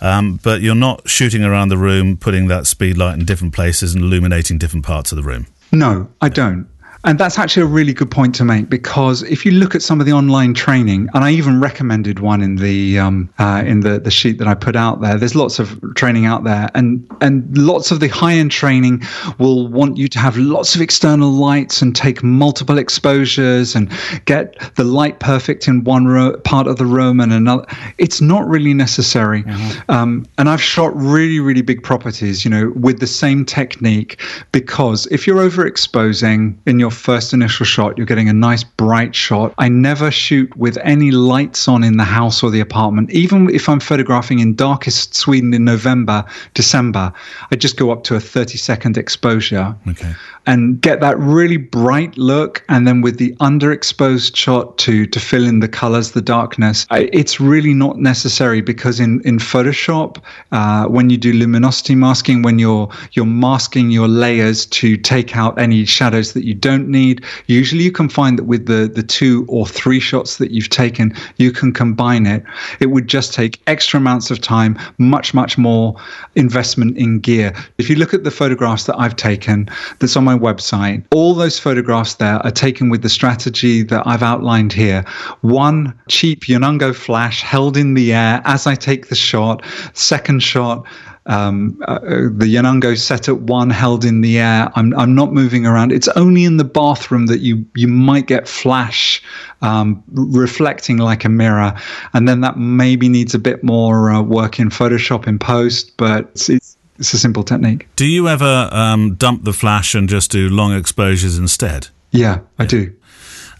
Um, 0.00 0.38
but 0.42 0.60
you're 0.60 0.74
not 0.74 1.08
shooting 1.08 1.42
around 1.42 1.68
the 1.68 1.78
room, 1.78 2.16
putting 2.16 2.48
that 2.48 2.66
speed 2.66 2.98
light 2.98 3.18
in 3.18 3.24
different 3.24 3.54
places 3.54 3.94
and 3.94 4.04
illuminating 4.04 4.58
different 4.58 4.84
parts 4.84 5.10
of 5.10 5.16
the 5.16 5.22
room. 5.22 5.46
No, 5.72 6.08
I 6.20 6.28
don't. 6.28 6.68
And 7.06 7.20
that's 7.20 7.38
actually 7.38 7.62
a 7.62 7.66
really 7.66 7.92
good 7.92 8.10
point 8.10 8.34
to 8.34 8.44
make 8.44 8.68
because 8.68 9.22
if 9.22 9.46
you 9.46 9.52
look 9.52 9.76
at 9.76 9.82
some 9.82 10.00
of 10.00 10.06
the 10.06 10.12
online 10.12 10.54
training, 10.54 11.08
and 11.14 11.22
I 11.22 11.30
even 11.30 11.60
recommended 11.60 12.18
one 12.18 12.42
in 12.42 12.56
the 12.56 12.98
um, 12.98 13.32
uh, 13.38 13.62
in 13.64 13.80
the, 13.80 14.00
the 14.00 14.10
sheet 14.10 14.38
that 14.38 14.48
I 14.48 14.54
put 14.54 14.74
out 14.74 15.00
there. 15.00 15.16
There's 15.16 15.36
lots 15.36 15.60
of 15.60 15.80
training 15.94 16.26
out 16.26 16.42
there, 16.42 16.68
and 16.74 17.08
and 17.20 17.56
lots 17.56 17.92
of 17.92 18.00
the 18.00 18.08
high 18.08 18.32
end 18.32 18.50
training 18.50 19.02
will 19.38 19.68
want 19.68 19.96
you 19.96 20.08
to 20.08 20.18
have 20.18 20.36
lots 20.36 20.74
of 20.74 20.80
external 20.80 21.30
lights 21.30 21.80
and 21.80 21.94
take 21.94 22.24
multiple 22.24 22.76
exposures 22.76 23.76
and 23.76 23.88
get 24.24 24.74
the 24.74 24.84
light 24.84 25.20
perfect 25.20 25.68
in 25.68 25.84
one 25.84 26.06
ro- 26.06 26.36
part 26.38 26.66
of 26.66 26.76
the 26.76 26.86
room 26.86 27.20
and 27.20 27.32
another. 27.32 27.64
It's 27.98 28.20
not 28.20 28.48
really 28.48 28.74
necessary. 28.74 29.44
Mm-hmm. 29.44 29.90
Um, 29.90 30.26
and 30.38 30.48
I've 30.48 30.62
shot 30.62 30.94
really 30.96 31.38
really 31.38 31.62
big 31.62 31.84
properties, 31.84 32.44
you 32.44 32.50
know, 32.50 32.72
with 32.74 32.98
the 32.98 33.06
same 33.06 33.44
technique 33.44 34.20
because 34.50 35.06
if 35.12 35.24
you're 35.24 35.48
overexposing 35.48 36.56
in 36.66 36.80
your 36.80 36.95
first 36.96 37.32
initial 37.32 37.66
shot, 37.66 37.96
you're 37.96 38.06
getting 38.06 38.28
a 38.28 38.32
nice 38.32 38.64
bright 38.64 39.14
shot. 39.14 39.54
I 39.58 39.68
never 39.68 40.10
shoot 40.10 40.54
with 40.56 40.78
any 40.82 41.10
lights 41.10 41.68
on 41.68 41.84
in 41.84 41.96
the 41.96 42.04
house 42.04 42.42
or 42.42 42.50
the 42.50 42.60
apartment. 42.60 43.10
Even 43.10 43.50
if 43.50 43.68
I'm 43.68 43.80
photographing 43.80 44.38
in 44.38 44.54
darkest 44.54 45.14
Sweden 45.14 45.54
in 45.54 45.64
November, 45.64 46.24
December, 46.54 47.12
I 47.50 47.56
just 47.56 47.76
go 47.76 47.90
up 47.90 48.04
to 48.04 48.16
a 48.16 48.20
30 48.20 48.58
second 48.58 48.98
exposure 48.98 49.76
okay. 49.88 50.14
and 50.46 50.80
get 50.80 51.00
that 51.00 51.18
really 51.18 51.56
bright 51.56 52.16
look. 52.16 52.64
And 52.68 52.86
then 52.86 53.00
with 53.02 53.18
the 53.18 53.34
underexposed 53.36 54.34
shot 54.34 54.78
to, 54.78 55.06
to 55.06 55.20
fill 55.20 55.46
in 55.46 55.60
the 55.60 55.68
colors, 55.68 56.12
the 56.12 56.22
darkness, 56.22 56.86
I, 56.90 57.08
it's 57.12 57.40
really 57.40 57.74
not 57.74 57.98
necessary 57.98 58.60
because 58.60 59.00
in, 59.00 59.20
in 59.24 59.38
Photoshop, 59.38 60.22
uh, 60.52 60.86
when 60.86 61.10
you 61.10 61.16
do 61.16 61.32
luminosity 61.32 61.94
masking, 61.94 62.42
when 62.42 62.58
you're, 62.58 62.88
you're 63.12 63.26
masking 63.26 63.90
your 63.90 64.08
layers 64.08 64.66
to 64.66 64.96
take 64.96 65.36
out 65.36 65.58
any 65.58 65.84
shadows 65.84 66.32
that 66.32 66.44
you 66.44 66.54
don't 66.54 66.85
don't 66.86 66.92
need. 66.92 67.24
Usually, 67.46 67.82
you 67.82 67.92
can 67.92 68.08
find 68.08 68.38
that 68.38 68.44
with 68.44 68.66
the 68.66 68.90
the 68.92 69.02
two 69.02 69.44
or 69.48 69.66
three 69.66 70.00
shots 70.00 70.38
that 70.38 70.50
you've 70.50 70.70
taken, 70.70 71.14
you 71.36 71.52
can 71.52 71.72
combine 71.72 72.26
it. 72.26 72.42
It 72.80 72.86
would 72.86 73.08
just 73.08 73.34
take 73.34 73.60
extra 73.66 73.98
amounts 73.98 74.30
of 74.30 74.40
time, 74.40 74.78
much 74.98 75.34
much 75.34 75.58
more 75.58 75.96
investment 76.34 76.96
in 76.96 77.20
gear. 77.20 77.52
If 77.78 77.90
you 77.90 77.96
look 77.96 78.14
at 78.14 78.24
the 78.24 78.30
photographs 78.30 78.84
that 78.84 78.98
I've 78.98 79.16
taken, 79.16 79.68
that's 79.98 80.16
on 80.16 80.24
my 80.24 80.38
website, 80.38 81.04
all 81.12 81.34
those 81.34 81.58
photographs 81.58 82.14
there 82.14 82.38
are 82.44 82.50
taken 82.50 82.90
with 82.90 83.02
the 83.02 83.08
strategy 83.08 83.82
that 83.84 84.06
I've 84.06 84.22
outlined 84.22 84.72
here. 84.72 85.04
One 85.42 85.92
cheap 86.08 86.44
Yongnuo 86.44 86.94
flash 86.94 87.42
held 87.42 87.76
in 87.76 87.94
the 87.94 88.12
air 88.12 88.42
as 88.44 88.66
I 88.66 88.74
take 88.74 89.08
the 89.08 89.14
shot. 89.14 89.62
Second 89.94 90.42
shot 90.42 90.86
um, 91.26 91.80
uh, 91.86 91.98
the 91.98 92.46
Yongnuo 92.46 92.98
set 92.98 93.28
at 93.28 93.40
one, 93.40 93.70
held 93.70 94.04
in 94.04 94.20
the 94.20 94.38
air. 94.38 94.70
I'm, 94.74 94.96
I'm 94.98 95.14
not 95.14 95.32
moving 95.32 95.66
around. 95.66 95.92
It's 95.92 96.08
only 96.08 96.44
in 96.44 96.56
the 96.56 96.64
bathroom 96.64 97.26
that 97.26 97.40
you 97.40 97.66
you 97.74 97.88
might 97.88 98.26
get 98.26 98.48
flash 98.48 99.22
um, 99.62 100.02
reflecting 100.12 100.98
like 100.98 101.24
a 101.24 101.28
mirror, 101.28 101.74
and 102.12 102.28
then 102.28 102.40
that 102.42 102.56
maybe 102.56 103.08
needs 103.08 103.34
a 103.34 103.38
bit 103.38 103.64
more 103.64 104.10
uh, 104.10 104.22
work 104.22 104.60
in 104.60 104.70
Photoshop 104.70 105.26
in 105.26 105.38
post. 105.38 105.96
But 105.96 106.30
it's, 106.34 106.48
it's 106.48 106.76
it's 106.98 107.12
a 107.12 107.18
simple 107.18 107.42
technique. 107.42 107.88
Do 107.96 108.06
you 108.06 108.28
ever 108.28 108.68
um, 108.72 109.14
dump 109.14 109.44
the 109.44 109.52
flash 109.52 109.94
and 109.94 110.08
just 110.08 110.30
do 110.30 110.48
long 110.48 110.74
exposures 110.74 111.38
instead? 111.38 111.88
Yeah, 112.10 112.40
I 112.58 112.62
yeah. 112.62 112.68
do. 112.68 112.94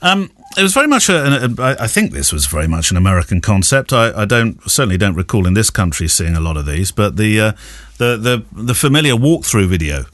Um, 0.02 0.30
it 0.56 0.62
was 0.62 0.74
very 0.74 0.86
much 0.86 1.08
a, 1.08 1.44
a, 1.44 1.76
I 1.80 1.86
think 1.86 2.12
this 2.12 2.32
was 2.32 2.46
very 2.46 2.66
much 2.66 2.90
an 2.90 2.96
American 2.96 3.40
concept. 3.40 3.92
I, 3.92 4.22
I, 4.22 4.24
don't 4.24 4.60
certainly 4.70 4.96
don't 4.96 5.14
recall 5.14 5.46
in 5.46 5.54
this 5.54 5.70
country 5.70 6.08
seeing 6.08 6.36
a 6.36 6.40
lot 6.40 6.56
of 6.56 6.66
these, 6.66 6.90
but 6.90 7.16
the 7.16 7.40
uh, 7.40 7.52
the 7.98 8.16
the 8.16 8.44
the 8.52 8.74
familiar 8.74 9.14
walkthrough 9.14 9.68
video. 9.68 10.04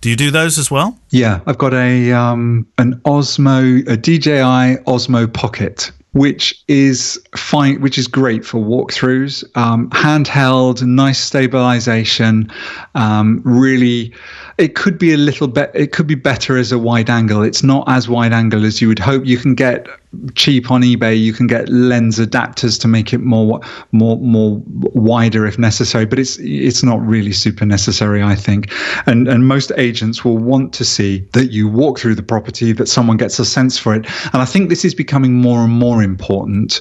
Do 0.00 0.10
you 0.10 0.16
do 0.16 0.32
those 0.32 0.58
as 0.58 0.68
well? 0.68 0.98
Yeah, 1.10 1.40
I've 1.46 1.58
got 1.58 1.74
a 1.74 2.12
um, 2.12 2.66
an 2.78 3.00
Osmo 3.04 3.88
a 3.88 3.96
DJI 3.96 4.82
Osmo 4.84 5.32
Pocket 5.32 5.92
which 6.12 6.62
is 6.68 7.22
fine, 7.34 7.80
which 7.80 7.98
is 7.98 8.06
great 8.06 8.44
for 8.44 8.58
walkthroughs. 8.58 9.44
Um, 9.56 9.88
handheld, 9.90 10.82
nice 10.82 11.18
stabilization, 11.18 12.50
um, 12.94 13.40
really 13.44 14.12
it 14.58 14.74
could 14.74 14.98
be 14.98 15.12
a 15.12 15.16
little 15.16 15.48
bit 15.48 15.70
it 15.74 15.92
could 15.92 16.06
be 16.06 16.14
better 16.14 16.56
as 16.56 16.72
a 16.72 16.78
wide 16.78 17.08
angle 17.08 17.42
it's 17.42 17.62
not 17.62 17.88
as 17.88 18.08
wide 18.08 18.32
angle 18.32 18.64
as 18.64 18.80
you 18.80 18.88
would 18.88 18.98
hope 18.98 19.24
you 19.24 19.38
can 19.38 19.54
get 19.54 19.86
cheap 20.34 20.70
on 20.70 20.82
ebay 20.82 21.18
you 21.18 21.32
can 21.32 21.46
get 21.46 21.68
lens 21.68 22.18
adapters 22.18 22.78
to 22.78 22.86
make 22.86 23.12
it 23.12 23.20
more 23.20 23.60
more 23.92 24.18
more 24.18 24.60
wider 24.66 25.46
if 25.46 25.58
necessary 25.58 26.04
but 26.04 26.18
it's 26.18 26.38
it's 26.38 26.82
not 26.82 27.00
really 27.06 27.32
super 27.32 27.64
necessary 27.64 28.22
i 28.22 28.34
think. 28.34 28.72
And 29.06 29.28
and 29.28 29.46
most 29.46 29.72
agents 29.76 30.24
will 30.24 30.38
want 30.38 30.72
to 30.74 30.84
see 30.84 31.20
that 31.32 31.52
you 31.52 31.68
walk 31.68 31.98
through 31.98 32.14
the 32.14 32.22
property 32.22 32.72
that 32.72 32.88
someone 32.88 33.16
gets 33.16 33.38
a 33.38 33.44
sense 33.44 33.78
for 33.78 33.94
it. 33.94 34.06
And 34.32 34.42
i 34.42 34.44
think 34.44 34.68
this 34.68 34.84
is 34.84 34.94
becoming 34.94 35.34
more 35.34 35.60
and 35.60 35.72
more 35.72 36.02
important. 36.02 36.80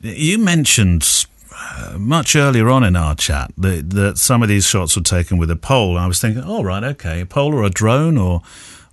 You 0.00 0.38
mentioned 0.38 1.26
uh, 1.54 1.96
much 1.98 2.34
earlier 2.34 2.68
on 2.68 2.82
in 2.82 2.96
our 2.96 3.14
chat 3.14 3.52
that, 3.56 3.90
that 3.90 4.18
some 4.18 4.42
of 4.42 4.48
these 4.48 4.66
shots 4.66 4.96
were 4.96 5.02
taken 5.02 5.38
with 5.38 5.50
a 5.50 5.56
pole. 5.56 5.96
I 5.96 6.06
was 6.06 6.20
thinking, 6.20 6.42
oh, 6.44 6.62
right, 6.64 6.82
okay, 6.82 7.20
a 7.20 7.26
pole 7.26 7.54
or 7.54 7.62
a 7.62 7.70
drone 7.70 8.18
or 8.18 8.42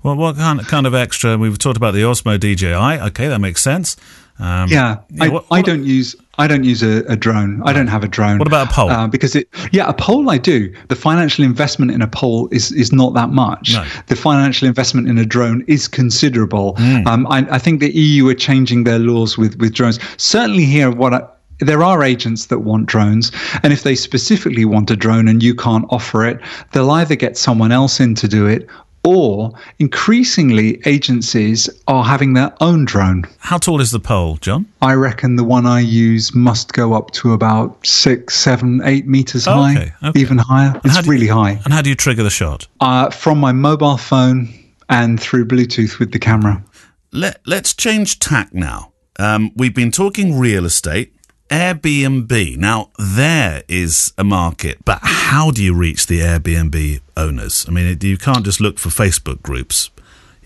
well, 0.04 0.16
what 0.16 0.36
kind 0.38 0.60
of, 0.60 0.68
kind 0.68 0.88
of 0.88 0.96
extra? 0.96 1.38
We've 1.38 1.58
talked 1.58 1.78
about 1.78 1.94
the 1.94 2.02
Osmo 2.02 2.40
DJI. 2.40 3.08
Okay, 3.10 3.28
that 3.28 3.40
makes 3.40 3.62
sense. 3.62 3.98
Um, 4.40 4.70
yeah, 4.70 5.00
I, 5.20 5.28
what, 5.28 5.50
what, 5.50 5.58
I, 5.58 5.62
don't 5.62 5.84
use 5.84 6.16
I 6.38 6.48
don't 6.48 6.64
use 6.64 6.82
a, 6.82 7.04
a 7.12 7.18
drone. 7.18 7.62
I 7.66 7.74
don't 7.74 7.88
have 7.88 8.06
a 8.06 8.08
drone. 8.08 8.40
What 8.40 8.48
about 8.48 8.70
a 8.70 8.74
pole? 8.74 8.90
Uh, 8.90 9.06
because 9.06 9.36
it, 9.36 9.50
yeah, 9.74 9.90
a 9.90 9.94
pole 9.94 10.30
I 10.30 10.38
do. 10.38 10.74
The 10.88 10.96
financial 10.96 11.44
investment 11.44 11.92
in 11.92 12.02
a 12.02 12.08
pole 12.08 12.48
is 12.50 12.72
is 12.72 12.94
not 12.94 13.14
that 13.16 13.30
much. 13.32 13.74
No. 13.74 13.86
The 14.08 14.16
financial 14.16 14.66
investment 14.66 15.10
in 15.10 15.18
a 15.18 15.26
drone 15.26 15.66
is 15.68 15.90
considerable. 15.90 16.76
Mm. 16.76 17.06
Um, 17.06 17.28
I, 17.28 17.46
I, 17.52 17.60
think 17.60 17.82
the 17.82 17.92
EU 17.92 18.30
are 18.30 18.34
changing 18.34 18.86
their 18.86 19.00
laws 19.00 19.38
with 19.38 19.60
with 19.60 19.74
drones. 19.74 20.00
Certainly 20.16 20.64
here, 20.64 20.90
what 20.90 21.14
I, 21.14 21.22
there 21.60 21.84
are 21.84 22.02
agents 22.02 22.46
that 22.46 22.60
want 22.60 22.86
drones, 22.86 23.34
and 23.64 23.74
if 23.74 23.84
they 23.84 23.96
specifically 23.96 24.64
want 24.64 24.90
a 24.90 24.96
drone 24.96 25.28
and 25.28 25.44
you 25.44 25.54
can't 25.54 25.86
offer 25.90 26.26
it, 26.26 26.40
they'll 26.72 26.92
either 26.92 27.16
get 27.16 27.38
someone 27.38 27.74
else 27.74 28.00
in 28.00 28.16
to 28.16 28.30
do 28.30 28.48
it, 28.48 28.70
or 29.10 29.52
increasingly 29.80 30.80
agencies 30.86 31.68
are 31.88 32.04
having 32.04 32.34
their 32.34 32.54
own 32.62 32.86
drone. 32.86 33.24
How 33.40 33.58
tall 33.58 33.82
is 33.82 33.90
the 33.90 34.00
pole, 34.00 34.38
Jon? 34.38 34.68
I 34.84 34.94
reckon 34.94 35.36
the 35.36 35.44
one 35.44 35.66
I 35.66 35.80
use 35.80 36.36
must 36.36 36.74
go 36.74 36.94
up 36.94 37.10
to 37.12 37.34
about 37.34 37.84
six, 37.84 38.36
seven, 38.36 38.82
eight 38.84 39.08
meters 39.08 39.48
oh, 39.48 39.54
high, 39.54 39.72
okay, 39.72 39.92
okay. 40.04 40.20
even 40.20 40.38
higher. 40.38 40.80
It's 40.86 41.08
really 41.08 41.26
you, 41.26 41.34
high. 41.34 41.60
And 41.66 41.74
how 41.74 41.82
do 41.82 41.90
you 41.90 41.96
trigger 41.96 42.22
the 42.22 42.30
shot? 42.30 42.68
Uh, 42.82 43.10
from 43.10 43.40
my 43.40 43.52
mobile 43.52 43.98
phone 43.98 44.54
and 44.90 45.20
through 45.20 45.46
Bluetooth 45.46 45.98
with 45.98 46.12
the 46.12 46.20
camera. 46.20 46.64
Let, 47.12 47.42
let's 47.48 47.74
change 47.74 48.20
tack 48.20 48.54
now. 48.54 48.94
Um, 49.18 49.52
we've 49.56 49.74
been 49.74 49.92
talking 49.92 50.38
real 50.38 50.66
estate 50.66 51.14
Airbnb. 51.50 52.58
Now, 52.58 52.90
there 52.98 53.64
is 53.68 54.14
a 54.18 54.24
market, 54.24 54.78
but 54.86 55.00
how 55.02 55.52
do 55.52 55.64
you 55.64 55.74
reach 55.74 56.08
the 56.08 56.20
Airbnb 56.20 57.02
owners? 57.18 57.66
I 57.68 57.72
mean, 57.72 57.98
you 58.02 58.18
can't 58.18 58.46
just 58.46 58.62
look 58.62 58.78
for 58.80 58.90
Facebook 58.90 59.42
groups. 59.42 59.90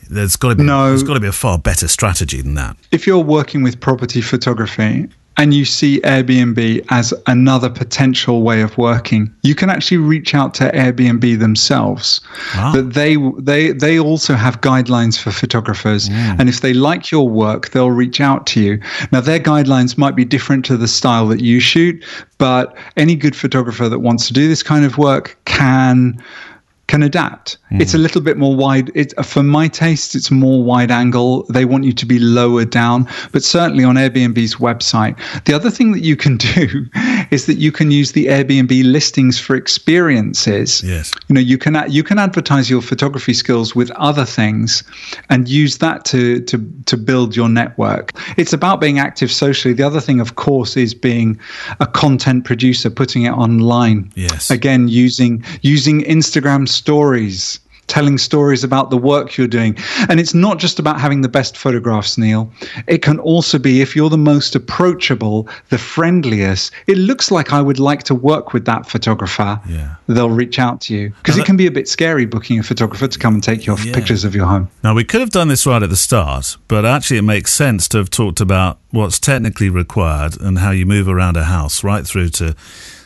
There's 0.10 0.36
got 0.36 0.50
to 0.50 0.56
be, 0.56 0.64
no. 0.64 0.88
there's 0.88 1.04
got 1.04 1.14
to 1.16 1.20
be 1.20 1.28
a 1.28 1.34
far 1.34 1.58
better 1.58 1.88
strategy 1.88 2.42
than 2.42 2.56
that. 2.56 2.78
If 2.92 3.08
you're 3.08 3.20
working 3.20 3.64
with 3.64 3.80
property 3.80 4.22
photography 4.22 5.10
and 5.38 5.54
you 5.54 5.66
see 5.66 6.00
Airbnb 6.02 6.86
as 6.90 7.14
another 7.28 7.70
potential 7.70 8.44
way 8.44 8.62
of 8.62 8.78
working, 8.78 9.34
you 9.42 9.56
can 9.56 9.70
actually 9.70 9.98
reach 9.98 10.36
out 10.36 10.54
to 10.56 10.72
Airbnb 10.72 11.40
themselves. 11.40 12.22
Wow. 12.56 12.74
That 12.74 12.94
they 12.94 13.18
they 13.40 13.72
they 13.72 14.00
also 14.00 14.36
have 14.36 14.62
guidelines 14.62 15.20
for 15.20 15.32
photographers, 15.32 16.10
mm. 16.10 16.40
and 16.40 16.50
if 16.50 16.62
they 16.62 16.74
like 16.74 17.12
your 17.12 17.28
work, 17.28 17.70
they'll 17.70 17.92
reach 17.92 18.22
out 18.22 18.46
to 18.48 18.62
you. 18.62 18.80
Now 19.12 19.22
their 19.22 19.40
guidelines 19.40 19.98
might 19.98 20.16
be 20.16 20.26
different 20.26 20.66
to 20.66 20.78
the 20.78 20.88
style 20.88 21.28
that 21.28 21.42
you 21.42 21.60
shoot, 21.60 22.04
but 22.38 22.76
any 22.98 23.16
good 23.16 23.36
photographer 23.36 23.90
that 23.90 24.00
wants 24.00 24.28
to 24.28 24.34
do 24.34 24.48
this 24.48 24.64
kind 24.64 24.86
of 24.86 24.98
work 24.98 25.38
can 25.46 26.22
can 26.88 27.02
adapt. 27.02 27.58
Mm. 27.72 27.82
It's 27.82 27.94
a 27.94 27.98
little 27.98 28.22
bit 28.22 28.38
more 28.38 28.56
wide. 28.56 28.92
It, 28.94 29.14
for 29.26 29.42
my 29.42 29.68
taste, 29.68 30.16
it's 30.16 30.30
more 30.30 30.64
wide 30.64 30.92
angle. 30.92 31.44
They 31.44 31.66
want 31.66 31.86
you 31.86 31.94
to 31.94 32.06
be 32.06 32.20
lower 32.20 32.66
down, 32.66 33.08
but 33.32 33.44
certainly 33.44 33.84
on 33.84 33.96
Airbnb's 33.96 34.56
website. 34.56 35.18
The 35.46 35.54
other 35.54 35.72
thing 35.72 35.94
that 35.94 36.02
you 36.02 36.16
can 36.16 36.38
do 36.56 36.86
is 37.32 37.46
that 37.46 37.56
you 37.56 37.72
can 37.72 37.90
use 37.90 38.12
the 38.12 38.26
Airbnb 38.28 38.84
listings 38.92 39.40
for 39.40 39.56
experiences. 39.56 40.84
Yes. 40.84 41.12
You 41.28 41.36
know, 41.36 41.42
you 41.42 41.58
can 41.58 41.84
you 41.90 42.04
can 42.04 42.20
advertise 42.20 42.70
your 42.70 42.82
photography 42.82 43.34
skills 43.34 43.76
with 43.76 43.90
other 43.92 44.26
things, 44.26 44.84
and 45.30 45.48
use 45.48 45.78
that 45.78 46.06
to 46.06 46.42
to 46.42 46.58
to 46.86 46.98
build 46.98 47.36
your 47.36 47.50
network. 47.50 48.12
It's 48.38 48.54
about 48.54 48.82
being 48.82 49.00
active 49.00 49.32
socially. 49.32 49.74
The 49.74 49.84
other 49.84 50.02
thing, 50.02 50.20
of 50.20 50.36
course, 50.36 50.76
is 50.76 50.94
being 50.94 51.40
a 51.80 51.88
content 51.88 52.44
producer, 52.44 52.90
putting 52.90 53.24
it 53.24 53.32
online. 53.32 54.12
Yes. 54.16 54.52
Again, 54.52 54.90
using 54.90 55.44
using 55.62 56.02
Instagram 56.02 56.68
stories 56.74 57.60
telling 57.88 58.18
stories 58.18 58.64
about 58.64 58.90
the 58.90 58.98
work 58.98 59.38
you're 59.38 59.48
doing. 59.48 59.78
And 60.10 60.20
it's 60.20 60.34
not 60.34 60.58
just 60.58 60.80
about 60.80 61.00
having 61.00 61.22
the 61.22 61.30
best 61.30 61.58
photographs, 61.58 62.18
Neil. 62.18 62.52
It 62.88 63.02
can 63.02 63.20
also 63.20 63.60
be 63.60 63.82
if 63.82 63.96
you're 63.96 64.10
the 64.10 64.18
most 64.18 64.56
approachable, 64.56 65.48
the 65.70 65.78
friendliest. 65.78 66.72
It 66.88 66.98
looks 66.98 67.32
like 67.32 67.54
I 67.54 67.62
would 67.62 67.80
like 67.80 68.04
to 68.04 68.16
work 68.16 68.54
with 68.54 68.66
that 68.66 68.88
photographer. 68.88 69.60
Yeah. 69.68 69.96
They'll 70.08 70.30
reach 70.30 70.60
out 70.60 70.82
to 70.82 70.96
you 70.96 71.10
because 71.22 71.38
it 71.38 71.46
can 71.46 71.58
be 71.58 71.68
a 71.68 71.72
bit 71.72 71.88
scary 71.88 72.26
booking 72.26 72.60
a 72.60 72.64
photographer 72.64 73.08
to 73.08 73.20
come 73.20 73.36
and 73.36 73.44
take 73.44 73.66
your 73.66 73.80
yeah. 73.80 73.94
pictures 73.94 74.24
of 74.24 74.34
your 74.34 74.46
home. 74.46 74.70
Now, 74.84 74.94
we 74.94 75.04
could 75.04 75.22
have 75.22 75.30
done 75.30 75.48
this 75.48 75.66
right 75.66 75.84
at 75.84 75.90
the 75.90 75.96
start, 75.96 76.58
but 76.68 76.86
actually, 76.86 77.18
it 77.18 77.24
makes 77.24 77.54
sense 77.54 77.88
to 77.90 77.98
have 77.98 78.10
talked 78.10 78.42
about 78.42 78.80
what's 78.92 79.20
technically 79.20 79.70
required 79.70 80.40
and 80.40 80.60
how 80.60 80.72
you 80.72 80.86
move 80.86 81.08
around 81.08 81.38
a 81.38 81.44
house 81.44 81.84
right 81.84 82.06
through 82.06 82.30
to 82.30 82.56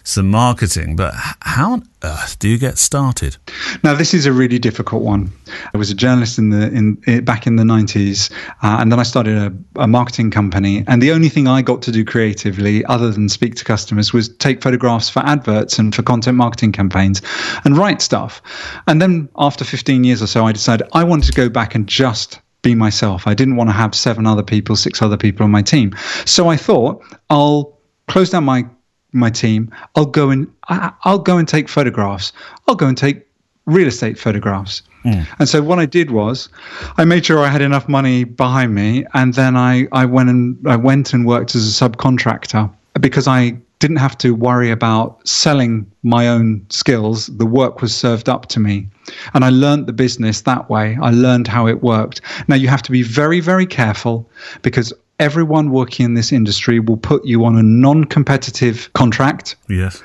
some 0.07 0.31
marketing, 0.31 0.95
but 0.95 1.13
how 1.41 1.73
on 1.73 1.89
earth 2.01 2.39
do 2.39 2.47
you 2.47 2.57
get 2.57 2.77
started? 2.77 3.35
Now, 3.83 3.93
this 3.93 4.13
is 4.13 4.25
a 4.25 4.31
really 4.31 4.57
difficult 4.57 5.03
one. 5.03 5.31
I 5.73 5.77
was 5.77 5.91
a 5.91 5.93
journalist 5.93 6.37
in 6.37 6.49
the 6.49 6.71
in, 6.71 7.01
in 7.05 7.25
back 7.25 7.45
in 7.45 7.57
the 7.57 7.65
nineties, 7.65 8.29
uh, 8.63 8.77
and 8.79 8.89
then 8.89 8.99
I 8.99 9.03
started 9.03 9.37
a, 9.37 9.81
a, 9.81 9.87
marketing 9.87 10.31
company. 10.31 10.85
And 10.87 11.01
the 11.01 11.11
only 11.11 11.27
thing 11.27 11.47
I 11.47 11.61
got 11.61 11.81
to 11.83 11.91
do 11.91 12.05
creatively, 12.05 12.85
other 12.85 13.11
than 13.11 13.27
speak 13.27 13.55
to 13.55 13.65
customers, 13.65 14.13
was 14.13 14.29
take 14.37 14.63
photographs 14.63 15.09
for 15.09 15.19
adverts 15.19 15.77
and 15.77 15.93
for 15.93 16.03
content 16.03 16.37
marketing 16.37 16.71
campaigns, 16.71 17.21
and 17.65 17.77
write 17.77 18.01
stuff. 18.01 18.41
And 18.87 19.01
then 19.01 19.27
after 19.37 19.65
15 19.65 20.05
years 20.05 20.21
or 20.21 20.27
so, 20.27 20.45
I 20.45 20.53
decided 20.53 20.87
I 20.93 21.03
wanted 21.03 21.27
to 21.27 21.33
go 21.33 21.49
back 21.49 21.75
and 21.75 21.85
just 21.85 22.39
be 22.61 22.75
myself. 22.75 23.27
I 23.27 23.33
didn't 23.33 23.57
want 23.57 23.69
to 23.69 23.73
have 23.73 23.93
seven 23.93 24.25
other 24.25 24.43
people, 24.43 24.77
six 24.77 25.01
other 25.01 25.17
people 25.17 25.43
on 25.43 25.51
my 25.51 25.61
team. 25.61 25.93
So 26.25 26.47
I 26.47 26.55
thought 26.55 27.03
I'll 27.29 27.77
close 28.07 28.29
down 28.29 28.45
my 28.45 28.65
my 29.13 29.29
team. 29.29 29.71
I'll 29.95 30.05
go 30.05 30.29
and 30.29 30.51
I'll 30.69 31.19
go 31.19 31.37
and 31.37 31.47
take 31.47 31.69
photographs. 31.69 32.33
I'll 32.67 32.75
go 32.75 32.87
and 32.87 32.97
take 32.97 33.25
real 33.65 33.87
estate 33.87 34.17
photographs. 34.17 34.81
Mm. 35.05 35.27
And 35.39 35.49
so 35.49 35.61
what 35.61 35.79
I 35.79 35.85
did 35.85 36.11
was 36.11 36.49
I 36.97 37.05
made 37.05 37.25
sure 37.25 37.39
I 37.39 37.49
had 37.49 37.61
enough 37.61 37.87
money 37.87 38.23
behind 38.23 38.73
me 38.73 39.05
and 39.13 39.33
then 39.33 39.55
I, 39.55 39.87
I 39.91 40.05
went 40.05 40.29
and 40.29 40.57
I 40.67 40.75
went 40.75 41.13
and 41.13 41.25
worked 41.25 41.55
as 41.55 41.67
a 41.67 41.89
subcontractor 41.89 42.69
because 42.99 43.27
I 43.27 43.57
didn't 43.79 43.97
have 43.97 44.17
to 44.17 44.33
worry 44.33 44.71
about 44.71 45.25
selling 45.27 45.89
my 46.01 46.27
own 46.27 46.65
skills. 46.69 47.27
The 47.27 47.45
work 47.45 47.81
was 47.81 47.95
served 47.95 48.27
up 48.27 48.47
to 48.47 48.59
me. 48.59 48.87
And 49.33 49.45
I 49.45 49.49
learned 49.49 49.85
the 49.85 49.93
business 49.93 50.41
that 50.41 50.69
way. 50.69 50.97
I 51.01 51.11
learned 51.11 51.47
how 51.47 51.67
it 51.67 51.83
worked. 51.83 52.21
Now 52.47 52.55
you 52.55 52.69
have 52.69 52.81
to 52.83 52.91
be 52.91 53.03
very, 53.03 53.39
very 53.39 53.67
careful 53.67 54.27
because 54.63 54.91
everyone 55.19 55.71
working 55.71 56.05
in 56.05 56.13
this 56.13 56.31
industry 56.31 56.79
will 56.79 56.97
put 56.97 57.25
you 57.25 57.43
on 57.45 57.57
a 57.57 57.63
non-competitive 57.63 58.91
contract. 58.93 59.55
Yes. 59.67 60.01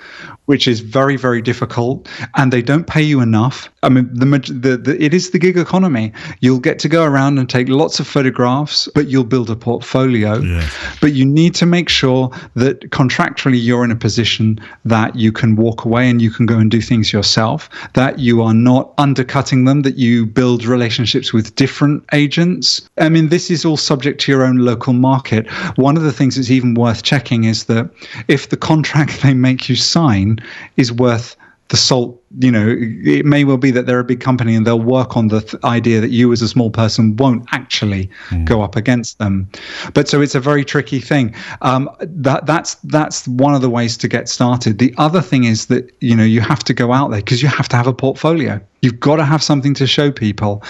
Which 0.47 0.67
is 0.67 0.81
very, 0.81 1.17
very 1.17 1.41
difficult, 1.41 2.09
and 2.35 2.53
they 2.53 2.63
don't 2.63 2.87
pay 2.87 3.03
you 3.03 3.21
enough. 3.21 3.71
I 3.85 3.89
mean, 3.89 4.09
the, 4.13 4.27
the, 4.27 4.77
the, 4.77 5.03
it 5.03 5.15
is 5.15 5.31
the 5.31 5.39
gig 5.39 5.57
economy. 5.57 6.13
You'll 6.41 6.59
get 6.59 6.79
to 6.81 6.89
go 6.89 7.05
around 7.05 7.39
and 7.39 7.49
take 7.49 7.69
lots 7.69 8.01
of 8.01 8.07
photographs, 8.07 8.89
but 8.95 9.09
you'll 9.09 9.25
build 9.25 9.51
a 9.51 9.57
portfolio. 9.57 10.41
Yes. 10.41 10.77
But 11.01 11.13
you 11.13 11.25
need 11.25 11.55
to 11.57 11.67
make 11.67 11.89
sure 11.89 12.31
that 12.55 12.81
contractually 12.91 13.63
you're 13.63 13.85
in 13.85 13.91
a 13.91 13.97
position 13.97 14.61
that 14.85 15.17
you 15.17 15.33
can 15.33 15.57
walk 15.57 15.85
away 15.85 16.09
and 16.11 16.21
you 16.21 16.31
can 16.31 16.47
go 16.47 16.59
and 16.59 16.71
do 16.71 16.81
things 16.81 17.13
yourself. 17.13 17.69
That 17.95 18.19
you 18.19 18.43
are 18.43 18.55
not 18.55 18.95
undercutting 18.99 19.65
them. 19.65 19.83
That 19.83 19.97
you 19.97 20.27
build 20.27 20.65
relationships 20.65 21.33
with 21.33 21.55
different 21.55 22.05
agents. 22.13 22.89
I 22.99 23.09
mean, 23.09 23.29
this 23.29 23.51
is 23.51 23.65
all 23.65 23.77
subject 23.77 24.21
to 24.23 24.33
your 24.33 24.45
own 24.45 24.59
local 24.59 24.93
market. 24.93 25.51
One 25.77 25.97
of 25.97 26.03
the 26.03 26.13
things 26.13 26.37
that's 26.37 26.51
even 26.51 26.75
worth 26.75 27.03
checking 27.03 27.45
is 27.45 27.65
that 27.65 27.91
if 28.29 28.49
the 28.49 28.57
contract 28.57 29.23
they 29.23 29.35
make 29.35 29.69
you 29.69 29.77
sign 29.77 30.32
is 30.77 30.93
worth 30.93 31.37
the 31.69 31.77
salt 31.77 32.22
you 32.39 32.51
know, 32.51 32.77
it 32.79 33.27
may 33.27 33.45
well 33.45 33.57
be 33.57 33.71
that 33.71 33.87
they're 33.87 34.01
a 34.01 34.05
big 34.05 34.21
company 34.21 34.55
and 34.55 34.67
they'll 34.67 34.81
work 34.81 35.17
on 35.17 35.29
the 35.29 35.41
th- 35.41 35.63
idea 35.65 36.01
that 36.01 36.11
you 36.11 36.33
as 36.33 36.41
a 36.41 36.49
small 36.49 36.71
person 36.71 37.17
won't 37.17 37.47
actually 37.53 38.09
mm. 38.29 38.45
go 38.45 38.63
up 38.63 38.77
against 38.77 39.19
them. 39.19 39.49
But 39.95 40.09
so 40.09 40.21
it's 40.21 40.35
a 40.35 40.41
very 40.41 40.65
tricky 40.65 41.01
thing. 41.01 41.35
Um, 41.61 41.91
that 42.01 42.47
that's 42.47 42.77
that's 42.85 43.29
one 43.29 43.55
of 43.55 43.61
the 43.61 43.71
ways 43.71 43.97
to 43.99 44.09
get 44.09 44.29
started. 44.29 44.79
The 44.79 44.95
other 44.97 45.21
thing 45.21 45.45
is 45.45 45.67
that 45.67 45.91
you 46.01 46.17
know 46.17 46.25
you 46.25 46.41
have 46.41 46.65
to 46.65 46.75
go 46.75 46.93
out 46.93 47.11
there 47.11 47.21
because 47.21 47.43
you 47.43 47.49
have 47.49 47.69
to 47.71 47.77
have 47.77 47.87
a 47.87 47.93
portfolio. 47.93 48.61
You've 48.81 48.99
got 48.99 49.17
to 49.17 49.25
have 49.25 49.43
something 49.45 49.75
to 49.75 49.87
show 49.87 50.11
people, 50.11 50.63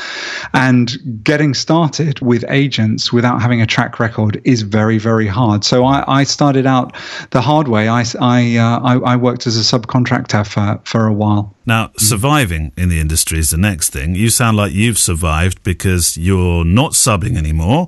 and 0.52 0.92
getting 1.24 1.54
started 1.54 2.20
with 2.20 2.44
agents 2.48 3.12
without 3.12 3.40
having 3.40 3.62
a 3.62 3.66
track 3.66 3.98
record 3.98 4.40
is 4.44 4.62
very 4.62 4.98
very 4.98 5.26
hard. 5.26 5.64
So 5.64 5.84
I, 5.84 6.04
I 6.06 6.24
started 6.24 6.66
out 6.66 6.94
the 7.30 7.40
hard 7.40 7.68
way. 7.68 7.88
I 7.88 8.04
I, 8.20 8.56
uh, 8.56 8.80
I 8.80 9.12
I 9.12 9.16
worked 9.16 9.46
as 9.46 9.56
a 9.56 9.78
subcontractor 9.78 10.46
for 10.46 10.80
for 10.84 11.06
a 11.06 11.12
while. 11.12 11.51
Now, 11.66 11.90
surviving 11.96 12.72
in 12.76 12.88
the 12.88 13.00
industry 13.00 13.38
is 13.38 13.50
the 13.50 13.56
next 13.56 13.90
thing. 13.90 14.14
You 14.14 14.30
sound 14.30 14.56
like 14.56 14.72
you've 14.72 14.98
survived 14.98 15.62
because 15.62 16.16
you're 16.16 16.64
not 16.64 16.92
subbing 16.92 17.36
anymore. 17.36 17.86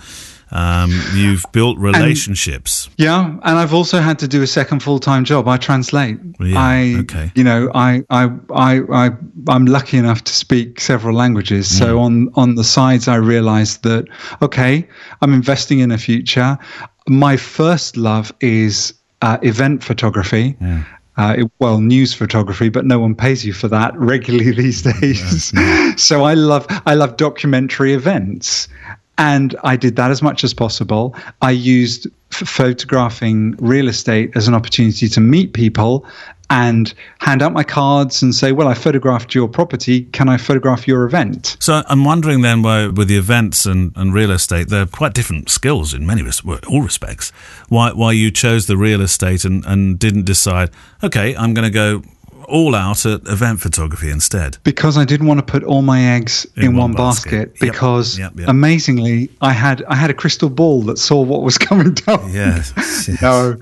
Um, 0.51 0.93
you've 1.15 1.45
built 1.51 1.79
relationships. 1.79 2.87
And, 2.87 2.95
yeah, 2.99 3.27
and 3.43 3.59
I've 3.59 3.75
also 3.75 4.01
had 4.01 4.21
to 4.21 4.29
do 4.29 4.41
a 4.43 4.47
second 4.47 4.85
full 4.85 5.01
time 5.01 5.25
job. 5.25 5.49
I 5.49 5.57
translate. 5.57 6.19
Yeah, 6.39 6.55
I, 6.57 6.95
okay. 7.01 7.33
you 7.35 7.43
know, 7.43 7.71
I, 7.75 8.05
I, 8.11 8.31
I, 8.55 8.81
I, 8.93 9.11
I'm 9.49 9.67
lucky 9.67 9.99
enough 9.99 10.23
to 10.25 10.33
speak 10.33 10.81
several 10.81 11.17
languages. 11.17 11.69
Mm. 11.69 11.79
So 11.79 11.99
on 11.99 12.31
on 12.35 12.55
the 12.55 12.63
sides, 12.63 13.09
I 13.09 13.17
realised 13.17 13.83
that 13.83 14.07
okay, 14.43 14.87
I'm 15.23 15.35
investing 15.35 15.81
in 15.81 15.91
a 15.91 15.99
future. 15.99 16.57
My 17.09 17.37
first 17.37 17.97
love 17.97 18.33
is 18.41 18.95
uh, 19.23 19.39
event 19.43 19.83
photography. 19.83 20.57
Yeah 20.61 20.85
uh, 21.17 21.37
it, 21.39 21.51
well, 21.59 21.81
news 21.81 22.13
photography, 22.13 22.69
but 22.69 22.85
no 22.85 22.99
one 22.99 23.15
pays 23.15 23.45
you 23.45 23.53
for 23.53 23.69
that 23.69 23.97
regularly 23.97 24.51
these 24.63 24.83
days. 24.83 25.53
so 26.01 26.25
I 26.25 26.35
love 26.35 26.67
I 26.87 26.95
love 26.95 27.17
documentary 27.17 27.95
events, 27.95 28.69
and 29.19 29.55
I 29.63 29.77
did 29.77 29.97
that 29.97 30.11
as 30.11 30.23
much 30.23 30.45
as 30.45 30.53
possible. 30.53 31.15
I 31.41 31.53
used 31.53 32.07
f- 32.33 32.49
photographing 32.49 33.53
real 33.59 33.89
estate 33.89 34.33
as 34.35 34.49
an 34.49 34.55
opportunity 34.55 35.09
to 35.09 35.21
meet 35.21 35.53
people 35.53 36.05
and 36.51 36.93
hand 37.19 37.43
out 37.43 37.53
my 37.53 37.65
cards 37.65 38.23
and 38.23 38.35
say, 38.35 38.53
"Well, 38.53 38.69
I 38.69 38.75
photographed 38.75 39.35
your 39.35 39.49
property. 39.49 40.03
Can 40.13 40.29
I 40.29 40.37
photograph 40.37 40.87
your 40.87 41.05
event?" 41.05 41.57
So 41.61 41.83
I'm 41.87 42.05
wondering 42.05 42.43
then, 42.43 42.63
why 42.63 42.89
with 42.89 43.09
the 43.09 43.17
events 43.17 43.67
and, 43.67 43.93
and 43.97 44.13
real 44.13 44.31
estate, 44.31 44.69
they're 44.69 44.87
quite 44.87 45.15
different 45.15 45.51
skills 45.51 45.95
in 45.95 46.07
many 46.07 46.23
all 46.69 46.83
respects. 46.83 47.31
Why 47.69 47.93
why 47.93 48.13
you 48.13 48.31
chose 48.31 48.67
the 48.67 48.77
real 48.77 49.01
estate 49.01 49.45
and, 49.45 49.65
and 49.65 49.99
didn't 49.99 50.25
decide, 50.25 50.71
okay, 51.03 51.35
I'm 51.37 51.55
going 51.55 51.65
to 51.65 51.71
go 51.71 52.03
all 52.45 52.75
out 52.75 53.07
at 53.07 53.27
event 53.27 53.61
photography 53.61 54.11
instead? 54.11 54.59
Because 54.65 54.97
I 54.97 55.05
didn't 55.05 55.27
want 55.27 55.39
to 55.39 55.45
put 55.45 55.65
all 55.65 55.83
my 55.83 56.15
eggs 56.15 56.47
in, 56.57 56.65
in 56.65 56.77
one, 56.77 56.93
one, 56.93 56.93
basket. 56.93 57.53
basket 57.53 57.61
because 57.61 58.19
yep, 58.19 58.33
yep. 58.37 58.49
amazingly, 58.49 59.31
I 59.41 59.53
had 59.53 59.85
I 59.85 59.95
had 59.95 60.11
a 60.11 60.15
crystal 60.15 60.51
ball 60.51 60.83
that 60.83 60.99
saw 60.99 61.21
what 61.21 61.43
was 61.43 61.59
coming 61.69 61.95
down. 61.95 62.33
Yes, 62.33 62.73
yes. 62.77 63.23
no, 63.23 63.57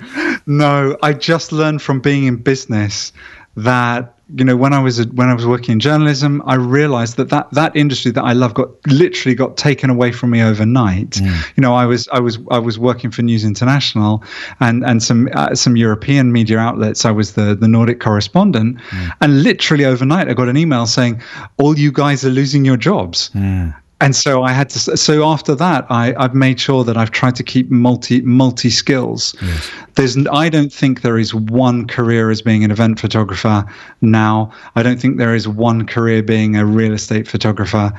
no. 0.46 0.96
I 1.02 1.12
just 1.12 1.52
learned 1.52 1.82
from 1.82 2.00
being 2.00 2.24
in 2.24 2.36
business 2.36 3.12
that 3.56 4.14
you 4.34 4.44
know 4.44 4.56
when 4.56 4.72
I 4.72 4.78
was 4.78 5.06
when 5.08 5.28
I 5.28 5.34
was 5.34 5.46
working 5.46 5.72
in 5.72 5.80
journalism, 5.80 6.42
I 6.46 6.54
realized 6.54 7.16
that 7.16 7.28
that 7.30 7.50
that 7.52 7.74
industry 7.76 8.10
that 8.12 8.22
I 8.22 8.32
love 8.32 8.54
got 8.54 8.70
literally 8.86 9.34
got 9.34 9.56
taken 9.56 9.90
away 9.90 10.12
from 10.12 10.30
me 10.30 10.42
overnight. 10.42 11.10
Mm. 11.10 11.56
You 11.56 11.60
know, 11.60 11.74
I 11.74 11.86
was 11.86 12.08
I 12.08 12.20
was 12.20 12.38
I 12.50 12.58
was 12.58 12.78
working 12.78 13.10
for 13.10 13.22
News 13.22 13.44
International 13.44 14.22
and 14.60 14.84
and 14.84 15.02
some 15.02 15.28
uh, 15.34 15.54
some 15.54 15.76
European 15.76 16.32
media 16.32 16.58
outlets. 16.58 17.04
I 17.04 17.10
was 17.10 17.34
the 17.34 17.54
the 17.54 17.68
Nordic 17.68 18.00
correspondent, 18.00 18.78
mm. 18.78 19.10
and 19.20 19.42
literally 19.42 19.84
overnight, 19.84 20.28
I 20.28 20.34
got 20.34 20.48
an 20.48 20.56
email 20.56 20.86
saying, 20.86 21.20
"All 21.58 21.78
you 21.78 21.92
guys 21.92 22.24
are 22.24 22.30
losing 22.30 22.64
your 22.64 22.76
jobs." 22.76 23.30
Mm 23.34 23.74
and 24.02 24.16
so 24.16 24.42
I 24.42 24.52
had 24.52 24.68
to. 24.70 24.96
So 24.96 25.24
after 25.24 25.54
that, 25.54 25.86
I, 25.88 26.12
have 26.18 26.34
made 26.34 26.58
sure 26.58 26.82
that 26.82 26.96
I've 26.96 27.12
tried 27.12 27.36
to 27.36 27.44
keep 27.44 27.70
multi 27.70 28.20
multi 28.22 28.68
skills. 28.68 29.34
Yes. 29.40 29.70
There's, 29.94 30.26
I 30.26 30.48
don't 30.48 30.72
think 30.72 31.02
there 31.02 31.18
is 31.18 31.32
one 31.34 31.86
career 31.86 32.30
as 32.30 32.42
being 32.42 32.64
an 32.64 32.70
event 32.72 32.98
photographer 32.98 33.64
now. 34.00 34.52
I 34.74 34.82
don't 34.82 35.00
think 35.00 35.18
there 35.18 35.34
is 35.34 35.46
one 35.46 35.86
career 35.86 36.22
being 36.22 36.56
a 36.56 36.64
real 36.64 36.92
estate 36.92 37.28
photographer. 37.28 37.92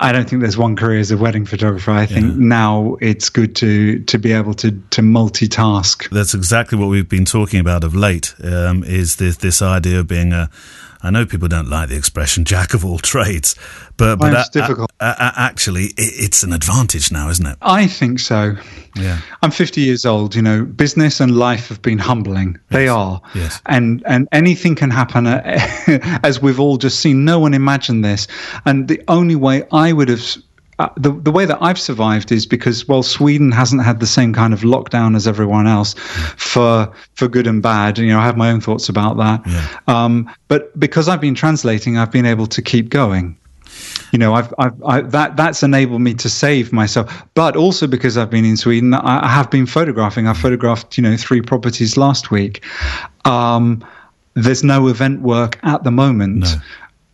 I 0.00 0.12
don't 0.12 0.28
think 0.28 0.42
there's 0.42 0.58
one 0.58 0.76
career 0.76 1.00
as 1.00 1.10
a 1.10 1.16
wedding 1.16 1.46
photographer. 1.46 1.90
I 1.90 2.06
think 2.06 2.26
yeah. 2.26 2.34
now 2.36 2.96
it's 3.00 3.30
good 3.30 3.56
to 3.56 4.00
to 4.00 4.18
be 4.18 4.32
able 4.32 4.54
to 4.54 4.70
to 4.90 5.00
multitask. 5.00 6.08
That's 6.10 6.34
exactly 6.34 6.78
what 6.78 6.88
we've 6.88 7.08
been 7.08 7.24
talking 7.24 7.58
about 7.58 7.84
of 7.84 7.94
late. 7.94 8.34
Um, 8.44 8.84
is 8.84 9.16
this 9.16 9.38
this 9.38 9.62
idea 9.62 10.00
of 10.00 10.06
being 10.06 10.32
a 10.32 10.50
I 11.02 11.10
know 11.10 11.24
people 11.26 11.48
don't 11.48 11.68
like 11.68 11.88
the 11.88 11.96
expression 11.96 12.44
"jack 12.44 12.74
of 12.74 12.84
all 12.84 12.98
trades," 13.12 13.54
but 13.96 14.16
but 14.16 14.32
it's 14.34 14.48
difficult. 14.48 14.90
actually, 15.00 15.86
it, 15.86 15.94
it's 15.96 16.42
an 16.42 16.52
advantage 16.52 17.12
now, 17.12 17.28
isn't 17.28 17.46
it? 17.46 17.56
I 17.62 17.86
think 17.86 18.18
so. 18.18 18.56
Yeah. 18.96 19.20
I'm 19.42 19.50
50 19.50 19.80
years 19.80 20.04
old. 20.04 20.34
You 20.34 20.42
know, 20.42 20.64
business 20.64 21.20
and 21.20 21.36
life 21.36 21.68
have 21.68 21.82
been 21.82 21.98
humbling. 21.98 22.58
They 22.70 22.88
are. 22.88 23.20
Yes. 23.34 23.60
And 23.66 24.02
and 24.06 24.28
anything 24.32 24.74
can 24.74 24.90
happen, 24.90 25.26
uh, 25.26 25.40
as 26.22 26.42
we've 26.42 26.60
all 26.60 26.76
just 26.76 27.00
seen. 27.00 27.24
No 27.24 27.38
one 27.38 27.54
imagined 27.54 28.04
this, 28.04 28.26
and 28.64 28.88
the 28.88 29.02
only 29.08 29.36
way 29.36 29.64
I 29.72 29.92
would 29.92 30.08
have. 30.08 30.22
Uh, 30.78 30.88
the 30.96 31.10
the 31.10 31.32
way 31.32 31.44
that 31.44 31.58
I've 31.60 31.78
survived 31.78 32.30
is 32.30 32.46
because 32.46 32.86
well 32.86 33.02
Sweden 33.02 33.50
hasn't 33.50 33.82
had 33.82 33.98
the 33.98 34.06
same 34.06 34.32
kind 34.32 34.52
of 34.52 34.60
lockdown 34.60 35.16
as 35.16 35.26
everyone 35.26 35.66
else 35.66 35.94
for 36.36 36.92
for 37.14 37.26
good 37.26 37.48
and 37.48 37.60
bad. 37.60 37.98
You 37.98 38.08
know 38.08 38.20
I 38.20 38.24
have 38.24 38.36
my 38.36 38.50
own 38.50 38.60
thoughts 38.60 38.88
about 38.88 39.16
that. 39.16 39.42
Yeah. 39.46 39.78
um, 39.88 40.30
but 40.46 40.78
because 40.78 41.08
I've 41.08 41.20
been 41.20 41.34
translating 41.34 41.98
I've 41.98 42.12
been 42.12 42.26
able 42.26 42.46
to 42.46 42.62
keep 42.62 42.90
going. 42.90 43.36
You 44.12 44.20
know 44.20 44.34
I've, 44.34 44.54
I've 44.58 44.82
I, 44.84 45.00
that 45.00 45.36
that's 45.36 45.64
enabled 45.64 46.00
me 46.00 46.14
to 46.14 46.28
save 46.30 46.72
myself. 46.72 47.24
But 47.34 47.56
also 47.56 47.88
because 47.88 48.16
I've 48.16 48.30
been 48.30 48.44
in 48.44 48.56
Sweden 48.56 48.94
I, 48.94 49.24
I 49.24 49.28
have 49.28 49.50
been 49.50 49.66
photographing. 49.66 50.28
I 50.28 50.32
photographed 50.32 50.96
you 50.96 51.02
know 51.02 51.16
three 51.16 51.42
properties 51.42 51.96
last 51.96 52.30
week. 52.30 52.64
Um, 53.24 53.84
there's 54.34 54.62
no 54.62 54.86
event 54.86 55.22
work 55.22 55.58
at 55.64 55.82
the 55.82 55.90
moment. 55.90 56.46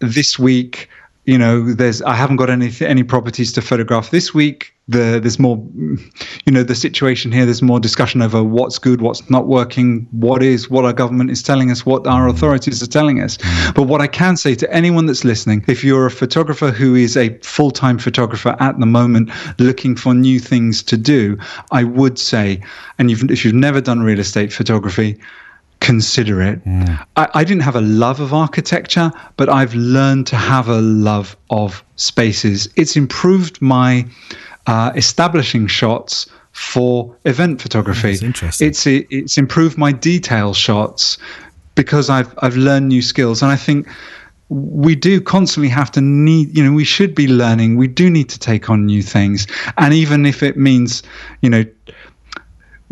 This 0.01 0.39
week 0.39 0.91
you 1.25 1.39
know 1.39 1.73
there's 1.73 2.03
i 2.03 2.15
haven't 2.15 2.37
got 2.37 2.51
any 2.51 2.71
any 2.81 3.03
properties 3.03 3.53
to 3.53 3.63
photograph 3.63 4.11
this 4.11 4.35
week. 4.35 4.73
The 4.87 5.19
there's 5.19 5.39
more 5.39 5.57
you 6.45 6.53
know 6.53 6.63
the 6.63 6.75
situation 6.75 7.33
here 7.33 7.47
there's 7.47 7.63
more 7.63 7.81
discussion 7.81 8.21
over 8.21 8.45
what's 8.45 8.79
good 8.79 9.01
what's 9.01 9.31
not 9.31 9.47
working 9.47 10.07
what 10.11 10.43
is 10.43 10.69
what 10.69 10.85
our 10.85 10.93
government 10.93 11.31
is 11.31 11.43
telling 11.43 11.71
us 11.71 11.87
what 11.87 12.07
our 12.07 12.29
authorities 12.29 12.83
are 12.83 12.87
telling 12.87 13.23
us. 13.23 13.39
But 13.75 13.85
what 13.85 14.03
i 14.03 14.07
can 14.07 14.37
say 14.37 14.55
to 14.57 14.71
anyone 14.71 15.07
that's 15.07 15.25
listening 15.25 15.65
if 15.69 15.83
you're 15.83 16.07
a 16.07 16.11
photographer 16.11 16.71
who 16.71 16.95
is 16.95 17.17
a 17.17 17.31
full-time 17.39 17.99
photographer 17.99 18.55
at 18.61 18.79
the 18.79 18.87
moment 18.87 19.31
looking 19.59 19.97
for 19.97 20.13
new 20.13 20.39
things 20.39 20.83
to 20.83 20.99
do 20.99 21.39
i 21.71 21.83
would 21.83 22.19
say 22.19 22.63
and 22.99 23.11
you've, 23.11 23.31
if 23.31 23.45
you've 23.45 23.55
never 23.55 23.81
done 23.81 24.03
real 24.03 24.21
estate 24.21 24.53
photography 24.53 25.19
consider 25.85 26.41
it. 26.41 26.61
I, 27.17 27.29
I 27.35 27.45
didn't 27.45 27.63
have 27.63 27.77
a 27.77 27.81
love 27.81 28.21
of 28.21 28.33
architecture, 28.33 29.13
but 29.37 29.49
I've 29.49 29.75
learned 29.75 30.27
to 30.29 30.37
have 30.37 30.69
a 30.69 30.81
love 30.81 31.37
of 31.51 31.85
spaces. 31.97 32.69
It's 32.77 32.97
improved 32.97 33.61
my 33.61 34.07
uh, 34.67 34.93
establishing 34.97 35.67
shots 35.67 36.27
for 36.53 37.15
event 37.25 37.61
photography. 37.61 38.13
That's 38.13 38.23
interesting. 38.23 38.69
It's 38.69 38.87
it, 38.87 39.07
it's 39.11 39.37
improved 39.37 39.77
my 39.77 39.93
detail 39.93 40.55
shots 40.55 41.19
because 41.75 42.09
I've 42.09 42.33
I've 42.39 42.57
learned 42.57 42.89
new 42.89 43.03
skills, 43.03 43.43
and 43.43 43.53
I 43.53 43.57
think 43.57 43.87
we 44.49 44.95
do 44.95 45.21
constantly 45.21 45.69
have 45.69 45.91
to 45.93 46.01
need 46.01 46.57
you 46.57 46.63
know 46.65 46.73
we 46.73 46.85
should 46.85 47.15
be 47.15 47.27
learning 47.27 47.77
we 47.77 47.89
do 47.89 48.11
need 48.11 48.29
to 48.29 48.39
take 48.39 48.69
on 48.69 48.85
new 48.85 49.03
things 49.03 49.47
and 49.79 49.95
even 49.95 50.27
if 50.27 50.43
it 50.43 50.55
means 50.55 51.03
you 51.41 51.49
know 51.49 51.65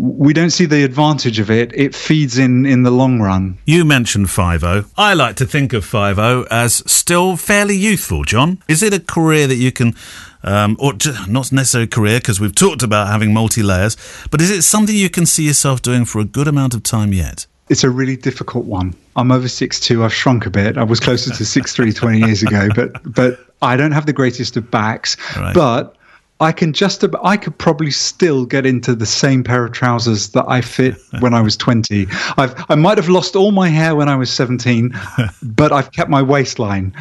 we 0.05 0.33
don't 0.33 0.51
see 0.51 0.67
the 0.67 0.83
advantage 0.83 1.39
of 1.39 1.49
it 1.51 1.71
it 1.75 1.95
feeds 1.95 2.37
in 2.37 2.67
in 2.67 2.83
the 2.83 2.91
long 2.91 3.21
run 3.21 3.57
You 3.67 3.85
mentioned 3.85 4.31
Five 4.31 4.65
O. 4.65 4.85
I 4.97 5.15
like 5.15 5.37
to 5.37 5.47
think 5.47 5.73
of 5.73 5.85
Five 5.85 6.19
O 6.19 6.45
as 6.51 6.83
still 6.91 7.37
fairly 7.37 7.77
youthful. 7.77 8.25
Jon, 8.25 8.59
is 8.67 8.83
it 8.83 8.93
a 8.93 8.99
career 9.01 9.47
that 9.47 9.55
you 9.57 9.71
can, 9.71 9.95
um, 10.43 10.77
or 10.81 10.93
not 11.29 11.53
necessarily 11.53 11.87
career 11.87 12.19
because 12.19 12.41
we've 12.41 12.55
talked 12.55 12.83
about 12.83 13.07
having 13.09 13.33
multi 13.33 13.63
layers, 13.63 13.97
but 14.31 14.41
is 14.41 14.51
it 14.51 14.63
something 14.63 14.97
you 14.97 15.09
can 15.11 15.25
see 15.25 15.45
yourself 15.47 15.81
doing 15.83 16.05
for 16.05 16.19
a 16.21 16.25
good 16.25 16.49
amount 16.49 16.75
of 16.75 16.83
time 16.83 17.13
yet? 17.13 17.47
it's 17.69 17.85
a 17.85 17.91
really 17.91 18.17
difficult 18.17 18.65
one 18.67 18.93
i'm 19.15 19.31
over 19.31 19.47
6'2 19.47 20.03
i've 20.05 20.13
shrunk 20.13 20.47
a 20.47 20.51
bit 20.51 20.77
i 20.77 20.83
was 20.83 20.99
closer 21.01 21.31
to 21.31 21.45
6'3 21.45 21.95
20 21.95 22.19
years 22.19 22.43
ago 22.43 22.69
but 22.75 22.91
but 23.15 23.39
i 23.63 23.77
don't 23.77 23.93
have 23.93 24.05
the 24.05 24.13
greatest 24.13 24.57
of 24.57 24.69
backs 24.71 25.17
Right. 25.37 25.55
but 25.55 25.97
I 26.43 26.51
can 26.53 26.73
just 26.73 27.05
about, 27.05 27.25
I 27.25 27.37
could 27.37 27.57
probably 27.57 27.93
still 27.93 28.45
get 28.45 28.67
into 28.67 28.97
the 28.97 29.07
same 29.07 29.45
pair 29.45 29.65
of 29.65 29.73
trousers 29.73 30.31
that 30.31 30.45
I 30.49 30.61
fit 30.61 30.97
when 31.21 31.35
I 31.35 31.41
was 31.41 31.57
20. 31.57 32.07
I've 32.37 32.53
I 32.69 32.75
might 32.75 32.99
have 32.99 33.09
lost 33.09 33.37
all 33.37 33.53
my 33.53 33.69
hair 33.69 33.95
when 33.95 34.09
I 34.09 34.17
was 34.17 34.31
17, 34.31 34.93
but 35.43 35.73
I've 35.73 35.93
kept 35.93 36.11
my 36.11 36.21
waistline. 36.21 36.93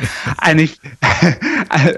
And 0.43 0.61
if 0.61 0.79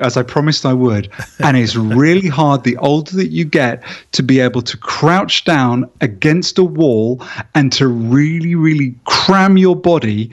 as 0.01 0.15
I 0.15 0.23
promised 0.23 0.65
I 0.65 0.73
would, 0.73 1.11
and 1.39 1.57
it's 1.57 1.75
really 1.75 2.29
hard 2.29 2.63
the 2.63 2.77
older 2.77 3.15
that 3.17 3.31
you 3.31 3.43
get 3.43 3.83
to 4.13 4.23
be 4.23 4.39
able 4.39 4.61
to 4.61 4.77
crouch 4.77 5.43
down 5.43 5.89
against 5.99 6.57
a 6.57 6.63
wall 6.63 7.21
and 7.55 7.71
to 7.73 7.87
really 7.87 8.55
really 8.55 8.95
cram 9.05 9.57
your 9.57 9.75
body 9.75 10.31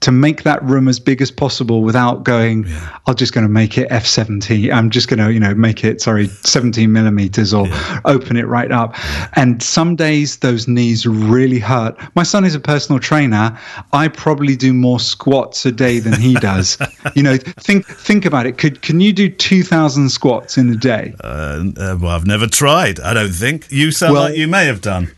to 0.00 0.10
make 0.10 0.42
that 0.44 0.62
room 0.62 0.88
as 0.88 0.98
big 0.98 1.20
as 1.20 1.30
possible 1.30 1.82
without 1.82 2.24
going 2.24 2.66
i'm 3.06 3.14
just 3.14 3.32
going 3.34 3.44
to 3.46 3.52
make 3.52 3.76
it 3.76 3.88
f17 3.90 4.72
i'm 4.72 4.88
just 4.90 5.08
going 5.08 5.18
to 5.18 5.32
you 5.32 5.40
know 5.40 5.54
make 5.54 5.84
it 5.84 6.00
sorry 6.00 6.26
17 6.26 6.90
millimeters 6.92 7.52
or 7.52 7.66
open 8.04 8.36
it 8.36 8.46
right 8.46 8.72
up. 8.72 8.94
And 9.36 9.62
some 9.62 9.96
days 9.96 10.38
those 10.38 10.66
knees 10.68 11.06
really 11.06 11.58
hurt. 11.58 11.96
My 12.16 12.22
son 12.22 12.44
is 12.44 12.54
a 12.54 12.60
personal 12.60 12.98
trainer. 12.98 13.56
I 13.92 14.08
probably 14.08 14.56
do 14.56 14.72
more 14.72 15.00
squats 15.00 15.64
a 15.66 15.72
day 15.72 15.98
than 15.98 16.20
he 16.20 16.34
does. 16.34 16.78
You 17.14 17.22
know 17.22 17.36
think 17.38 17.86
think 17.86 18.24
about 18.24 18.46
it. 18.46 18.58
Could 18.58 18.82
can 18.82 19.00
you 19.00 19.12
do 19.12 19.28
2000 19.28 20.10
squats 20.10 20.56
in 20.58 20.70
a 20.70 20.76
day? 20.76 21.14
Uh, 21.24 21.64
uh, 21.76 21.96
well, 22.00 22.08
I've 22.10 22.26
never 22.26 22.46
tried. 22.46 23.00
I 23.00 23.14
don't 23.14 23.32
think. 23.32 23.66
You 23.70 23.90
sound 23.90 24.12
Well- 24.14 24.22
like 24.24 24.36
you 24.36 24.46
may 24.46 24.66
have 24.66 24.80
done. 24.80 25.10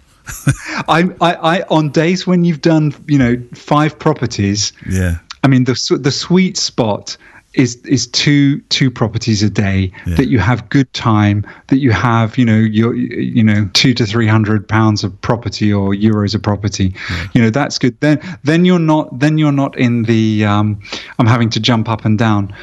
I, 0.89 1.09
I 1.21 1.35
i 1.59 1.63
on 1.69 1.91
days 1.91 2.27
when 2.27 2.45
you've 2.45 2.61
done 2.61 2.95
you 3.09 3.19
know 3.19 3.37
five 3.55 3.99
properties 3.99 4.73
Yeah. 4.89 5.19
I 5.45 5.49
mean, 5.49 5.65
the 5.65 5.99
the 6.01 6.13
sweet 6.13 6.57
spot 6.57 7.17
is 7.55 7.77
is 7.85 8.07
two 8.07 8.61
two 8.71 8.91
properties 8.91 9.43
a 9.43 9.51
day 9.51 9.91
Yeah. 10.07 10.15
that 10.15 10.29
you 10.29 10.39
have 10.39 10.69
good 10.71 10.91
time, 10.93 11.45
that 11.67 11.79
you 11.79 11.91
have 11.93 12.39
you 12.39 12.45
know 12.45 12.59
your 12.59 12.95
you 12.95 13.43
know 13.43 13.69
two 13.73 13.93
to 13.95 14.07
three 14.07 14.29
hundred 14.29 14.67
pounds 14.69 15.05
of 15.05 15.11
property 15.21 15.73
or 15.73 15.95
euros 15.95 16.35
of 16.35 16.43
property. 16.43 16.95
You 17.35 17.43
know 17.43 17.51
that's 17.51 17.79
good. 17.79 17.99
Then 18.01 18.21
then 18.45 18.65
you're 18.65 18.79
not 18.79 19.19
then 19.19 19.37
you're 19.37 19.53
not 19.53 19.77
in 19.77 20.05
the 20.05 20.45
um, 20.45 20.81
I'm 21.19 21.27
having 21.27 21.51
to 21.51 21.61
jump 21.61 21.89
up 21.89 22.05
and 22.05 22.17
down. 22.19 22.55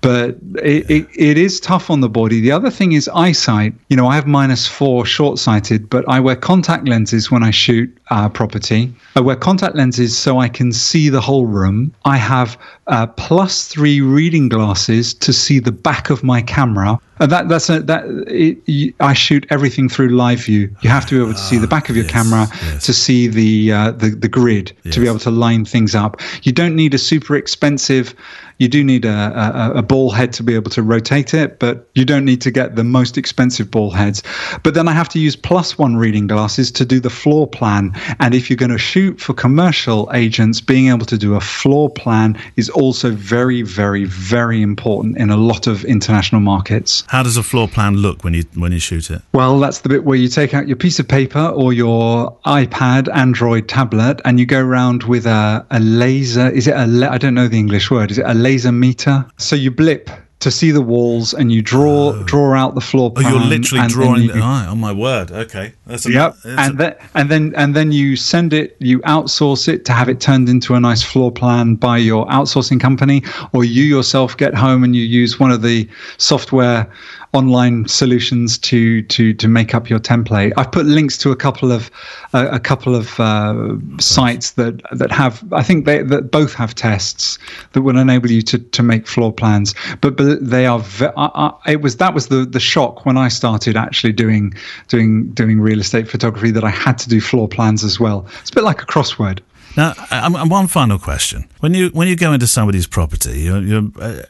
But 0.00 0.36
it, 0.62 0.88
it, 0.90 1.08
it 1.14 1.38
is 1.38 1.58
tough 1.60 1.90
on 1.90 2.00
the 2.00 2.08
body. 2.08 2.40
The 2.40 2.52
other 2.52 2.70
thing 2.70 2.92
is 2.92 3.08
eyesight. 3.08 3.74
You 3.88 3.96
know, 3.96 4.06
I 4.06 4.14
have 4.14 4.26
minus 4.26 4.66
four 4.66 5.04
short 5.04 5.38
sighted, 5.38 5.90
but 5.90 6.08
I 6.08 6.20
wear 6.20 6.36
contact 6.36 6.86
lenses 6.86 7.30
when 7.30 7.42
I 7.42 7.50
shoot 7.50 7.97
uh, 8.10 8.28
property. 8.28 8.92
I 9.16 9.20
wear 9.20 9.36
contact 9.36 9.74
lenses 9.74 10.16
so 10.16 10.38
I 10.38 10.48
can 10.48 10.72
see 10.72 11.08
the 11.08 11.20
whole 11.20 11.46
room. 11.46 11.94
I 12.04 12.16
have 12.16 12.58
uh, 12.86 13.06
plus 13.06 13.68
three 13.68 14.00
reading 14.00 14.48
glasses 14.48 15.14
to 15.14 15.32
see 15.32 15.58
the 15.58 15.72
back 15.72 16.10
of 16.10 16.22
my 16.22 16.42
camera. 16.42 16.98
And 17.20 17.32
that 17.32 17.48
that's 17.48 17.68
a, 17.68 17.80
that 17.80 18.04
it, 18.28 18.58
you, 18.66 18.94
I 19.00 19.12
shoot 19.12 19.44
everything 19.50 19.88
through 19.88 20.10
live 20.10 20.44
view. 20.44 20.74
You 20.82 20.90
have 20.90 21.04
to 21.06 21.16
be 21.16 21.20
able 21.20 21.32
to 21.32 21.38
see 21.38 21.58
the 21.58 21.66
back 21.66 21.88
of 21.88 21.96
your 21.96 22.04
yes, 22.04 22.12
camera 22.12 22.46
yes. 22.48 22.86
to 22.86 22.92
see 22.92 23.26
the 23.26 23.72
uh, 23.72 23.90
the 23.90 24.10
the 24.10 24.28
grid 24.28 24.72
to 24.92 25.00
be 25.00 25.08
able 25.08 25.18
to 25.20 25.30
line 25.30 25.64
things 25.64 25.96
up. 25.96 26.20
You 26.42 26.52
don't 26.52 26.76
need 26.76 26.94
a 26.94 26.98
super 26.98 27.34
expensive. 27.34 28.14
You 28.58 28.68
do 28.68 28.82
need 28.82 29.04
a, 29.04 29.10
a, 29.10 29.78
a 29.78 29.82
ball 29.82 30.10
head 30.10 30.32
to 30.34 30.42
be 30.42 30.54
able 30.54 30.70
to 30.72 30.82
rotate 30.82 31.32
it, 31.32 31.58
but 31.58 31.88
you 31.94 32.04
don't 32.04 32.24
need 32.24 32.40
to 32.40 32.50
get 32.50 32.74
the 32.74 32.84
most 32.84 33.16
expensive 33.16 33.70
ball 33.70 33.90
heads. 33.90 34.22
But 34.64 34.74
then 34.74 34.88
I 34.88 34.92
have 34.92 35.08
to 35.10 35.18
use 35.20 35.36
plus 35.36 35.78
one 35.78 35.96
reading 35.96 36.26
glasses 36.26 36.72
to 36.72 36.84
do 36.84 36.98
the 36.98 37.10
floor 37.10 37.46
plan. 37.46 37.92
And 38.20 38.34
if 38.34 38.48
you're 38.48 38.56
going 38.56 38.70
to 38.70 38.78
shoot 38.78 39.20
for 39.20 39.34
commercial 39.34 40.10
agents, 40.14 40.60
being 40.60 40.88
able 40.88 41.06
to 41.06 41.18
do 41.18 41.34
a 41.34 41.40
floor 41.40 41.90
plan 41.90 42.38
is 42.56 42.68
also 42.70 43.10
very, 43.10 43.62
very, 43.62 44.04
very 44.04 44.62
important 44.62 45.18
in 45.18 45.30
a 45.30 45.36
lot 45.36 45.66
of 45.66 45.84
international 45.84 46.40
markets. 46.40 47.04
How 47.08 47.22
does 47.22 47.36
a 47.36 47.42
floor 47.42 47.68
plan 47.68 47.96
look 47.96 48.24
when 48.24 48.34
you 48.34 48.44
when 48.54 48.72
you 48.72 48.78
shoot 48.78 49.10
it? 49.10 49.22
Well, 49.32 49.58
that's 49.58 49.80
the 49.80 49.88
bit 49.88 50.04
where 50.04 50.18
you 50.18 50.28
take 50.28 50.54
out 50.54 50.68
your 50.68 50.76
piece 50.76 50.98
of 50.98 51.08
paper 51.08 51.46
or 51.48 51.72
your 51.72 52.36
iPad, 52.46 53.14
Android 53.14 53.68
tablet, 53.68 54.20
and 54.24 54.38
you 54.38 54.46
go 54.46 54.60
around 54.60 55.04
with 55.04 55.26
a, 55.26 55.66
a 55.70 55.80
laser. 55.80 56.48
Is 56.50 56.66
it 56.66 56.74
a? 56.74 57.08
I 57.10 57.18
don't 57.18 57.34
know 57.34 57.48
the 57.48 57.58
English 57.58 57.90
word. 57.90 58.10
Is 58.10 58.18
it 58.18 58.26
a 58.26 58.34
laser 58.34 58.72
meter? 58.72 59.26
So 59.36 59.56
you 59.56 59.70
blip 59.70 60.10
to 60.40 60.50
see 60.52 60.70
the 60.70 60.80
walls, 60.80 61.34
and 61.34 61.50
you 61.50 61.62
draw 61.62 62.10
oh. 62.10 62.22
draw 62.24 62.54
out 62.54 62.74
the 62.74 62.80
floor 62.80 63.10
plan. 63.10 63.26
Oh, 63.26 63.30
you're 63.30 63.46
literally 63.46 63.88
drawing. 63.88 64.22
you- 64.22 64.32
the 64.32 64.40
oh, 64.40 64.66
oh 64.70 64.74
my 64.74 64.92
word! 64.92 65.32
Okay, 65.32 65.72
that's 65.86 66.06
a, 66.06 66.12
Yep, 66.12 66.36
that's 66.44 66.68
and 66.68 66.74
a- 66.74 66.76
then 66.76 66.96
and 67.14 67.30
then 67.30 67.54
and 67.56 67.76
then 67.76 67.92
you 67.92 68.16
send 68.16 68.52
it, 68.52 68.76
you 68.78 69.00
outsource 69.00 69.68
it 69.68 69.84
to 69.86 69.92
have 69.92 70.08
it 70.08 70.20
turned 70.20 70.48
into 70.48 70.74
a 70.74 70.80
nice 70.80 71.02
floor 71.02 71.32
plan 71.32 71.74
by 71.74 71.98
your 71.98 72.26
outsourcing 72.26 72.80
company, 72.80 73.22
or 73.52 73.64
you 73.64 73.82
yourself 73.82 74.36
get 74.36 74.54
home 74.54 74.84
and 74.84 74.94
you 74.94 75.02
use 75.02 75.40
one 75.40 75.50
of 75.50 75.62
the 75.62 75.88
software 76.18 76.90
online 77.32 77.86
solutions 77.86 78.56
to 78.58 79.02
to 79.02 79.34
to 79.34 79.48
make 79.48 79.74
up 79.74 79.90
your 79.90 79.98
template. 79.98 80.52
I've 80.56 80.72
put 80.72 80.86
links 80.86 81.18
to 81.18 81.30
a 81.30 81.36
couple 81.36 81.72
of 81.72 81.90
uh, 82.32 82.48
a 82.50 82.60
couple 82.60 82.94
of 82.94 83.18
uh, 83.20 83.76
sites 83.98 84.52
that 84.52 84.80
that 84.92 85.10
have 85.10 85.44
I 85.52 85.62
think 85.62 85.84
they 85.84 86.02
that 86.02 86.30
both 86.30 86.54
have 86.54 86.74
tests 86.74 87.38
that 87.72 87.82
will 87.82 87.98
enable 87.98 88.30
you 88.30 88.42
to 88.42 88.58
to 88.58 88.82
make 88.82 89.06
floor 89.06 89.32
plans. 89.32 89.74
But 90.00 90.16
but 90.16 90.44
they 90.44 90.66
are 90.66 90.78
ve- 90.78 91.12
I, 91.16 91.52
I, 91.66 91.72
it 91.72 91.82
was 91.82 91.96
that 91.96 92.14
was 92.14 92.28
the 92.28 92.46
the 92.46 92.60
shock 92.60 93.04
when 93.04 93.16
I 93.16 93.28
started 93.28 93.76
actually 93.76 94.12
doing 94.12 94.54
doing 94.88 95.30
doing 95.32 95.60
real 95.60 95.80
estate 95.80 96.08
photography 96.08 96.50
that 96.52 96.64
I 96.64 96.70
had 96.70 96.98
to 96.98 97.08
do 97.08 97.20
floor 97.20 97.48
plans 97.48 97.84
as 97.84 98.00
well. 98.00 98.26
It's 98.40 98.50
a 98.50 98.54
bit 98.54 98.64
like 98.64 98.82
a 98.82 98.86
crossword. 98.86 99.40
Now, 99.76 99.92
um, 100.10 100.48
one 100.48 100.66
final 100.66 100.98
question: 100.98 101.48
when 101.60 101.74
you 101.74 101.90
when 101.90 102.08
you 102.08 102.16
go 102.16 102.32
into 102.32 102.46
somebody's 102.46 102.86
property, 102.86 103.40
you're, 103.40 103.62
you're 103.62 103.88
uh, 104.00 104.22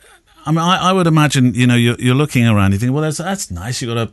I 0.49 0.51
mean, 0.51 0.61
I, 0.61 0.89
I, 0.89 0.93
would 0.95 1.07
imagine 1.07 1.53
you 1.53 1.67
know 1.67 1.75
you're, 1.75 1.97
you're 1.99 2.15
looking 2.15 2.47
around, 2.47 2.73
you 2.73 2.79
think, 2.79 2.95
well, 2.95 3.03
that's 3.03 3.19
that's 3.19 3.51
nice. 3.51 3.83
You've 3.83 3.95
got 3.95 4.09
a 4.09 4.11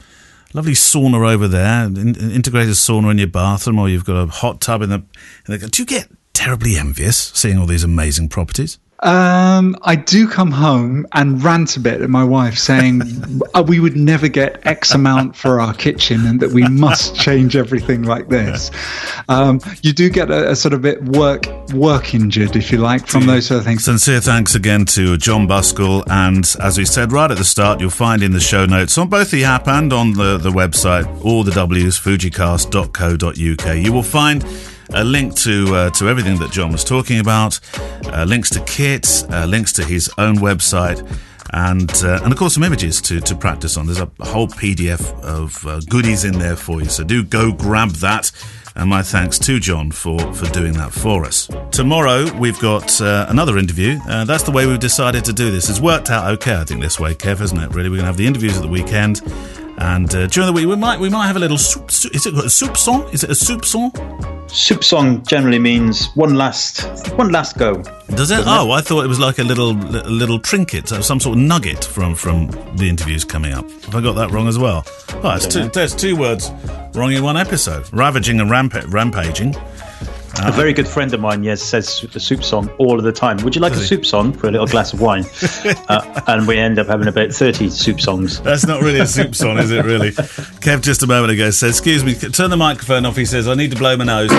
lovely 0.53 0.73
sauna 0.73 1.25
over 1.31 1.47
there, 1.47 1.85
in, 1.85 2.13
integrated 2.13 2.73
sauna 2.73 3.11
in 3.11 3.19
your 3.19 3.27
bathroom, 3.27 3.79
or 3.79 3.87
you've 3.87 4.03
got 4.03 4.17
a 4.17 4.25
hot 4.27 4.59
tub 4.59 4.81
in 4.81 4.89
the, 4.89 5.03
in 5.47 5.57
the. 5.57 5.57
Do 5.59 5.81
you 5.81 5.85
get 5.85 6.09
terribly 6.33 6.75
envious 6.75 7.31
seeing 7.33 7.57
all 7.57 7.65
these 7.65 7.85
amazing 7.85 8.27
properties? 8.27 8.79
Um, 8.99 9.75
I 9.83 9.95
do 9.95 10.27
come 10.27 10.51
home 10.51 11.05
and 11.11 11.43
rant 11.43 11.75
a 11.75 11.79
bit 11.79 12.01
at 12.01 12.09
my 12.09 12.23
wife, 12.23 12.57
saying 12.57 13.01
uh, 13.53 13.63
we 13.65 13.79
would 13.79 13.97
never 13.97 14.27
get 14.27 14.65
X 14.65 14.93
amount 14.93 15.35
for 15.35 15.59
our 15.59 15.73
kitchen, 15.73 16.25
and 16.25 16.39
that 16.39 16.51
we 16.51 16.67
must 16.67 17.15
change 17.15 17.55
everything 17.55 18.03
like 18.03 18.29
this. 18.29 18.71
Um, 19.27 19.59
you 19.81 19.91
do 19.91 20.09
get 20.09 20.31
a, 20.31 20.51
a, 20.51 20.55
sort 20.55 20.73
of 20.73 20.81
bit 20.81 21.03
work 21.03 21.45
work 21.73 22.13
injured, 22.13 22.55
if 22.55 22.71
you 22.71 22.77
like, 22.77 23.07
from 23.07 23.25
those 23.25 23.47
sort 23.47 23.59
of 23.59 23.65
things. 23.65 23.83
Sincere 23.83 24.21
thanks 24.21 24.55
again 24.55 24.85
to 24.85 25.17
Jon 25.17 25.47
Buscall, 25.47 26.03
and 26.09 26.55
as 26.61 26.77
we 26.77 26.85
said 26.85 27.11
right 27.11 27.29
at 27.29 27.37
the 27.37 27.45
start, 27.45 27.81
you'll 27.81 27.89
find 27.89 28.23
in 28.23 28.31
the 28.31 28.39
show 28.39 28.65
notes 28.65 28.97
on 28.97 29.09
both 29.09 29.29
the 29.31 29.43
app 29.43 29.67
and 29.67 29.91
on 29.91 30.13
the 30.13 30.37
the 30.37 30.51
website 30.51 31.05
all 31.25 31.43
the 31.43 31.51
W's 31.51 31.99
fujicast.co.uk. 31.99 33.77
You 33.77 33.93
will 33.93 34.03
find 34.03 34.45
a 34.93 35.03
link 35.03 35.35
to 35.35 35.75
uh, 35.75 35.89
to 35.91 36.07
everything 36.09 36.37
that 36.39 36.51
Jon 36.51 36.71
was 36.71 36.83
talking 36.83 37.19
about, 37.19 37.59
uh, 38.05 38.25
links 38.27 38.49
to 38.51 38.61
kits, 38.61 39.23
uh, 39.25 39.45
links 39.45 39.71
to 39.73 39.83
his 39.83 40.09
own 40.17 40.37
website, 40.37 40.99
and 41.51 41.91
uh, 42.03 42.19
and 42.23 42.31
of 42.31 42.37
course 42.37 42.53
some 42.53 42.63
images 42.63 43.01
to, 43.01 43.19
to 43.21 43.35
practice 43.35 43.77
on. 43.77 43.85
There's 43.85 43.99
a 43.99 44.09
whole 44.21 44.47
PDF 44.47 45.11
of 45.21 45.65
uh, 45.65 45.79
goodies 45.89 46.23
in 46.23 46.37
there 46.39 46.55
for 46.55 46.81
you, 46.81 46.89
so 46.89 47.03
do 47.03 47.23
go 47.23 47.51
grab 47.51 47.89
that. 47.91 48.31
And 48.77 48.89
my 48.89 49.03
thanks 49.03 49.39
to 49.39 49.57
Jon 49.57 49.89
for, 49.89 50.19
for 50.33 50.51
doing 50.51 50.73
that 50.73 50.91
for 50.91 51.23
us. 51.23 51.49
Tomorrow 51.71 52.37
we've 52.37 52.59
got 52.59 52.99
uh, 52.99 53.25
another 53.29 53.57
interview. 53.57 53.97
that's 54.25 54.43
the 54.43 54.51
way 54.51 54.65
we've 54.65 54.81
decided 54.81 55.23
to 55.25 55.31
do 55.31 55.49
this. 55.49 55.69
It's 55.69 55.79
worked 55.79 56.09
out 56.09 56.29
okay, 56.33 56.57
I 56.57 56.65
think, 56.65 56.81
this 56.81 56.99
way, 56.99 57.13
Kev, 57.13 57.37
hasn't 57.37 57.61
it? 57.61 57.73
Really, 57.73 57.87
we're 57.87 57.95
going 57.95 58.03
to 58.03 58.07
have 58.07 58.17
the 58.17 58.27
interviews 58.27 58.57
at 58.57 58.63
the 58.63 58.67
weekend. 58.67 59.21
And 59.77 60.09
during 60.09 60.47
the 60.47 60.51
week, 60.53 60.67
we 60.67 60.75
might 60.75 60.99
we 60.99 61.09
might 61.09 61.27
have 61.27 61.37
a 61.37 61.39
little 61.39 61.57
soup. 61.57 61.89
Is 61.89 62.25
it 62.25 62.33
a 62.33 62.49
soup 62.49 62.75
song? 62.75 63.07
Is 63.13 63.23
it 63.23 63.29
a 63.29 63.35
soup 63.35 63.63
song? 63.63 63.93
Soup 64.55 64.85
song 64.85 65.21
generally 65.25 65.59
means 65.59 66.07
one 66.15 66.35
last 66.35 66.85
one 67.17 67.29
last 67.29 67.57
go. 67.57 67.83
Does 68.15 68.31
it? 68.31 68.39
Oh? 68.45 68.71
I 68.71 68.79
thought 68.79 69.03
it 69.03 69.07
was 69.09 69.19
like 69.19 69.37
a 69.37 69.43
little 69.43 69.73
little 69.73 70.39
trinket, 70.39 70.93
uh, 70.93 71.01
some 71.01 71.19
sort 71.19 71.37
of 71.37 71.43
nugget 71.43 71.83
from 71.83 72.15
from 72.15 72.47
the 72.77 72.87
interviews 72.87 73.25
coming 73.25 73.51
up. 73.51 73.69
Have 73.83 73.95
I 73.95 74.01
got 74.01 74.13
that 74.13 74.31
wrong 74.31 74.47
as 74.47 74.57
well? 74.57 74.85
Oh, 75.15 75.21
that's 75.23 75.45
two, 75.45 75.67
there's 75.67 75.93
two 75.93 76.15
words 76.15 76.51
wrong 76.93 77.11
in 77.11 77.21
one 77.21 77.35
episode: 77.35 77.91
ravaging 77.91 78.39
and 78.39 78.49
rampa- 78.49 78.89
rampaging. 78.93 79.53
A 80.43 80.51
very 80.51 80.73
good 80.73 80.87
friend 80.87 81.13
of 81.13 81.21
mine, 81.21 81.43
yes, 81.43 81.61
says 81.61 82.03
a 82.13 82.19
soup 82.19 82.43
song 82.43 82.69
all 82.77 82.97
of 82.97 83.03
the 83.03 83.11
time. 83.11 83.37
Would 83.37 83.55
you 83.55 83.61
like 83.61 83.73
a 83.73 83.77
soup 83.77 84.05
song 84.05 84.33
for 84.33 84.47
a 84.47 84.51
little 84.51 84.67
glass 84.67 84.93
of 84.93 84.99
wine? 85.01 85.25
uh, 85.89 86.21
and 86.27 86.45
we 86.45 86.57
end 86.57 86.77
up 86.77 86.87
having 86.87 87.07
about 87.07 87.31
30 87.31 87.69
soup 87.69 88.01
songs. 88.01 88.41
That's 88.41 88.67
not 88.67 88.81
really 88.81 88.99
a 88.99 89.07
soup 89.07 89.33
song, 89.33 89.57
is 89.59 89.71
it, 89.71 89.85
really? 89.85 90.11
Kev 90.61 90.81
just 90.81 91.03
a 91.03 91.07
moment 91.07 91.31
ago 91.31 91.49
said, 91.51 91.69
Excuse 91.69 92.03
me, 92.03 92.13
turn 92.15 92.49
the 92.49 92.57
microphone 92.57 93.05
off. 93.05 93.15
He 93.15 93.25
says, 93.25 93.47
I 93.47 93.55
need 93.55 93.71
to 93.71 93.77
blow 93.77 93.95
my 93.95 94.03
nose. 94.03 94.29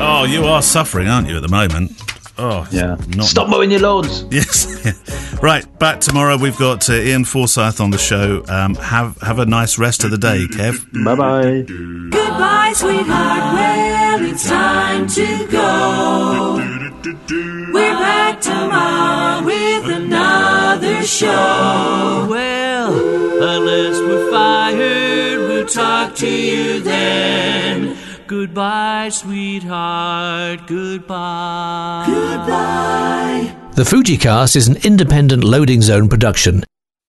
Oh, 0.00 0.24
you 0.28 0.44
are 0.44 0.62
suffering, 0.62 1.08
aren't 1.08 1.28
you, 1.28 1.36
at 1.36 1.42
the 1.42 1.48
moment? 1.48 1.92
Oh, 2.38 2.66
yeah. 2.70 2.96
Stop 3.20 3.48
mowing 3.48 3.70
your 3.70 3.80
lawns. 3.80 4.24
Yes. 4.30 4.73
right. 5.42 5.64
Back 5.78 6.00
tomorrow. 6.00 6.36
We've 6.36 6.56
got 6.56 6.88
uh, 6.88 6.94
Ian 6.94 7.24
Forsyth 7.24 7.80
on 7.80 7.90
the 7.90 7.98
show. 7.98 8.44
Um, 8.48 8.74
have 8.76 9.20
have 9.22 9.38
a 9.38 9.46
nice 9.46 9.78
rest 9.78 10.04
of 10.04 10.10
the 10.10 10.18
day, 10.18 10.46
Kev. 10.50 11.04
Bye 11.04 11.14
bye. 11.14 11.62
Goodbye, 12.10 12.72
sweetheart. 12.74 13.54
Well, 13.54 14.24
it's 14.24 14.48
time 14.48 15.06
to 15.08 15.46
go. 15.48 16.84
We're 17.72 17.98
back 17.98 18.40
tomorrow 18.40 19.44
with 19.44 19.90
another 19.90 21.02
show. 21.02 22.26
Well, 22.30 22.94
unless 22.94 23.98
we're 24.00 24.30
fired, 24.30 25.38
we'll 25.38 25.66
talk 25.66 26.14
to 26.16 26.28
you 26.28 26.80
then. 26.80 27.96
Goodbye, 28.26 29.10
sweetheart. 29.10 30.66
Goodbye. 30.66 32.04
Goodbye. 32.06 33.63
The 33.74 33.82
Fujicast 33.82 34.54
is 34.54 34.68
an 34.68 34.76
independent 34.84 35.42
loading 35.42 35.82
zone 35.82 36.08
production 36.08 36.62